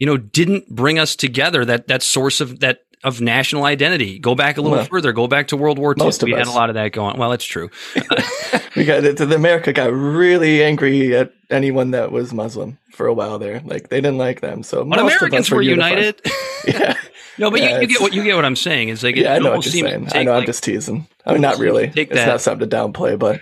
you 0.03 0.07
know, 0.07 0.17
didn't 0.17 0.67
bring 0.67 0.99
us 0.99 1.15
together. 1.15 1.63
That 1.63 1.87
that 1.87 2.03
source 2.03 2.41
of 2.41 2.59
that 2.59 2.79
of 3.03 3.21
national 3.21 3.65
identity. 3.65 4.17
Go 4.19 4.35
back 4.35 4.57
a 4.57 4.61
little 4.61 4.77
well, 4.77 4.85
further. 4.85 5.11
Go 5.11 5.27
back 5.27 5.49
to 5.49 5.57
World 5.57 5.77
War 5.77 5.95
II. 5.97 6.05
we 6.05 6.33
us. 6.33 6.39
had 6.39 6.47
a 6.47 6.51
lot 6.51 6.69
of 6.69 6.75
that 6.75 6.91
going. 6.91 7.17
Well, 7.17 7.33
it's 7.33 7.45
true. 7.45 7.69
we 8.75 8.85
got 8.85 9.01
the 9.01 9.33
America 9.35 9.73
got 9.73 9.91
really 9.91 10.63
angry 10.63 11.15
at 11.15 11.33
anyone 11.49 11.91
that 11.91 12.11
was 12.11 12.33
Muslim 12.33 12.77
for 12.91 13.07
a 13.07 13.13
while 13.13 13.39
there. 13.39 13.61
Like 13.61 13.89
they 13.89 13.97
didn't 13.97 14.17
like 14.17 14.41
them. 14.41 14.63
So 14.63 14.85
but 14.85 14.99
Americans 14.99 15.51
were, 15.51 15.57
were 15.57 15.61
united. 15.61 16.21
yeah. 16.67 16.97
No, 17.37 17.49
but 17.49 17.61
yeah, 17.61 17.75
you, 17.75 17.81
you, 17.81 17.87
get 17.87 18.01
what 18.01 18.13
you 18.13 18.23
get 18.23 18.35
what 18.35 18.45
I'm 18.45 18.55
saying. 18.55 18.89
is, 18.89 19.03
like 19.03 19.17
it, 19.17 19.23
yeah, 19.23 19.33
I 19.33 19.39
know 19.39 19.55
what 19.55 19.65
you're 19.65 19.71
saying. 19.71 20.09
I 20.13 20.23
know 20.23 20.33
like, 20.33 20.41
I'm 20.41 20.45
just 20.45 20.63
teasing. 20.63 21.07
I 21.25 21.33
mean, 21.33 21.41
not 21.41 21.57
really. 21.57 21.91
It's 21.95 22.13
that. 22.13 22.27
not 22.27 22.41
something 22.41 22.69
to 22.69 22.75
downplay, 22.75 23.17
but 23.17 23.41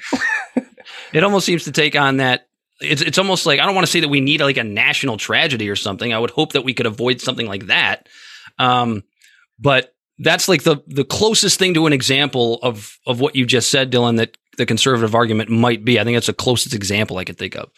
it 1.13 1.23
almost 1.23 1.45
seems 1.45 1.65
to 1.65 1.73
take 1.73 1.95
on 1.97 2.17
that 2.17 2.47
it's 2.79 3.01
it's 3.01 3.17
almost 3.17 3.45
like 3.45 3.59
I 3.59 3.65
don't 3.65 3.75
want 3.75 3.85
to 3.85 3.91
say 3.91 3.99
that 3.99 4.07
we 4.07 4.21
need 4.21 4.41
like 4.41 4.57
a 4.57 4.63
national 4.63 5.17
tragedy 5.17 5.69
or 5.69 5.75
something. 5.75 6.13
I 6.13 6.19
would 6.19 6.31
hope 6.31 6.53
that 6.53 6.63
we 6.63 6.73
could 6.73 6.85
avoid 6.85 7.21
something 7.21 7.47
like 7.47 7.67
that. 7.67 8.07
Um, 8.57 9.03
but 9.61 9.93
that's 10.19 10.49
like 10.49 10.63
the 10.63 10.77
the 10.87 11.05
closest 11.05 11.59
thing 11.59 11.73
to 11.75 11.85
an 11.85 11.93
example 11.93 12.59
of 12.63 12.97
of 13.07 13.19
what 13.19 13.35
you 13.35 13.45
just 13.45 13.69
said, 13.69 13.91
Dylan. 13.91 14.17
That 14.17 14.37
the 14.57 14.65
conservative 14.65 15.15
argument 15.15 15.49
might 15.49 15.85
be. 15.85 15.99
I 15.99 16.03
think 16.03 16.15
that's 16.15 16.27
the 16.27 16.33
closest 16.33 16.75
example 16.75 17.17
I 17.17 17.23
could 17.23 17.37
think 17.37 17.55
of. 17.55 17.69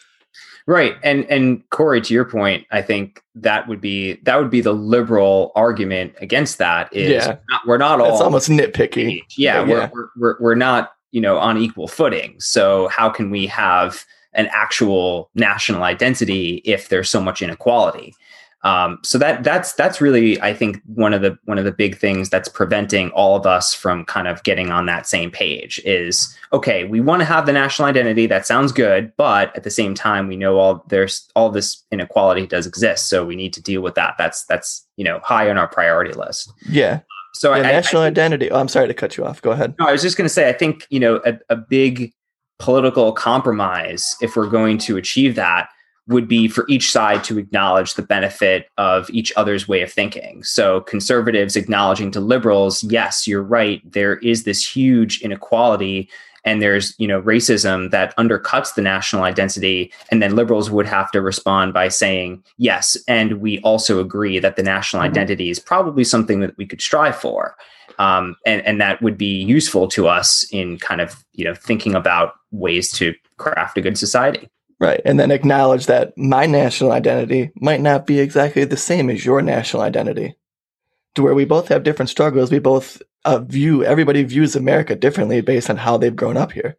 Right, 0.65 0.95
and 1.03 1.25
and 1.25 1.69
Corey, 1.69 2.01
to 2.01 2.13
your 2.13 2.25
point, 2.25 2.65
I 2.71 2.81
think 2.81 3.21
that 3.35 3.67
would 3.67 3.81
be 3.81 4.13
that 4.23 4.37
would 4.37 4.49
be 4.49 4.61
the 4.61 4.73
liberal 4.73 5.51
argument 5.55 6.13
against 6.21 6.57
that. 6.59 6.91
Is 6.93 7.11
yeah. 7.11 7.37
not, 7.49 7.67
we're 7.67 7.77
not 7.77 7.99
all. 7.99 8.13
It's 8.13 8.21
almost 8.21 8.49
nitpicky. 8.49 9.21
Yeah, 9.37 9.61
we're, 9.61 9.67
yeah. 9.67 9.89
We're, 9.93 10.07
we're, 10.15 10.35
we're 10.39 10.55
not 10.55 10.93
you 11.13 11.21
know, 11.21 11.37
on 11.37 11.57
equal 11.57 11.87
footing. 11.87 12.35
So 12.39 12.89
how 12.89 13.07
can 13.07 13.29
we 13.29 13.45
have 13.47 14.03
an 14.33 14.49
actual 14.51 15.29
national 15.35 15.83
identity 15.83 16.55
if 16.65 16.89
there's 16.89 17.09
so 17.09 17.21
much 17.21 17.41
inequality? 17.41 18.15
Um, 18.63 18.99
so 19.03 19.17
that 19.17 19.43
that's 19.43 19.73
that's 19.73 19.99
really 19.99 20.41
I 20.41 20.53
think 20.53 20.81
one 20.85 21.13
of 21.13 21.21
the 21.21 21.37
one 21.43 21.57
of 21.57 21.65
the 21.65 21.71
big 21.71 21.97
things 21.97 22.29
that's 22.29 22.47
preventing 22.47 23.09
all 23.11 23.35
of 23.35 23.45
us 23.45 23.73
from 23.73 24.05
kind 24.05 24.25
of 24.25 24.41
getting 24.43 24.71
on 24.71 24.85
that 24.85 25.05
same 25.05 25.31
page 25.31 25.81
is 25.83 26.33
okay 26.53 26.85
we 26.85 27.01
want 27.01 27.19
to 27.19 27.25
have 27.25 27.45
the 27.45 27.51
national 27.51 27.89
identity. 27.89 28.25
That 28.25 28.47
sounds 28.47 28.71
good 28.71 29.11
but 29.17 29.53
at 29.57 29.63
the 29.63 29.69
same 29.69 29.93
time 29.93 30.27
we 30.27 30.37
know 30.37 30.57
all 30.59 30.85
there's 30.87 31.29
all 31.35 31.49
this 31.49 31.83
inequality 31.91 32.47
does 32.47 32.65
exist. 32.65 33.09
So 33.09 33.25
we 33.25 33.35
need 33.35 33.51
to 33.53 33.61
deal 33.61 33.81
with 33.81 33.95
that. 33.95 34.15
That's 34.17 34.45
that's 34.45 34.87
you 34.95 35.03
know 35.03 35.19
high 35.23 35.49
on 35.49 35.57
our 35.57 35.67
priority 35.67 36.13
list. 36.13 36.53
Yeah. 36.69 37.01
So 37.33 37.53
yeah, 37.53 37.61
I, 37.61 37.71
national 37.71 38.03
I, 38.03 38.07
identity. 38.07 38.49
Oh, 38.49 38.59
I'm 38.59 38.69
sorry 38.69 38.87
to 38.87 38.93
cut 38.93 39.17
you 39.17 39.25
off. 39.25 39.41
Go 39.41 39.51
ahead. 39.51 39.75
No 39.77 39.87
I 39.87 39.91
was 39.91 40.01
just 40.01 40.17
going 40.17 40.27
to 40.27 40.33
say 40.33 40.47
I 40.47 40.53
think 40.53 40.87
you 40.89 41.01
know 41.01 41.19
a, 41.25 41.37
a 41.49 41.57
big 41.57 42.13
political 42.59 43.11
compromise 43.11 44.15
if 44.21 44.37
we're 44.37 44.47
going 44.47 44.77
to 44.77 44.95
achieve 44.95 45.35
that 45.35 45.67
would 46.07 46.27
be 46.27 46.47
for 46.47 46.65
each 46.67 46.91
side 46.91 47.23
to 47.23 47.37
acknowledge 47.37 47.93
the 47.93 48.01
benefit 48.01 48.69
of 48.77 49.09
each 49.11 49.31
other's 49.35 49.67
way 49.67 49.81
of 49.81 49.91
thinking. 49.91 50.43
So 50.43 50.81
conservatives 50.81 51.55
acknowledging 51.55 52.11
to 52.11 52.19
liberals, 52.19 52.83
yes, 52.83 53.27
you're 53.27 53.43
right, 53.43 53.81
there 53.89 54.17
is 54.17 54.43
this 54.43 54.75
huge 54.75 55.21
inequality 55.21 56.09
and 56.45 56.61
there's, 56.61 56.93
you 56.97 57.07
know, 57.07 57.21
racism 57.21 57.91
that 57.91 58.15
undercuts 58.17 58.75
the 58.75 58.81
national 58.81 59.23
identity 59.23 59.93
and 60.09 60.21
then 60.21 60.35
liberals 60.35 60.69
would 60.69 60.85
have 60.85 61.09
to 61.11 61.21
respond 61.21 61.73
by 61.73 61.87
saying, 61.87 62.43
yes, 62.57 62.97
and 63.07 63.39
we 63.39 63.59
also 63.59 64.01
agree 64.01 64.39
that 64.39 64.57
the 64.57 64.63
national 64.63 65.01
mm-hmm. 65.01 65.11
identity 65.11 65.49
is 65.49 65.59
probably 65.59 66.03
something 66.03 66.41
that 66.41 66.57
we 66.57 66.65
could 66.65 66.81
strive 66.81 67.15
for. 67.15 67.55
Um, 67.97 68.35
and, 68.45 68.65
and 68.65 68.81
that 68.81 69.01
would 69.01 69.17
be 69.17 69.41
useful 69.41 69.87
to 69.89 70.07
us 70.07 70.43
in 70.51 70.79
kind 70.79 70.99
of, 70.99 71.23
you 71.33 71.45
know, 71.45 71.53
thinking 71.53 71.95
about 71.95 72.33
ways 72.51 72.91
to 72.93 73.13
craft 73.37 73.77
a 73.77 73.81
good 73.81 73.97
society. 73.97 74.49
Right. 74.83 74.99
And 75.05 75.17
then 75.17 75.31
acknowledge 75.31 75.85
that 75.85 76.11
my 76.17 76.45
national 76.45 76.91
identity 76.91 77.51
might 77.55 77.79
not 77.79 78.05
be 78.05 78.19
exactly 78.19 78.65
the 78.65 78.75
same 78.75 79.09
as 79.09 79.23
your 79.23 79.41
national 79.41 79.81
identity. 79.81 80.35
To 81.15 81.23
where 81.23 81.33
we 81.33 81.45
both 81.45 81.69
have 81.69 81.83
different 81.83 82.09
struggles. 82.09 82.51
We 82.51 82.59
both 82.59 83.01
uh, 83.23 83.39
view, 83.39 83.85
everybody 83.85 84.23
views 84.23 84.57
America 84.57 84.93
differently 84.93 85.39
based 85.39 85.69
on 85.69 85.77
how 85.77 85.95
they've 85.95 86.13
grown 86.13 86.35
up 86.35 86.51
here. 86.51 86.75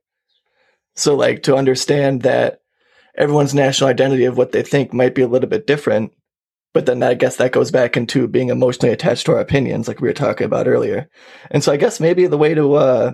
So, 0.94 1.14
like, 1.14 1.44
to 1.44 1.56
understand 1.56 2.22
that 2.22 2.60
everyone's 3.16 3.54
national 3.54 3.88
identity 3.88 4.26
of 4.26 4.36
what 4.36 4.52
they 4.52 4.62
think 4.62 4.92
might 4.92 5.14
be 5.14 5.22
a 5.22 5.28
little 5.28 5.48
bit 5.48 5.66
different. 5.66 6.12
But 6.74 6.84
then 6.84 7.02
I 7.02 7.14
guess 7.14 7.36
that 7.36 7.52
goes 7.52 7.70
back 7.70 7.96
into 7.96 8.28
being 8.28 8.50
emotionally 8.50 8.92
attached 8.92 9.24
to 9.26 9.32
our 9.32 9.40
opinions, 9.40 9.88
like 9.88 10.02
we 10.02 10.08
were 10.08 10.12
talking 10.12 10.44
about 10.44 10.68
earlier. 10.68 11.08
And 11.50 11.64
so 11.64 11.72
I 11.72 11.78
guess 11.78 12.00
maybe 12.00 12.26
the 12.26 12.36
way 12.36 12.52
to, 12.52 12.74
uh, 12.74 13.12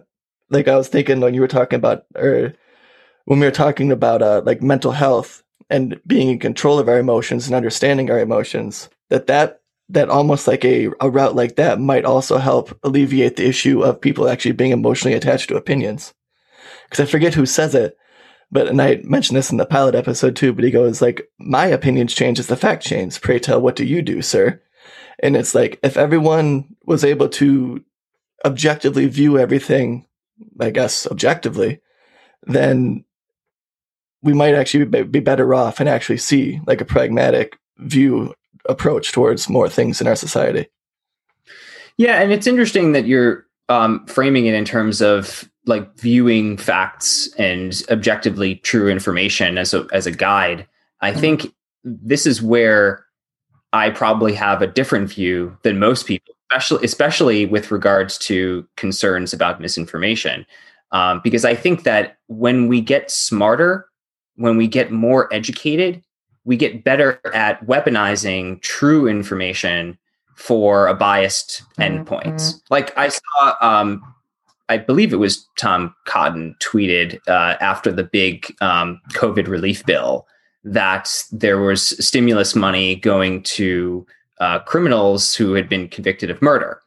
like 0.48 0.66
I 0.66 0.76
was 0.76 0.88
thinking 0.88 1.20
when 1.20 1.34
you 1.34 1.42
were 1.42 1.46
talking 1.46 1.76
about, 1.76 2.06
or 2.16 2.54
when 3.24 3.40
we 3.40 3.46
were 3.46 3.52
talking 3.52 3.92
about 3.92 4.22
uh, 4.22 4.42
like 4.44 4.62
mental 4.62 4.92
health 4.92 5.42
and 5.68 6.00
being 6.06 6.28
in 6.28 6.38
control 6.38 6.78
of 6.78 6.88
our 6.88 6.98
emotions 6.98 7.46
and 7.46 7.54
understanding 7.54 8.10
our 8.10 8.18
emotions, 8.18 8.88
that 9.08 9.26
that 9.28 9.60
that 9.88 10.08
almost 10.08 10.46
like 10.46 10.64
a, 10.64 10.88
a 11.00 11.10
route 11.10 11.34
like 11.34 11.56
that 11.56 11.80
might 11.80 12.04
also 12.04 12.38
help 12.38 12.78
alleviate 12.84 13.36
the 13.36 13.46
issue 13.46 13.82
of 13.82 14.00
people 14.00 14.28
actually 14.28 14.52
being 14.52 14.70
emotionally 14.70 15.16
attached 15.16 15.48
to 15.48 15.56
opinions. 15.56 16.14
Because 16.84 17.00
I 17.00 17.10
forget 17.10 17.34
who 17.34 17.46
says 17.46 17.74
it, 17.74 17.96
but 18.50 18.68
and 18.68 18.80
I 18.80 19.00
mentioned 19.04 19.36
this 19.36 19.50
in 19.50 19.58
the 19.58 19.66
pilot 19.66 19.94
episode 19.94 20.36
too. 20.36 20.52
But 20.52 20.64
he 20.64 20.70
goes 20.70 21.02
like, 21.02 21.28
"My 21.38 21.66
opinions 21.66 22.14
change 22.14 22.38
as 22.38 22.46
the 22.46 22.56
fact 22.56 22.84
change. 22.84 23.20
Pray 23.20 23.38
tell, 23.38 23.60
what 23.60 23.76
do 23.76 23.84
you 23.84 24.02
do, 24.02 24.22
sir?" 24.22 24.60
And 25.20 25.36
it's 25.36 25.54
like 25.54 25.78
if 25.82 25.96
everyone 25.96 26.76
was 26.84 27.04
able 27.04 27.28
to 27.28 27.84
objectively 28.44 29.06
view 29.06 29.38
everything, 29.38 30.06
I 30.58 30.70
guess 30.70 31.06
objectively, 31.06 31.80
then 32.44 33.04
we 34.22 34.32
might 34.32 34.54
actually 34.54 34.84
be 34.84 35.20
better 35.20 35.54
off 35.54 35.80
and 35.80 35.88
actually 35.88 36.18
see 36.18 36.60
like 36.66 36.80
a 36.80 36.84
pragmatic 36.84 37.58
view 37.78 38.34
approach 38.68 39.12
towards 39.12 39.48
more 39.48 39.68
things 39.68 40.00
in 40.00 40.06
our 40.06 40.16
society. 40.16 40.66
Yeah, 41.96 42.20
and 42.20 42.32
it's 42.32 42.46
interesting 42.46 42.92
that 42.92 43.06
you're 43.06 43.46
um, 43.68 44.06
framing 44.06 44.46
it 44.46 44.54
in 44.54 44.64
terms 44.64 45.00
of 45.00 45.48
like 45.66 45.98
viewing 45.98 46.56
facts 46.56 47.28
and 47.38 47.82
objectively 47.90 48.56
true 48.56 48.88
information 48.88 49.58
as 49.58 49.74
a 49.74 49.86
as 49.92 50.06
a 50.06 50.10
guide. 50.10 50.66
I 51.00 51.10
mm-hmm. 51.10 51.20
think 51.20 51.54
this 51.84 52.26
is 52.26 52.42
where 52.42 53.04
I 53.72 53.90
probably 53.90 54.34
have 54.34 54.62
a 54.62 54.66
different 54.66 55.10
view 55.10 55.56
than 55.62 55.78
most 55.78 56.06
people, 56.06 56.34
especially 56.50 56.84
especially 56.84 57.46
with 57.46 57.70
regards 57.70 58.18
to 58.18 58.66
concerns 58.76 59.32
about 59.32 59.60
misinformation. 59.60 60.46
Um, 60.92 61.20
because 61.22 61.44
I 61.44 61.54
think 61.54 61.84
that 61.84 62.18
when 62.26 62.66
we 62.66 62.80
get 62.80 63.10
smarter 63.10 63.86
when 64.40 64.56
we 64.56 64.66
get 64.66 64.90
more 64.90 65.32
educated, 65.32 66.02
we 66.44 66.56
get 66.56 66.82
better 66.82 67.20
at 67.34 67.64
weaponizing 67.66 68.60
true 68.62 69.06
information 69.06 69.98
for 70.34 70.86
a 70.86 70.94
biased 70.94 71.62
mm-hmm. 71.76 71.82
endpoints. 71.82 72.62
Like 72.70 72.96
I 72.96 73.10
saw, 73.10 73.54
um, 73.60 74.02
I 74.70 74.78
believe 74.78 75.12
it 75.12 75.16
was 75.16 75.46
Tom 75.58 75.94
Cotton 76.06 76.56
tweeted 76.60 77.20
uh, 77.28 77.56
after 77.60 77.92
the 77.92 78.04
big 78.04 78.46
um, 78.62 78.98
COVID 79.12 79.46
relief 79.46 79.84
bill 79.84 80.26
that 80.64 81.22
there 81.30 81.60
was 81.60 81.88
stimulus 82.04 82.54
money 82.54 82.96
going 82.96 83.42
to 83.42 84.06
uh, 84.40 84.60
criminals 84.60 85.34
who 85.34 85.52
had 85.52 85.68
been 85.68 85.86
convicted 85.88 86.30
of 86.30 86.40
murder. 86.40 86.80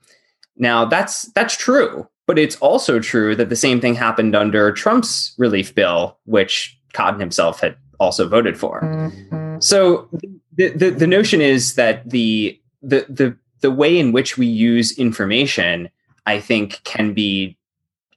Now 0.58 0.86
that's 0.86 1.24
that's 1.34 1.56
true, 1.56 2.08
but 2.26 2.39
it's 2.39 2.56
also 2.58 2.99
true 2.99 3.36
that 3.36 3.49
the 3.49 3.56
same 3.56 3.80
thing 3.80 3.93
happened 3.93 4.36
under 4.36 4.72
Trump's 4.72 5.36
relief 5.38 5.76
bill, 5.76 6.18
which 6.26 6.76
Cotton 6.93 7.19
himself 7.19 7.59
had 7.59 7.75
also 7.99 8.27
voted 8.27 8.57
for. 8.57 8.81
Mm-hmm. 8.81 9.59
So 9.59 10.09
the, 10.55 10.69
the, 10.69 10.89
the 10.91 11.07
notion 11.07 11.41
is 11.41 11.75
that 11.75 12.09
the 12.09 12.59
the 12.81 13.05
the 13.09 13.37
the 13.61 13.71
way 13.71 13.97
in 13.97 14.11
which 14.11 14.37
we 14.37 14.45
use 14.45 14.97
information, 14.97 15.89
I 16.25 16.39
think, 16.39 16.83
can 16.83 17.13
be 17.13 17.57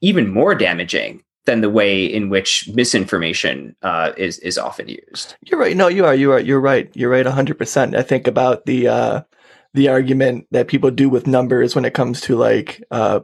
even 0.01 0.29
more 0.29 0.55
damaging 0.55 1.23
than 1.47 1.61
the 1.61 1.71
way 1.71 2.05
in 2.05 2.29
which 2.29 2.69
misinformation 2.75 3.75
uh, 3.83 4.13
is 4.17 4.39
is 4.41 4.59
often 4.59 4.89
used. 4.89 5.37
You're 5.43 5.61
right. 5.61 5.77
No, 5.77 5.89
you 5.89 6.05
are. 6.05 6.15
You 6.15 6.33
are. 6.33 6.41
You're 6.41 6.61
right. 6.61 6.91
You're 6.95 7.11
right. 7.11 7.25
hundred 7.25 7.59
percent. 7.59 7.95
I 7.95 8.03
think 8.03 8.27
about 8.27 8.67
the 8.67 8.89
uh, 8.89 9.23
the 9.73 9.89
argument 9.89 10.47
that 10.51 10.69
people 10.69 10.91
do 10.91 11.09
with 11.09 11.27
numbers 11.27 11.75
when 11.75 11.85
it 11.85 11.95
comes 11.95 12.21
to 12.23 12.37
like 12.37 12.83
uh, 12.91 13.21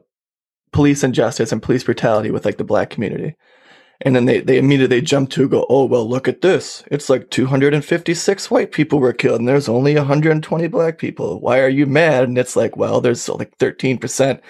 police 0.73 1.03
injustice 1.03 1.53
and 1.53 1.63
police 1.63 1.85
brutality 1.85 2.31
with 2.31 2.45
like 2.45 2.57
the 2.59 2.65
black 2.65 2.91
community. 2.91 3.35
And 4.05 4.17
then 4.17 4.25
they, 4.25 4.41
they 4.41 4.59
immediately 4.59 5.01
jump 5.01 5.31
to 5.31 5.49
go, 5.49 5.65
oh, 5.69 5.85
well, 5.85 6.09
look 6.09 6.27
at 6.27 6.41
this. 6.43 6.83
It's 6.91 7.09
like 7.09 7.31
256 7.31 8.51
white 8.51 8.73
people 8.73 8.99
were 8.99 9.13
killed 9.13 9.39
and 9.39 9.49
there's 9.49 9.69
only 9.69 9.95
120 9.95 10.67
black 10.67 10.99
people. 10.99 11.39
Why 11.41 11.61
are 11.61 11.69
you 11.69 11.87
mad? 11.87 12.25
And 12.25 12.37
it's 12.37 12.57
like, 12.57 12.77
well, 12.77 13.01
there's 13.01 13.29
like 13.29 13.57
13% 13.59 14.41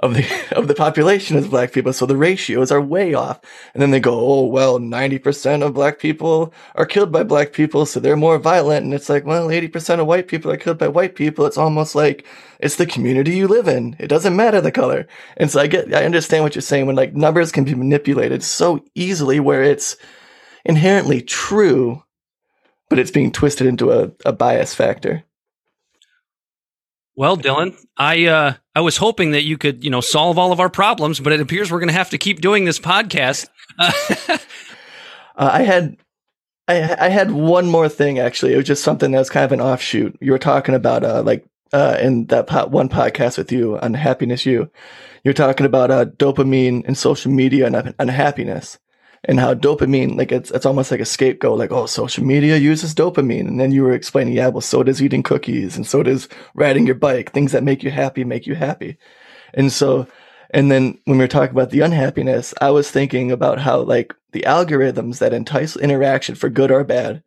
of 0.00 0.14
the 0.14 0.26
of 0.56 0.68
the 0.68 0.74
population 0.74 1.36
is 1.36 1.48
black 1.48 1.72
people, 1.72 1.92
so 1.92 2.06
the 2.06 2.16
ratios 2.16 2.70
are 2.70 2.80
way 2.80 3.14
off. 3.14 3.40
And 3.74 3.82
then 3.82 3.90
they 3.90 4.00
go, 4.00 4.18
oh 4.18 4.46
well, 4.46 4.78
ninety 4.78 5.18
percent 5.18 5.62
of 5.62 5.74
black 5.74 5.98
people 5.98 6.52
are 6.74 6.86
killed 6.86 7.12
by 7.12 7.22
black 7.22 7.52
people, 7.52 7.86
so 7.86 8.00
they're 8.00 8.16
more 8.16 8.38
violent. 8.38 8.84
And 8.84 8.94
it's 8.94 9.08
like, 9.08 9.24
well, 9.24 9.50
eighty 9.50 9.68
percent 9.68 10.00
of 10.00 10.06
white 10.06 10.28
people 10.28 10.50
are 10.50 10.56
killed 10.56 10.78
by 10.78 10.88
white 10.88 11.14
people. 11.14 11.46
It's 11.46 11.58
almost 11.58 11.94
like 11.94 12.26
it's 12.60 12.76
the 12.76 12.86
community 12.86 13.36
you 13.36 13.48
live 13.48 13.68
in. 13.68 13.96
It 13.98 14.08
doesn't 14.08 14.36
matter 14.36 14.60
the 14.60 14.72
color. 14.72 15.06
And 15.36 15.50
so 15.50 15.60
I 15.60 15.66
get, 15.66 15.94
I 15.94 16.04
understand 16.04 16.44
what 16.44 16.54
you're 16.54 16.62
saying 16.62 16.86
when 16.86 16.96
like 16.96 17.14
numbers 17.14 17.52
can 17.52 17.64
be 17.64 17.74
manipulated 17.74 18.42
so 18.42 18.84
easily, 18.94 19.40
where 19.40 19.62
it's 19.62 19.96
inherently 20.64 21.22
true, 21.22 22.02
but 22.88 22.98
it's 22.98 23.10
being 23.10 23.32
twisted 23.32 23.66
into 23.66 23.92
a, 23.92 24.10
a 24.24 24.32
bias 24.32 24.74
factor. 24.74 25.24
Well, 27.16 27.38
Dylan, 27.38 27.74
I 27.96 28.26
uh, 28.26 28.54
I 28.74 28.80
was 28.80 28.98
hoping 28.98 29.30
that 29.30 29.44
you 29.44 29.56
could, 29.56 29.82
you 29.82 29.88
know, 29.88 30.02
solve 30.02 30.36
all 30.38 30.52
of 30.52 30.60
our 30.60 30.68
problems, 30.68 31.18
but 31.18 31.32
it 31.32 31.40
appears 31.40 31.72
we're 31.72 31.80
going 31.80 31.88
to 31.88 31.94
have 31.94 32.10
to 32.10 32.18
keep 32.18 32.42
doing 32.42 32.66
this 32.66 32.78
podcast. 32.78 33.48
uh, 33.78 34.38
I 35.36 35.62
had 35.62 35.96
I, 36.68 37.06
I 37.06 37.08
had 37.08 37.30
one 37.30 37.68
more 37.68 37.88
thing 37.88 38.18
actually. 38.18 38.52
It 38.52 38.56
was 38.56 38.66
just 38.66 38.84
something 38.84 39.12
that 39.12 39.18
was 39.18 39.30
kind 39.30 39.46
of 39.46 39.52
an 39.52 39.62
offshoot. 39.62 40.16
You 40.20 40.32
were 40.32 40.38
talking 40.38 40.74
about 40.74 41.04
uh, 41.04 41.22
like 41.22 41.46
uh, 41.72 41.96
in 42.00 42.26
that 42.26 42.48
po- 42.48 42.66
one 42.66 42.90
podcast 42.90 43.38
with 43.38 43.50
you 43.50 43.78
on 43.78 43.94
Happiness 43.94 44.44
You. 44.44 44.70
You're 45.24 45.34
talking 45.34 45.66
about 45.66 45.90
uh, 45.90 46.04
dopamine 46.04 46.84
and 46.86 46.98
social 46.98 47.32
media 47.32 47.66
and, 47.66 47.94
and 47.98 48.10
happiness 48.10 48.78
and 49.26 49.40
how 49.40 49.54
dopamine, 49.54 50.16
like 50.16 50.32
it's, 50.32 50.50
it's 50.52 50.64
almost 50.66 50.90
like 50.90 51.00
a 51.00 51.04
scapegoat, 51.04 51.58
like, 51.58 51.72
oh, 51.72 51.86
social 51.86 52.24
media 52.24 52.56
uses 52.56 52.94
dopamine. 52.94 53.48
And 53.48 53.60
then 53.60 53.72
you 53.72 53.82
were 53.82 53.92
explaining, 53.92 54.34
yeah, 54.34 54.48
well, 54.48 54.60
so 54.60 54.82
does 54.82 55.02
eating 55.02 55.22
cookies 55.22 55.76
and 55.76 55.86
so 55.86 56.02
does 56.02 56.28
riding 56.54 56.86
your 56.86 56.94
bike. 56.94 57.32
Things 57.32 57.52
that 57.52 57.64
make 57.64 57.82
you 57.82 57.90
happy 57.90 58.24
make 58.24 58.46
you 58.46 58.54
happy. 58.54 58.98
And 59.52 59.72
so, 59.72 60.06
and 60.50 60.70
then 60.70 60.98
when 61.04 61.18
we 61.18 61.24
were 61.24 61.28
talking 61.28 61.54
about 61.54 61.70
the 61.70 61.80
unhappiness, 61.80 62.54
I 62.60 62.70
was 62.70 62.90
thinking 62.90 63.32
about 63.32 63.58
how 63.58 63.80
like 63.80 64.14
the 64.30 64.44
algorithms 64.46 65.18
that 65.18 65.34
entice 65.34 65.76
interaction 65.76 66.36
for 66.36 66.48
good 66.48 66.70
or 66.70 66.84
bad. 66.84 67.22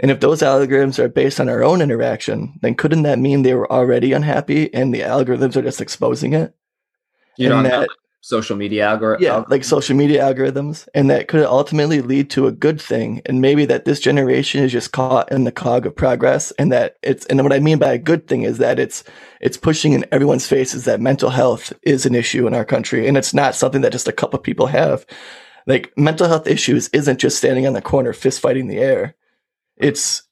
And 0.00 0.10
if 0.10 0.18
those 0.18 0.40
algorithms 0.40 0.98
are 0.98 1.08
based 1.08 1.38
on 1.38 1.48
our 1.48 1.62
own 1.62 1.80
interaction, 1.80 2.58
then 2.62 2.74
couldn't 2.74 3.04
that 3.04 3.20
mean 3.20 3.42
they 3.42 3.54
were 3.54 3.70
already 3.70 4.12
unhappy 4.12 4.74
and 4.74 4.92
the 4.92 5.00
algorithms 5.00 5.54
are 5.54 5.62
just 5.62 5.80
exposing 5.80 6.32
it? 6.32 6.52
You 7.36 7.52
and 7.52 7.64
don't 7.64 7.80
that, 7.80 7.88
social 8.24 8.56
media 8.56 8.86
algorithm. 8.86 9.22
Yeah, 9.22 9.44
like 9.48 9.64
social 9.64 9.94
media 9.94 10.22
algorithms, 10.22 10.88
and 10.94 11.10
that 11.10 11.28
could 11.28 11.44
ultimately 11.44 12.00
lead 12.00 12.30
to 12.30 12.46
a 12.46 12.52
good 12.52 12.80
thing. 12.80 13.20
And 13.26 13.42
maybe 13.42 13.66
that 13.66 13.84
this 13.84 14.00
generation 14.00 14.64
is 14.64 14.72
just 14.72 14.92
caught 14.92 15.30
in 15.30 15.44
the 15.44 15.52
cog 15.52 15.84
of 15.84 15.94
progress, 15.94 16.50
and 16.52 16.72
that 16.72 16.96
it's. 17.02 17.26
And 17.26 17.42
what 17.42 17.52
I 17.52 17.58
mean 17.58 17.78
by 17.78 17.92
a 17.92 17.98
good 17.98 18.26
thing 18.26 18.42
is 18.42 18.56
that 18.58 18.78
it's 18.78 19.04
it's 19.42 19.58
pushing 19.58 19.92
in 19.92 20.06
everyone's 20.10 20.46
faces 20.46 20.86
that 20.86 21.02
mental 21.02 21.28
health 21.28 21.74
is 21.82 22.06
an 22.06 22.14
issue 22.14 22.46
in 22.46 22.54
our 22.54 22.64
country, 22.64 23.06
and 23.06 23.18
it's 23.18 23.34
not 23.34 23.54
something 23.54 23.82
that 23.82 23.92
just 23.92 24.08
a 24.08 24.12
couple 24.12 24.38
of 24.38 24.42
people 24.42 24.68
have. 24.68 25.04
Like 25.66 25.92
mental 25.96 26.26
health 26.26 26.46
issues 26.46 26.88
isn't 26.88 27.20
just 27.20 27.36
standing 27.36 27.66
on 27.66 27.74
the 27.74 27.82
corner 27.82 28.14
fist 28.14 28.40
fighting 28.40 28.68
the 28.68 28.78
air. 28.78 29.16
It's 29.76 30.22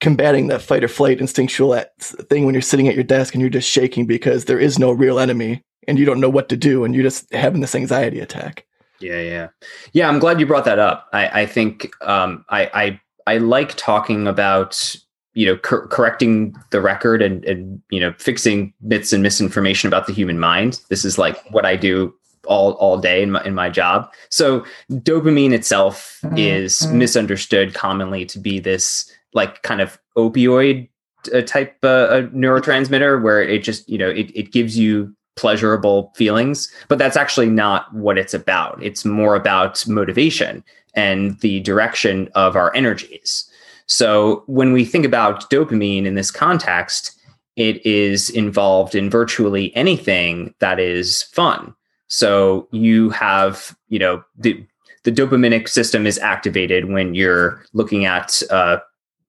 combating 0.00 0.46
that 0.46 0.62
fight 0.62 0.84
or 0.84 0.88
flight 0.88 1.20
instinctual 1.20 1.78
thing 1.98 2.46
when 2.46 2.54
you're 2.54 2.62
sitting 2.62 2.88
at 2.88 2.94
your 2.94 3.04
desk 3.04 3.34
and 3.34 3.40
you're 3.42 3.50
just 3.50 3.70
shaking 3.70 4.06
because 4.06 4.46
there 4.46 4.58
is 4.58 4.78
no 4.78 4.90
real 4.90 5.18
enemy 5.18 5.62
and 5.88 5.98
you 5.98 6.04
don't 6.04 6.20
know 6.20 6.30
what 6.30 6.48
to 6.48 6.56
do 6.56 6.84
and 6.84 6.94
you're 6.94 7.04
just 7.04 7.32
having 7.32 7.60
this 7.60 7.74
anxiety 7.74 8.20
attack. 8.20 8.66
Yeah, 9.00 9.20
yeah, 9.20 9.48
yeah. 9.92 10.08
I'm 10.08 10.18
glad 10.18 10.40
you 10.40 10.46
brought 10.46 10.64
that 10.64 10.78
up. 10.78 11.08
I, 11.12 11.42
I 11.42 11.46
think 11.46 11.90
um, 12.02 12.44
I, 12.48 12.70
I 12.74 13.00
I 13.26 13.38
like 13.38 13.74
talking 13.76 14.26
about 14.26 14.96
you 15.34 15.46
know 15.46 15.56
cor- 15.56 15.86
correcting 15.88 16.54
the 16.70 16.80
record 16.80 17.20
and 17.20 17.44
and 17.44 17.82
you 17.90 18.00
know 18.00 18.14
fixing 18.18 18.72
myths 18.80 19.12
and 19.12 19.22
misinformation 19.22 19.88
about 19.88 20.06
the 20.06 20.12
human 20.12 20.38
mind. 20.38 20.80
This 20.88 21.04
is 21.04 21.18
like 21.18 21.44
what 21.50 21.66
I 21.66 21.76
do 21.76 22.14
all 22.46 22.72
all 22.72 22.98
day 22.98 23.22
in 23.22 23.32
my 23.32 23.42
in 23.44 23.54
my 23.54 23.68
job. 23.68 24.12
So 24.30 24.64
dopamine 24.90 25.52
itself 25.52 26.20
mm-hmm. 26.22 26.38
is 26.38 26.86
misunderstood 26.88 27.74
commonly 27.74 28.24
to 28.26 28.38
be 28.38 28.58
this 28.60 29.10
like 29.32 29.62
kind 29.62 29.80
of 29.80 29.98
opioid 30.16 30.88
uh, 31.34 31.42
type 31.42 31.76
uh, 31.82 32.22
neurotransmitter 32.32 33.22
where 33.22 33.42
it 33.42 33.62
just 33.62 33.88
you 33.88 33.98
know 33.98 34.08
it, 34.08 34.30
it 34.34 34.52
gives 34.52 34.78
you 34.78 35.14
pleasurable 35.36 36.12
feelings 36.14 36.72
but 36.88 36.98
that's 36.98 37.16
actually 37.16 37.48
not 37.48 37.92
what 37.94 38.18
it's 38.18 38.34
about. 38.34 38.82
It's 38.82 39.04
more 39.04 39.34
about 39.34 39.86
motivation 39.86 40.64
and 40.94 41.38
the 41.40 41.60
direction 41.60 42.28
of 42.34 42.56
our 42.56 42.74
energies. 42.74 43.50
So 43.86 44.44
when 44.46 44.72
we 44.72 44.84
think 44.84 45.04
about 45.04 45.50
dopamine 45.50 46.06
in 46.06 46.14
this 46.14 46.30
context 46.30 47.18
it 47.56 47.84
is 47.86 48.30
involved 48.30 48.94
in 48.94 49.08
virtually 49.08 49.74
anything 49.76 50.52
that 50.58 50.80
is 50.80 51.22
fun. 51.22 51.74
So 52.08 52.68
you 52.70 53.10
have 53.10 53.76
you 53.88 53.98
know 53.98 54.24
the 54.36 54.64
the 55.04 55.12
dopaminic 55.12 55.68
system 55.68 56.06
is 56.06 56.18
activated 56.18 56.86
when 56.86 57.14
you're 57.14 57.62
looking 57.74 58.06
at 58.06 58.42
a 58.50 58.80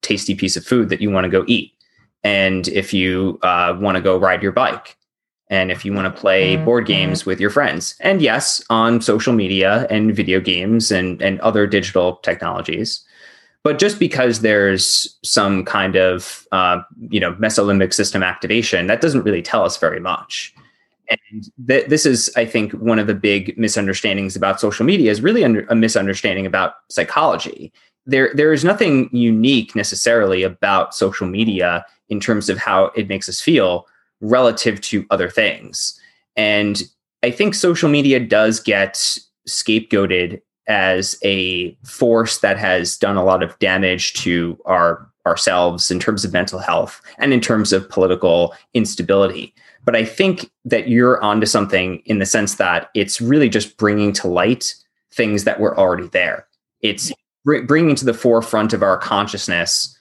tasty 0.02 0.34
piece 0.34 0.56
of 0.56 0.66
food 0.66 0.90
that 0.90 1.02
you 1.02 1.12
want 1.12 1.26
to 1.26 1.30
go 1.30 1.44
eat. 1.48 1.74
And 2.24 2.68
if 2.70 2.94
you 2.94 3.38
uh, 3.44 3.76
want 3.80 3.96
to 3.96 4.02
go 4.02 4.18
ride 4.18 4.42
your 4.42 4.52
bike 4.52 4.98
and 5.56 5.72
if 5.72 5.86
you 5.86 5.94
want 5.94 6.14
to 6.14 6.22
play 6.22 6.56
mm-hmm. 6.56 6.66
board 6.66 6.86
games 6.86 7.26
with 7.26 7.40
your 7.40 7.50
friends. 7.50 7.96
And 8.02 8.22
yes 8.22 8.62
on 8.70 9.02
social 9.02 9.34
media 9.34 9.88
and 9.90 10.16
video 10.16 10.40
games 10.40 10.92
and 10.92 11.22
and 11.22 11.40
other 11.40 11.66
digital 11.66 12.18
technologies. 12.18 13.04
But 13.64 13.80
just 13.80 13.98
because 13.98 14.42
there's 14.42 15.18
some 15.24 15.66
kind 15.66 15.96
of 15.96 16.48
uh, 16.52 16.82
you 17.10 17.20
know 17.20 17.34
mesolimbic 17.36 17.94
system 17.94 18.22
activation 18.22 18.88
that 18.88 19.02
doesn't 19.02 19.24
really 19.24 19.42
tell 19.42 19.64
us 19.64 19.78
very 19.78 20.00
much. 20.00 20.54
And 21.10 21.52
th- 21.68 21.88
this 21.88 22.06
is 22.06 22.32
i 22.36 22.46
think 22.46 22.74
one 22.74 23.00
of 23.00 23.08
the 23.08 23.14
big 23.14 23.56
misunderstandings 23.58 24.36
about 24.36 24.60
social 24.60 24.86
media 24.86 25.12
is 25.12 25.22
really 25.22 25.44
under- 25.44 25.68
a 25.70 25.76
misunderstanding 25.76 26.46
about 26.46 26.74
psychology. 26.90 27.72
There 28.06 28.32
there 28.34 28.54
is 28.54 28.64
nothing 28.64 29.10
unique 29.12 29.76
necessarily 29.76 30.44
about 30.44 30.94
social 30.94 31.28
media 31.28 31.86
in 32.10 32.20
terms 32.20 32.50
of 32.50 32.58
how 32.58 32.92
it 32.96 33.08
makes 33.08 33.30
us 33.30 33.42
feel 33.42 33.88
relative 34.30 34.82
to 34.82 35.06
other 35.10 35.30
things. 35.30 36.00
And 36.36 36.84
I 37.24 37.32
think 37.32 37.56
social 37.56 37.90
media 37.90 38.20
does 38.20 38.60
get 38.60 38.96
scapegoated 39.48 40.42
as 40.68 41.18
a 41.24 41.78
force 41.84 42.40
that 42.40 42.58
has 42.58 42.98
done 42.98 43.18
a 43.18 43.24
lot 43.24 43.44
of 43.44 43.58
damage 43.60 44.14
to 44.14 44.60
our 44.66 45.08
ourselves 45.26 45.90
in 45.90 46.00
terms 46.00 46.24
of 46.24 46.32
mental 46.32 46.60
health 46.60 47.02
and 47.18 47.34
in 47.34 47.42
terms 47.42 47.74
of 47.74 47.90
political 47.90 48.54
instability. 48.76 49.54
But 49.84 49.96
I 49.96 50.06
think 50.06 50.52
that 50.66 50.88
you're 50.88 51.22
onto 51.24 51.48
something 51.48 52.02
in 52.06 52.20
the 52.20 52.28
sense 52.28 52.56
that 52.56 52.92
it's 52.94 53.20
really 53.20 53.50
just 53.50 53.78
bringing 53.78 54.14
to 54.14 54.28
light 54.28 54.76
things 55.12 55.44
that 55.46 55.60
were 55.60 55.78
already 55.80 56.08
there. 56.10 56.48
It's 56.82 57.12
bringing 57.44 57.96
to 57.96 58.06
the 58.06 58.14
forefront 58.14 58.74
of 58.74 58.84
our 58.84 58.98
consciousness 58.98 59.98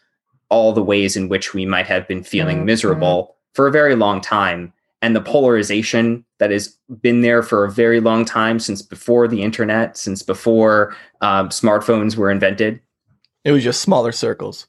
all 0.50 0.72
the 0.72 0.82
ways 0.82 1.16
in 1.16 1.28
which 1.28 1.54
we 1.54 1.64
might 1.64 1.86
have 1.86 2.06
been 2.06 2.22
feeling 2.22 2.58
mm-hmm. 2.58 2.66
miserable 2.66 3.33
for 3.54 3.66
a 3.66 3.72
very 3.72 3.94
long 3.94 4.20
time 4.20 4.72
and 5.00 5.14
the 5.14 5.20
polarization 5.20 6.24
that 6.38 6.50
has 6.50 6.78
been 7.00 7.20
there 7.20 7.42
for 7.42 7.64
a 7.64 7.70
very 7.70 8.00
long 8.00 8.24
time 8.24 8.58
since 8.58 8.82
before 8.82 9.28
the 9.28 9.42
internet 9.42 9.96
since 9.96 10.22
before 10.22 10.96
um, 11.20 11.48
smartphones 11.48 12.16
were 12.16 12.30
invented. 12.30 12.80
It 13.44 13.52
was 13.52 13.62
just 13.62 13.82
smaller 13.82 14.12
circles. 14.12 14.66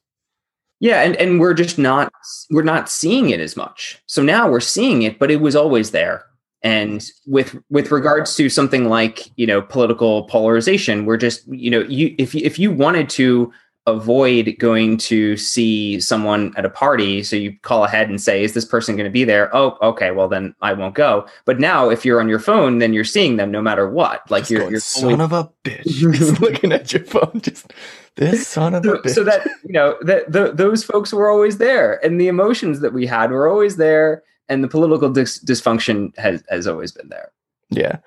Yeah 0.79 1.01
and, 1.01 1.15
and 1.15 1.39
we're 1.39 1.53
just 1.53 1.77
not 1.77 2.11
we're 2.51 2.63
not 2.63 2.89
seeing 2.89 3.29
it 3.29 3.39
as 3.39 3.55
much. 3.55 4.01
So 4.07 4.21
now 4.21 4.49
we're 4.49 4.59
seeing 4.59 5.01
it 5.01 5.19
but 5.19 5.31
it 5.31 5.41
was 5.41 5.55
always 5.55 5.91
there. 5.91 6.25
And 6.61 7.03
with 7.25 7.57
with 7.69 7.91
regards 7.91 8.35
to 8.35 8.49
something 8.49 8.85
like 8.89 9.29
you 9.37 9.47
know 9.47 9.61
political 9.61 10.23
polarization 10.23 11.05
we're 11.05 11.17
just 11.17 11.47
you 11.47 11.71
know 11.71 11.81
you 11.81 12.13
if 12.17 12.35
if 12.35 12.59
you 12.59 12.71
wanted 12.71 13.09
to 13.11 13.53
avoid 13.87 14.55
going 14.57 14.97
to 14.97 15.37
see 15.37 15.99
someone 15.99 16.53
at 16.57 16.65
a 16.65 16.69
party. 16.69 17.21
So 17.21 17.35
you 17.35 17.55
call 17.61 17.83
ahead 17.83 18.09
and 18.09 18.19
say, 18.19 18.43
is 18.43 18.53
this 18.53 18.65
person 18.65 18.95
going 18.95 19.05
to 19.05 19.11
be 19.11 19.23
there? 19.23 19.55
Oh, 19.55 19.77
okay. 19.81 20.09
Well, 20.11 20.27
then 20.27 20.55
I 20.61 20.73
won't 20.73 20.95
go. 20.95 21.27
But 21.45 21.59
now 21.59 21.89
if 21.89 22.03
you're 22.03 22.19
on 22.19 22.27
your 22.27 22.39
phone, 22.39 22.79
then 22.79 22.93
you're 22.93 23.03
seeing 23.03 23.37
them 23.37 23.51
no 23.51 23.61
matter 23.61 23.87
what. 23.87 24.29
Like 24.31 24.43
just 24.43 24.51
you're, 24.51 24.59
going, 24.61 24.71
you're 24.71 24.79
son 24.79 25.21
of 25.21 25.33
a 25.33 25.51
bitch. 25.63 26.39
looking 26.41 26.71
at 26.71 26.91
your 26.93 27.03
phone. 27.03 27.41
Just 27.41 27.73
this 28.15 28.47
son 28.47 28.73
of 28.73 28.83
so, 28.83 28.93
a 28.93 29.01
bitch. 29.03 29.09
So 29.11 29.23
that, 29.23 29.47
you 29.63 29.73
know, 29.73 29.97
that 30.01 30.31
the, 30.31 30.51
those 30.51 30.83
folks 30.83 31.13
were 31.13 31.29
always 31.29 31.59
there 31.59 32.03
and 32.03 32.19
the 32.19 32.27
emotions 32.27 32.79
that 32.79 32.93
we 32.93 33.05
had 33.05 33.29
were 33.29 33.47
always 33.47 33.77
there. 33.77 34.23
And 34.49 34.63
the 34.63 34.67
political 34.67 35.09
dis- 35.09 35.43
dysfunction 35.43 36.15
has, 36.17 36.43
has 36.49 36.67
always 36.67 36.91
been 36.91 37.09
there. 37.09 37.31
Yeah. 37.69 37.97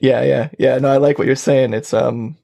Yeah. 0.00 0.22
Yeah. 0.22 0.48
Yeah. 0.58 0.78
No, 0.78 0.88
I 0.88 0.96
like 0.96 1.18
what 1.18 1.26
you're 1.26 1.36
saying. 1.36 1.74
It's, 1.74 1.92
um, 1.92 2.36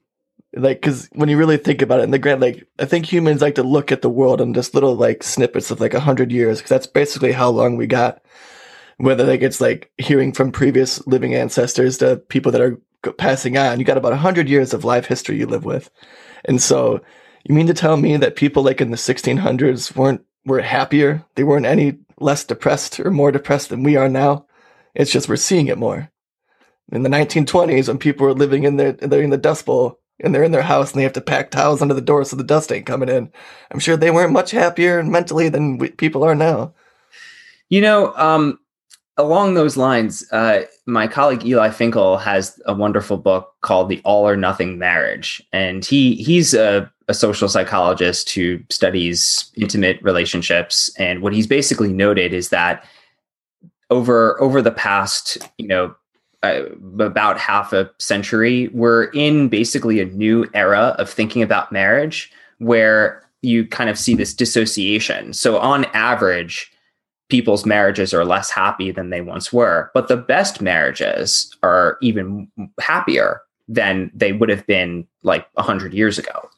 like 0.55 0.81
because 0.81 1.07
when 1.13 1.29
you 1.29 1.37
really 1.37 1.57
think 1.57 1.81
about 1.81 1.99
it 1.99 2.03
in 2.03 2.11
the 2.11 2.19
grand 2.19 2.41
like 2.41 2.67
i 2.79 2.85
think 2.85 3.05
humans 3.05 3.41
like 3.41 3.55
to 3.55 3.63
look 3.63 3.91
at 3.91 4.01
the 4.01 4.09
world 4.09 4.41
in 4.41 4.53
just 4.53 4.73
little 4.73 4.95
like 4.95 5.21
snippets 5.21 5.69
of 5.69 5.79
like 5.79 5.93
a 5.93 5.99
hundred 5.99 6.31
years 6.31 6.57
because 6.57 6.69
that's 6.69 6.87
basically 6.87 7.31
how 7.31 7.49
long 7.49 7.75
we 7.75 7.87
got. 7.87 8.21
Whether 8.97 9.23
like 9.23 9.41
it's 9.41 9.61
like 9.61 9.91
hearing 9.97 10.33
from 10.33 10.51
previous 10.51 11.05
living 11.07 11.33
ancestors 11.33 11.99
to 11.99 12.17
people 12.17 12.51
that 12.51 12.61
are 12.61 12.81
passing 13.17 13.57
on 13.57 13.79
you 13.79 13.85
got 13.85 13.97
about 13.97 14.11
a 14.11 14.17
hundred 14.17 14.49
years 14.49 14.73
of 14.73 14.83
life 14.83 15.05
history 15.05 15.37
you 15.37 15.45
live 15.45 15.63
with. 15.63 15.89
And 16.45 16.61
so 16.61 16.99
you 17.45 17.55
mean 17.55 17.67
to 17.67 17.73
tell 17.73 17.95
me 17.95 18.17
that 18.17 18.35
people 18.35 18.61
like 18.61 18.81
in 18.81 18.91
the 18.91 18.97
1600s 18.97 19.95
weren't 19.95 20.21
were 20.45 20.61
happier? 20.61 21.25
They 21.35 21.43
weren't 21.43 21.65
any 21.65 21.99
less 22.19 22.43
depressed 22.43 22.99
or 22.99 23.11
more 23.11 23.31
depressed 23.31 23.69
than 23.69 23.83
we 23.83 23.95
are 23.95 24.09
now? 24.09 24.45
It's 24.95 25.11
just 25.11 25.29
we're 25.29 25.37
seeing 25.37 25.67
it 25.67 25.77
more. 25.77 26.11
In 26.91 27.03
the 27.03 27.09
1920s 27.09 27.87
when 27.87 27.99
people 27.99 28.25
were 28.25 28.33
living 28.33 28.63
in 28.63 28.75
their 28.77 28.89
in 28.89 29.29
the 29.29 29.37
dust 29.37 29.65
bowl 29.65 29.98
and 30.21 30.33
they're 30.33 30.43
in 30.43 30.51
their 30.51 30.61
house 30.61 30.91
and 30.91 30.99
they 30.99 31.03
have 31.03 31.13
to 31.13 31.21
pack 31.21 31.51
towels 31.51 31.81
under 31.81 31.93
the 31.93 32.01
door 32.01 32.23
so 32.23 32.35
the 32.35 32.43
dust 32.43 32.71
ain't 32.71 32.85
coming 32.85 33.09
in. 33.09 33.31
I'm 33.71 33.79
sure 33.79 33.97
they 33.97 34.11
weren't 34.11 34.33
much 34.33 34.51
happier 34.51 35.03
mentally 35.03 35.49
than 35.49 35.77
we, 35.77 35.89
people 35.89 36.23
are 36.23 36.35
now. 36.35 36.73
You 37.69 37.81
know, 37.81 38.13
um, 38.15 38.59
along 39.17 39.53
those 39.53 39.77
lines, 39.77 40.25
uh, 40.31 40.63
my 40.85 41.07
colleague 41.07 41.45
Eli 41.45 41.69
Finkel 41.69 42.17
has 42.17 42.59
a 42.65 42.73
wonderful 42.73 43.17
book 43.17 43.53
called 43.61 43.89
"The 43.89 44.01
All 44.03 44.27
or 44.27 44.35
Nothing 44.35 44.79
Marriage," 44.79 45.41
and 45.53 45.85
he 45.85 46.15
he's 46.15 46.53
a, 46.53 46.91
a 47.07 47.13
social 47.13 47.47
psychologist 47.47 48.31
who 48.31 48.59
studies 48.69 49.51
intimate 49.55 50.01
relationships. 50.01 50.89
And 50.97 51.21
what 51.21 51.33
he's 51.33 51.47
basically 51.47 51.93
noted 51.93 52.33
is 52.33 52.49
that 52.49 52.83
over 53.89 54.41
over 54.41 54.61
the 54.61 54.71
past, 54.71 55.37
you 55.57 55.67
know, 55.67 55.95
uh, 56.43 56.63
about 56.99 57.37
half 57.37 57.73
a 57.73 57.89
century, 57.99 58.69
we're 58.69 59.05
in 59.05 59.49
basically 59.49 59.99
a 59.99 60.05
new 60.05 60.49
era 60.53 60.95
of 60.97 61.09
thinking 61.09 61.41
about 61.41 61.71
marriage 61.71 62.31
where 62.59 63.23
you 63.41 63.65
kind 63.65 63.89
of 63.89 63.97
see 63.97 64.15
this 64.15 64.33
dissociation. 64.33 65.33
So, 65.33 65.57
on 65.57 65.85
average, 65.93 66.71
people's 67.29 67.65
marriages 67.65 68.13
are 68.13 68.25
less 68.25 68.49
happy 68.49 68.91
than 68.91 69.09
they 69.09 69.21
once 69.21 69.53
were, 69.53 69.91
but 69.93 70.07
the 70.07 70.17
best 70.17 70.61
marriages 70.61 71.55
are 71.63 71.97
even 72.01 72.49
happier 72.79 73.41
than 73.67 74.11
they 74.13 74.33
would 74.33 74.49
have 74.49 74.65
been 74.65 75.07
like 75.23 75.47
100 75.53 75.93
years 75.93 76.17
ago. 76.17 76.49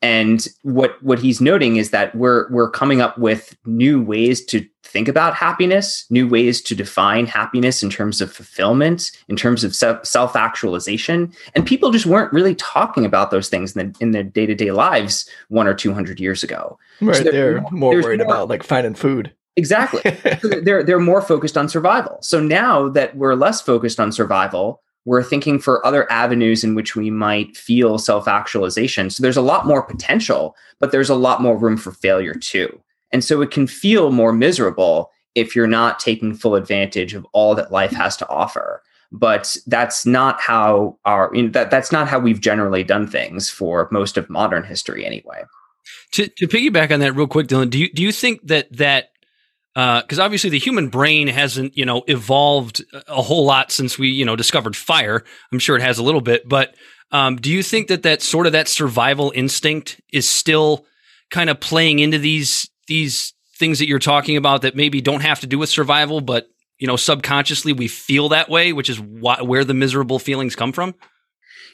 And 0.00 0.46
what 0.62 1.00
what 1.02 1.20
he's 1.20 1.40
noting 1.40 1.76
is 1.76 1.90
that 1.90 2.14
we're 2.14 2.50
we're 2.50 2.70
coming 2.70 3.00
up 3.00 3.18
with 3.18 3.56
new 3.64 4.02
ways 4.02 4.44
to 4.46 4.66
think 4.92 5.08
about 5.08 5.34
happiness, 5.34 6.04
new 6.10 6.28
ways 6.28 6.60
to 6.60 6.74
define 6.74 7.26
happiness 7.26 7.82
in 7.82 7.88
terms 7.88 8.20
of 8.20 8.30
fulfillment, 8.30 9.10
in 9.28 9.36
terms 9.36 9.64
of 9.64 9.74
self 9.74 10.36
actualization, 10.36 11.32
and 11.54 11.66
people 11.66 11.90
just 11.90 12.06
weren't 12.06 12.32
really 12.32 12.54
talking 12.56 13.04
about 13.04 13.30
those 13.30 13.48
things 13.48 13.74
in, 13.74 13.92
the, 13.92 13.98
in 14.00 14.10
their 14.10 14.22
day 14.22 14.44
to 14.46 14.54
day 14.54 14.70
lives 14.70 15.28
one 15.48 15.66
or 15.66 15.74
two 15.74 15.94
hundred 15.94 16.20
years 16.20 16.42
ago. 16.42 16.78
Right, 17.00 17.16
so 17.16 17.24
they're, 17.24 17.32
they're 17.32 17.70
more 17.70 17.94
worried 17.94 18.20
more, 18.20 18.26
about 18.26 18.48
like 18.48 18.62
finding 18.62 18.94
food. 18.94 19.32
Exactly, 19.56 20.02
they're 20.62 20.82
they're 20.82 21.00
more 21.00 21.22
focused 21.22 21.56
on 21.56 21.68
survival. 21.68 22.18
So 22.20 22.38
now 22.40 22.88
that 22.90 23.16
we're 23.16 23.34
less 23.34 23.62
focused 23.62 23.98
on 23.98 24.12
survival, 24.12 24.82
we're 25.04 25.22
thinking 25.22 25.58
for 25.58 25.84
other 25.86 26.10
avenues 26.12 26.62
in 26.62 26.74
which 26.74 26.94
we 26.94 27.10
might 27.10 27.56
feel 27.56 27.98
self 27.98 28.28
actualization. 28.28 29.10
So 29.10 29.22
there's 29.22 29.36
a 29.38 29.42
lot 29.42 29.66
more 29.66 29.82
potential, 29.82 30.54
but 30.78 30.92
there's 30.92 31.10
a 31.10 31.14
lot 31.14 31.40
more 31.40 31.56
room 31.56 31.76
for 31.76 31.92
failure 31.92 32.34
too. 32.34 32.78
And 33.12 33.22
so 33.22 33.42
it 33.42 33.50
can 33.50 33.66
feel 33.66 34.10
more 34.10 34.32
miserable 34.32 35.10
if 35.34 35.56
you're 35.56 35.66
not 35.66 35.98
taking 35.98 36.34
full 36.34 36.54
advantage 36.54 37.14
of 37.14 37.26
all 37.32 37.54
that 37.54 37.72
life 37.72 37.92
has 37.92 38.16
to 38.18 38.28
offer. 38.28 38.82
But 39.10 39.56
that's 39.66 40.06
not 40.06 40.40
how 40.40 40.98
our 41.04 41.30
you 41.34 41.42
know, 41.42 41.50
that 41.50 41.70
that's 41.70 41.92
not 41.92 42.08
how 42.08 42.18
we've 42.18 42.40
generally 42.40 42.82
done 42.82 43.06
things 43.06 43.50
for 43.50 43.88
most 43.90 44.16
of 44.16 44.30
modern 44.30 44.64
history 44.64 45.04
anyway. 45.04 45.42
To, 46.12 46.28
to 46.28 46.48
piggyback 46.48 46.92
on 46.92 47.00
that 47.00 47.14
real 47.14 47.26
quick, 47.26 47.48
Dylan, 47.48 47.68
do 47.68 47.78
you 47.78 47.92
do 47.92 48.02
you 48.02 48.12
think 48.12 48.46
that 48.46 48.74
that 48.76 49.10
because 49.74 50.18
uh, 50.18 50.22
obviously 50.22 50.50
the 50.50 50.58
human 50.58 50.88
brain 50.88 51.28
hasn't 51.28 51.76
you 51.76 51.84
know 51.84 52.04
evolved 52.06 52.84
a 53.08 53.22
whole 53.22 53.44
lot 53.44 53.72
since 53.72 53.98
we 53.98 54.08
you 54.08 54.24
know 54.24 54.36
discovered 54.36 54.76
fire 54.76 55.24
i'm 55.50 55.58
sure 55.58 55.76
it 55.76 55.82
has 55.82 55.98
a 55.98 56.02
little 56.02 56.20
bit 56.20 56.46
but 56.46 56.74
um, 57.10 57.36
do 57.36 57.50
you 57.50 57.62
think 57.62 57.88
that 57.88 58.02
that 58.02 58.20
sort 58.22 58.46
of 58.46 58.52
that 58.52 58.68
survival 58.68 59.32
instinct 59.34 60.00
is 60.12 60.28
still 60.28 60.84
kind 61.30 61.48
of 61.48 61.58
playing 61.60 62.00
into 62.00 62.18
these 62.18 62.68
these 62.92 63.32
things 63.56 63.78
that 63.78 63.88
you're 63.88 63.98
talking 63.98 64.36
about 64.36 64.60
that 64.60 64.76
maybe 64.76 65.00
don't 65.00 65.22
have 65.22 65.40
to 65.40 65.46
do 65.46 65.58
with 65.58 65.70
survival 65.70 66.20
but 66.20 66.48
you 66.78 66.86
know 66.86 66.96
subconsciously 66.96 67.72
we 67.72 67.88
feel 67.88 68.28
that 68.28 68.50
way 68.50 68.74
which 68.74 68.90
is 68.90 69.00
why, 69.00 69.40
where 69.40 69.64
the 69.64 69.72
miserable 69.72 70.18
feelings 70.18 70.54
come 70.54 70.72
from 70.72 70.94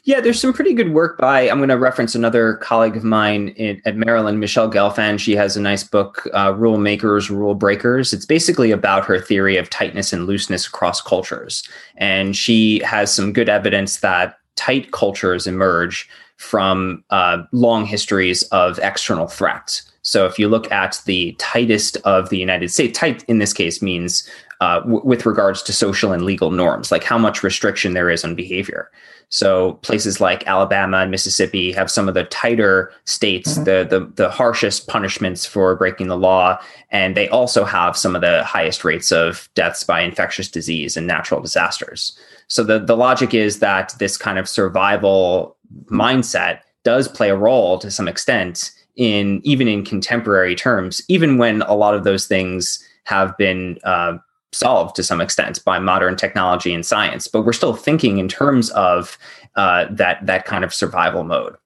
yeah, 0.04 0.20
there's 0.20 0.40
some 0.40 0.52
pretty 0.52 0.74
good 0.74 0.92
work 0.94 1.18
by, 1.18 1.50
I'm 1.50 1.58
going 1.58 1.68
to 1.70 1.76
reference 1.76 2.14
another 2.14 2.54
colleague 2.54 2.96
of 2.96 3.02
mine 3.04 3.48
in, 3.56 3.82
at 3.84 3.96
Maryland, 3.96 4.38
Michelle 4.38 4.70
Gelfand. 4.70 5.18
She 5.18 5.34
has 5.34 5.56
a 5.56 5.60
nice 5.60 5.84
book, 5.84 6.26
uh, 6.32 6.54
Rule 6.56 6.78
Makers, 6.78 7.30
Rule 7.30 7.54
Breakers. 7.54 8.12
It's 8.12 8.24
basically 8.24 8.70
about 8.70 9.04
her 9.04 9.20
theory 9.20 9.56
of 9.56 9.68
tightness 9.68 10.12
and 10.12 10.24
looseness 10.24 10.66
across 10.66 11.00
cultures. 11.02 11.68
And 11.96 12.36
she 12.36 12.78
has 12.84 13.12
some 13.12 13.32
good 13.32 13.48
evidence 13.48 13.98
that 13.98 14.36
tight 14.54 14.92
cultures 14.92 15.46
emerge 15.46 16.08
from 16.38 17.04
uh, 17.10 17.42
long 17.52 17.84
histories 17.84 18.44
of 18.44 18.78
external 18.78 19.26
threats. 19.26 19.82
So 20.08 20.24
if 20.24 20.38
you 20.38 20.48
look 20.48 20.72
at 20.72 21.02
the 21.04 21.32
tightest 21.32 21.98
of 21.98 22.30
the 22.30 22.38
United 22.38 22.70
States, 22.70 22.98
tight 22.98 23.22
in 23.24 23.40
this 23.40 23.52
case 23.52 23.82
means 23.82 24.26
uh, 24.62 24.80
w- 24.80 25.02
with 25.04 25.26
regards 25.26 25.62
to 25.64 25.72
social 25.74 26.12
and 26.12 26.22
legal 26.22 26.50
norms, 26.50 26.90
like 26.90 27.04
how 27.04 27.18
much 27.18 27.42
restriction 27.42 27.92
there 27.92 28.08
is 28.08 28.24
on 28.24 28.34
behavior. 28.34 28.90
So 29.28 29.74
places 29.82 30.18
like 30.18 30.46
Alabama 30.46 30.96
and 31.00 31.10
Mississippi 31.10 31.72
have 31.72 31.90
some 31.90 32.08
of 32.08 32.14
the 32.14 32.24
tighter 32.24 32.90
states, 33.04 33.52
mm-hmm. 33.52 33.64
the, 33.64 33.86
the 33.90 34.10
the 34.14 34.30
harshest 34.30 34.88
punishments 34.88 35.44
for 35.44 35.76
breaking 35.76 36.08
the 36.08 36.16
law, 36.16 36.58
and 36.90 37.14
they 37.14 37.28
also 37.28 37.64
have 37.64 37.94
some 37.94 38.16
of 38.16 38.22
the 38.22 38.42
highest 38.44 38.86
rates 38.86 39.12
of 39.12 39.50
deaths 39.54 39.84
by 39.84 40.00
infectious 40.00 40.48
disease 40.48 40.96
and 40.96 41.06
natural 41.06 41.42
disasters. 41.42 42.18
So 42.46 42.64
the 42.64 42.78
the 42.78 42.96
logic 42.96 43.34
is 43.34 43.58
that 43.58 43.94
this 43.98 44.16
kind 44.16 44.38
of 44.38 44.48
survival 44.48 45.58
mindset 45.90 46.60
does 46.82 47.08
play 47.08 47.28
a 47.28 47.36
role 47.36 47.78
to 47.80 47.90
some 47.90 48.08
extent 48.08 48.70
in 48.98 49.40
even 49.44 49.68
in 49.68 49.84
contemporary 49.84 50.54
terms, 50.54 51.00
even 51.08 51.38
when 51.38 51.62
a 51.62 51.74
lot 51.74 51.94
of 51.94 52.04
those 52.04 52.26
things 52.26 52.84
have 53.04 53.34
been 53.38 53.78
uh, 53.84 54.18
solved 54.52 54.96
to 54.96 55.02
some 55.02 55.20
extent 55.20 55.64
by 55.64 55.78
modern 55.78 56.16
technology 56.16 56.74
and 56.74 56.84
science, 56.84 57.28
but 57.28 57.42
we're 57.42 57.52
still 57.52 57.74
thinking 57.74 58.18
in 58.18 58.28
terms 58.28 58.70
of 58.70 59.16
uh, 59.54 59.86
that 59.90 60.24
that 60.26 60.44
kind 60.44 60.64
of 60.64 60.74
survival 60.74 61.24
mode. 61.24 61.56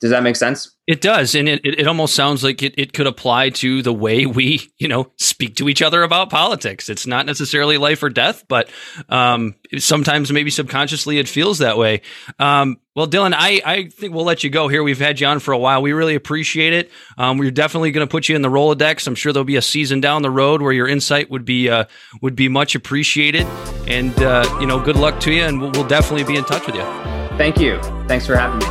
Does 0.00 0.10
that 0.10 0.22
make 0.22 0.36
sense? 0.36 0.76
It 0.86 1.00
does, 1.00 1.34
and 1.34 1.48
it, 1.48 1.64
it 1.64 1.88
almost 1.88 2.14
sounds 2.14 2.44
like 2.44 2.62
it, 2.62 2.74
it 2.78 2.92
could 2.92 3.08
apply 3.08 3.50
to 3.50 3.82
the 3.82 3.92
way 3.92 4.24
we, 4.24 4.70
you 4.78 4.86
know, 4.86 5.10
speak 5.16 5.56
to 5.56 5.68
each 5.68 5.82
other 5.82 6.02
about 6.02 6.30
politics. 6.30 6.88
It's 6.88 7.06
not 7.06 7.26
necessarily 7.26 7.76
life 7.76 8.02
or 8.02 8.08
death, 8.08 8.44
but 8.46 8.68
um, 9.08 9.56
sometimes 9.78 10.30
maybe 10.30 10.50
subconsciously 10.50 11.18
it 11.18 11.28
feels 11.28 11.58
that 11.58 11.76
way. 11.76 12.02
Um, 12.38 12.78
well, 12.94 13.06
Dylan, 13.08 13.34
I, 13.36 13.60
I 13.64 13.88
think 13.88 14.14
we'll 14.14 14.24
let 14.24 14.44
you 14.44 14.50
go 14.50 14.68
here. 14.68 14.82
We've 14.82 14.98
had 14.98 15.20
you 15.20 15.26
on 15.26 15.40
for 15.40 15.52
a 15.52 15.58
while. 15.58 15.82
We 15.82 15.92
really 15.92 16.14
appreciate 16.14 16.72
it. 16.72 16.90
Um, 17.18 17.36
we're 17.36 17.50
definitely 17.50 17.90
going 17.90 18.06
to 18.06 18.10
put 18.10 18.28
you 18.28 18.36
in 18.36 18.42
the 18.42 18.48
Rolodex. 18.48 19.06
I'm 19.06 19.14
sure 19.14 19.32
there'll 19.32 19.44
be 19.44 19.56
a 19.56 19.62
season 19.62 20.00
down 20.00 20.22
the 20.22 20.30
road 20.30 20.62
where 20.62 20.72
your 20.72 20.88
insight 20.88 21.30
would 21.30 21.44
be 21.44 21.68
uh, 21.68 21.86
would 22.22 22.36
be 22.36 22.48
much 22.48 22.74
appreciated. 22.74 23.46
And 23.86 24.16
uh, 24.22 24.46
you 24.60 24.66
know, 24.66 24.80
good 24.80 24.96
luck 24.96 25.20
to 25.20 25.32
you, 25.32 25.42
and 25.42 25.60
we'll, 25.60 25.72
we'll 25.72 25.88
definitely 25.88 26.24
be 26.24 26.36
in 26.36 26.44
touch 26.44 26.66
with 26.66 26.76
you. 26.76 27.15
Thank 27.36 27.60
you. 27.60 27.78
Thanks 28.08 28.26
for 28.26 28.36
having 28.36 28.60
me. 28.60 28.66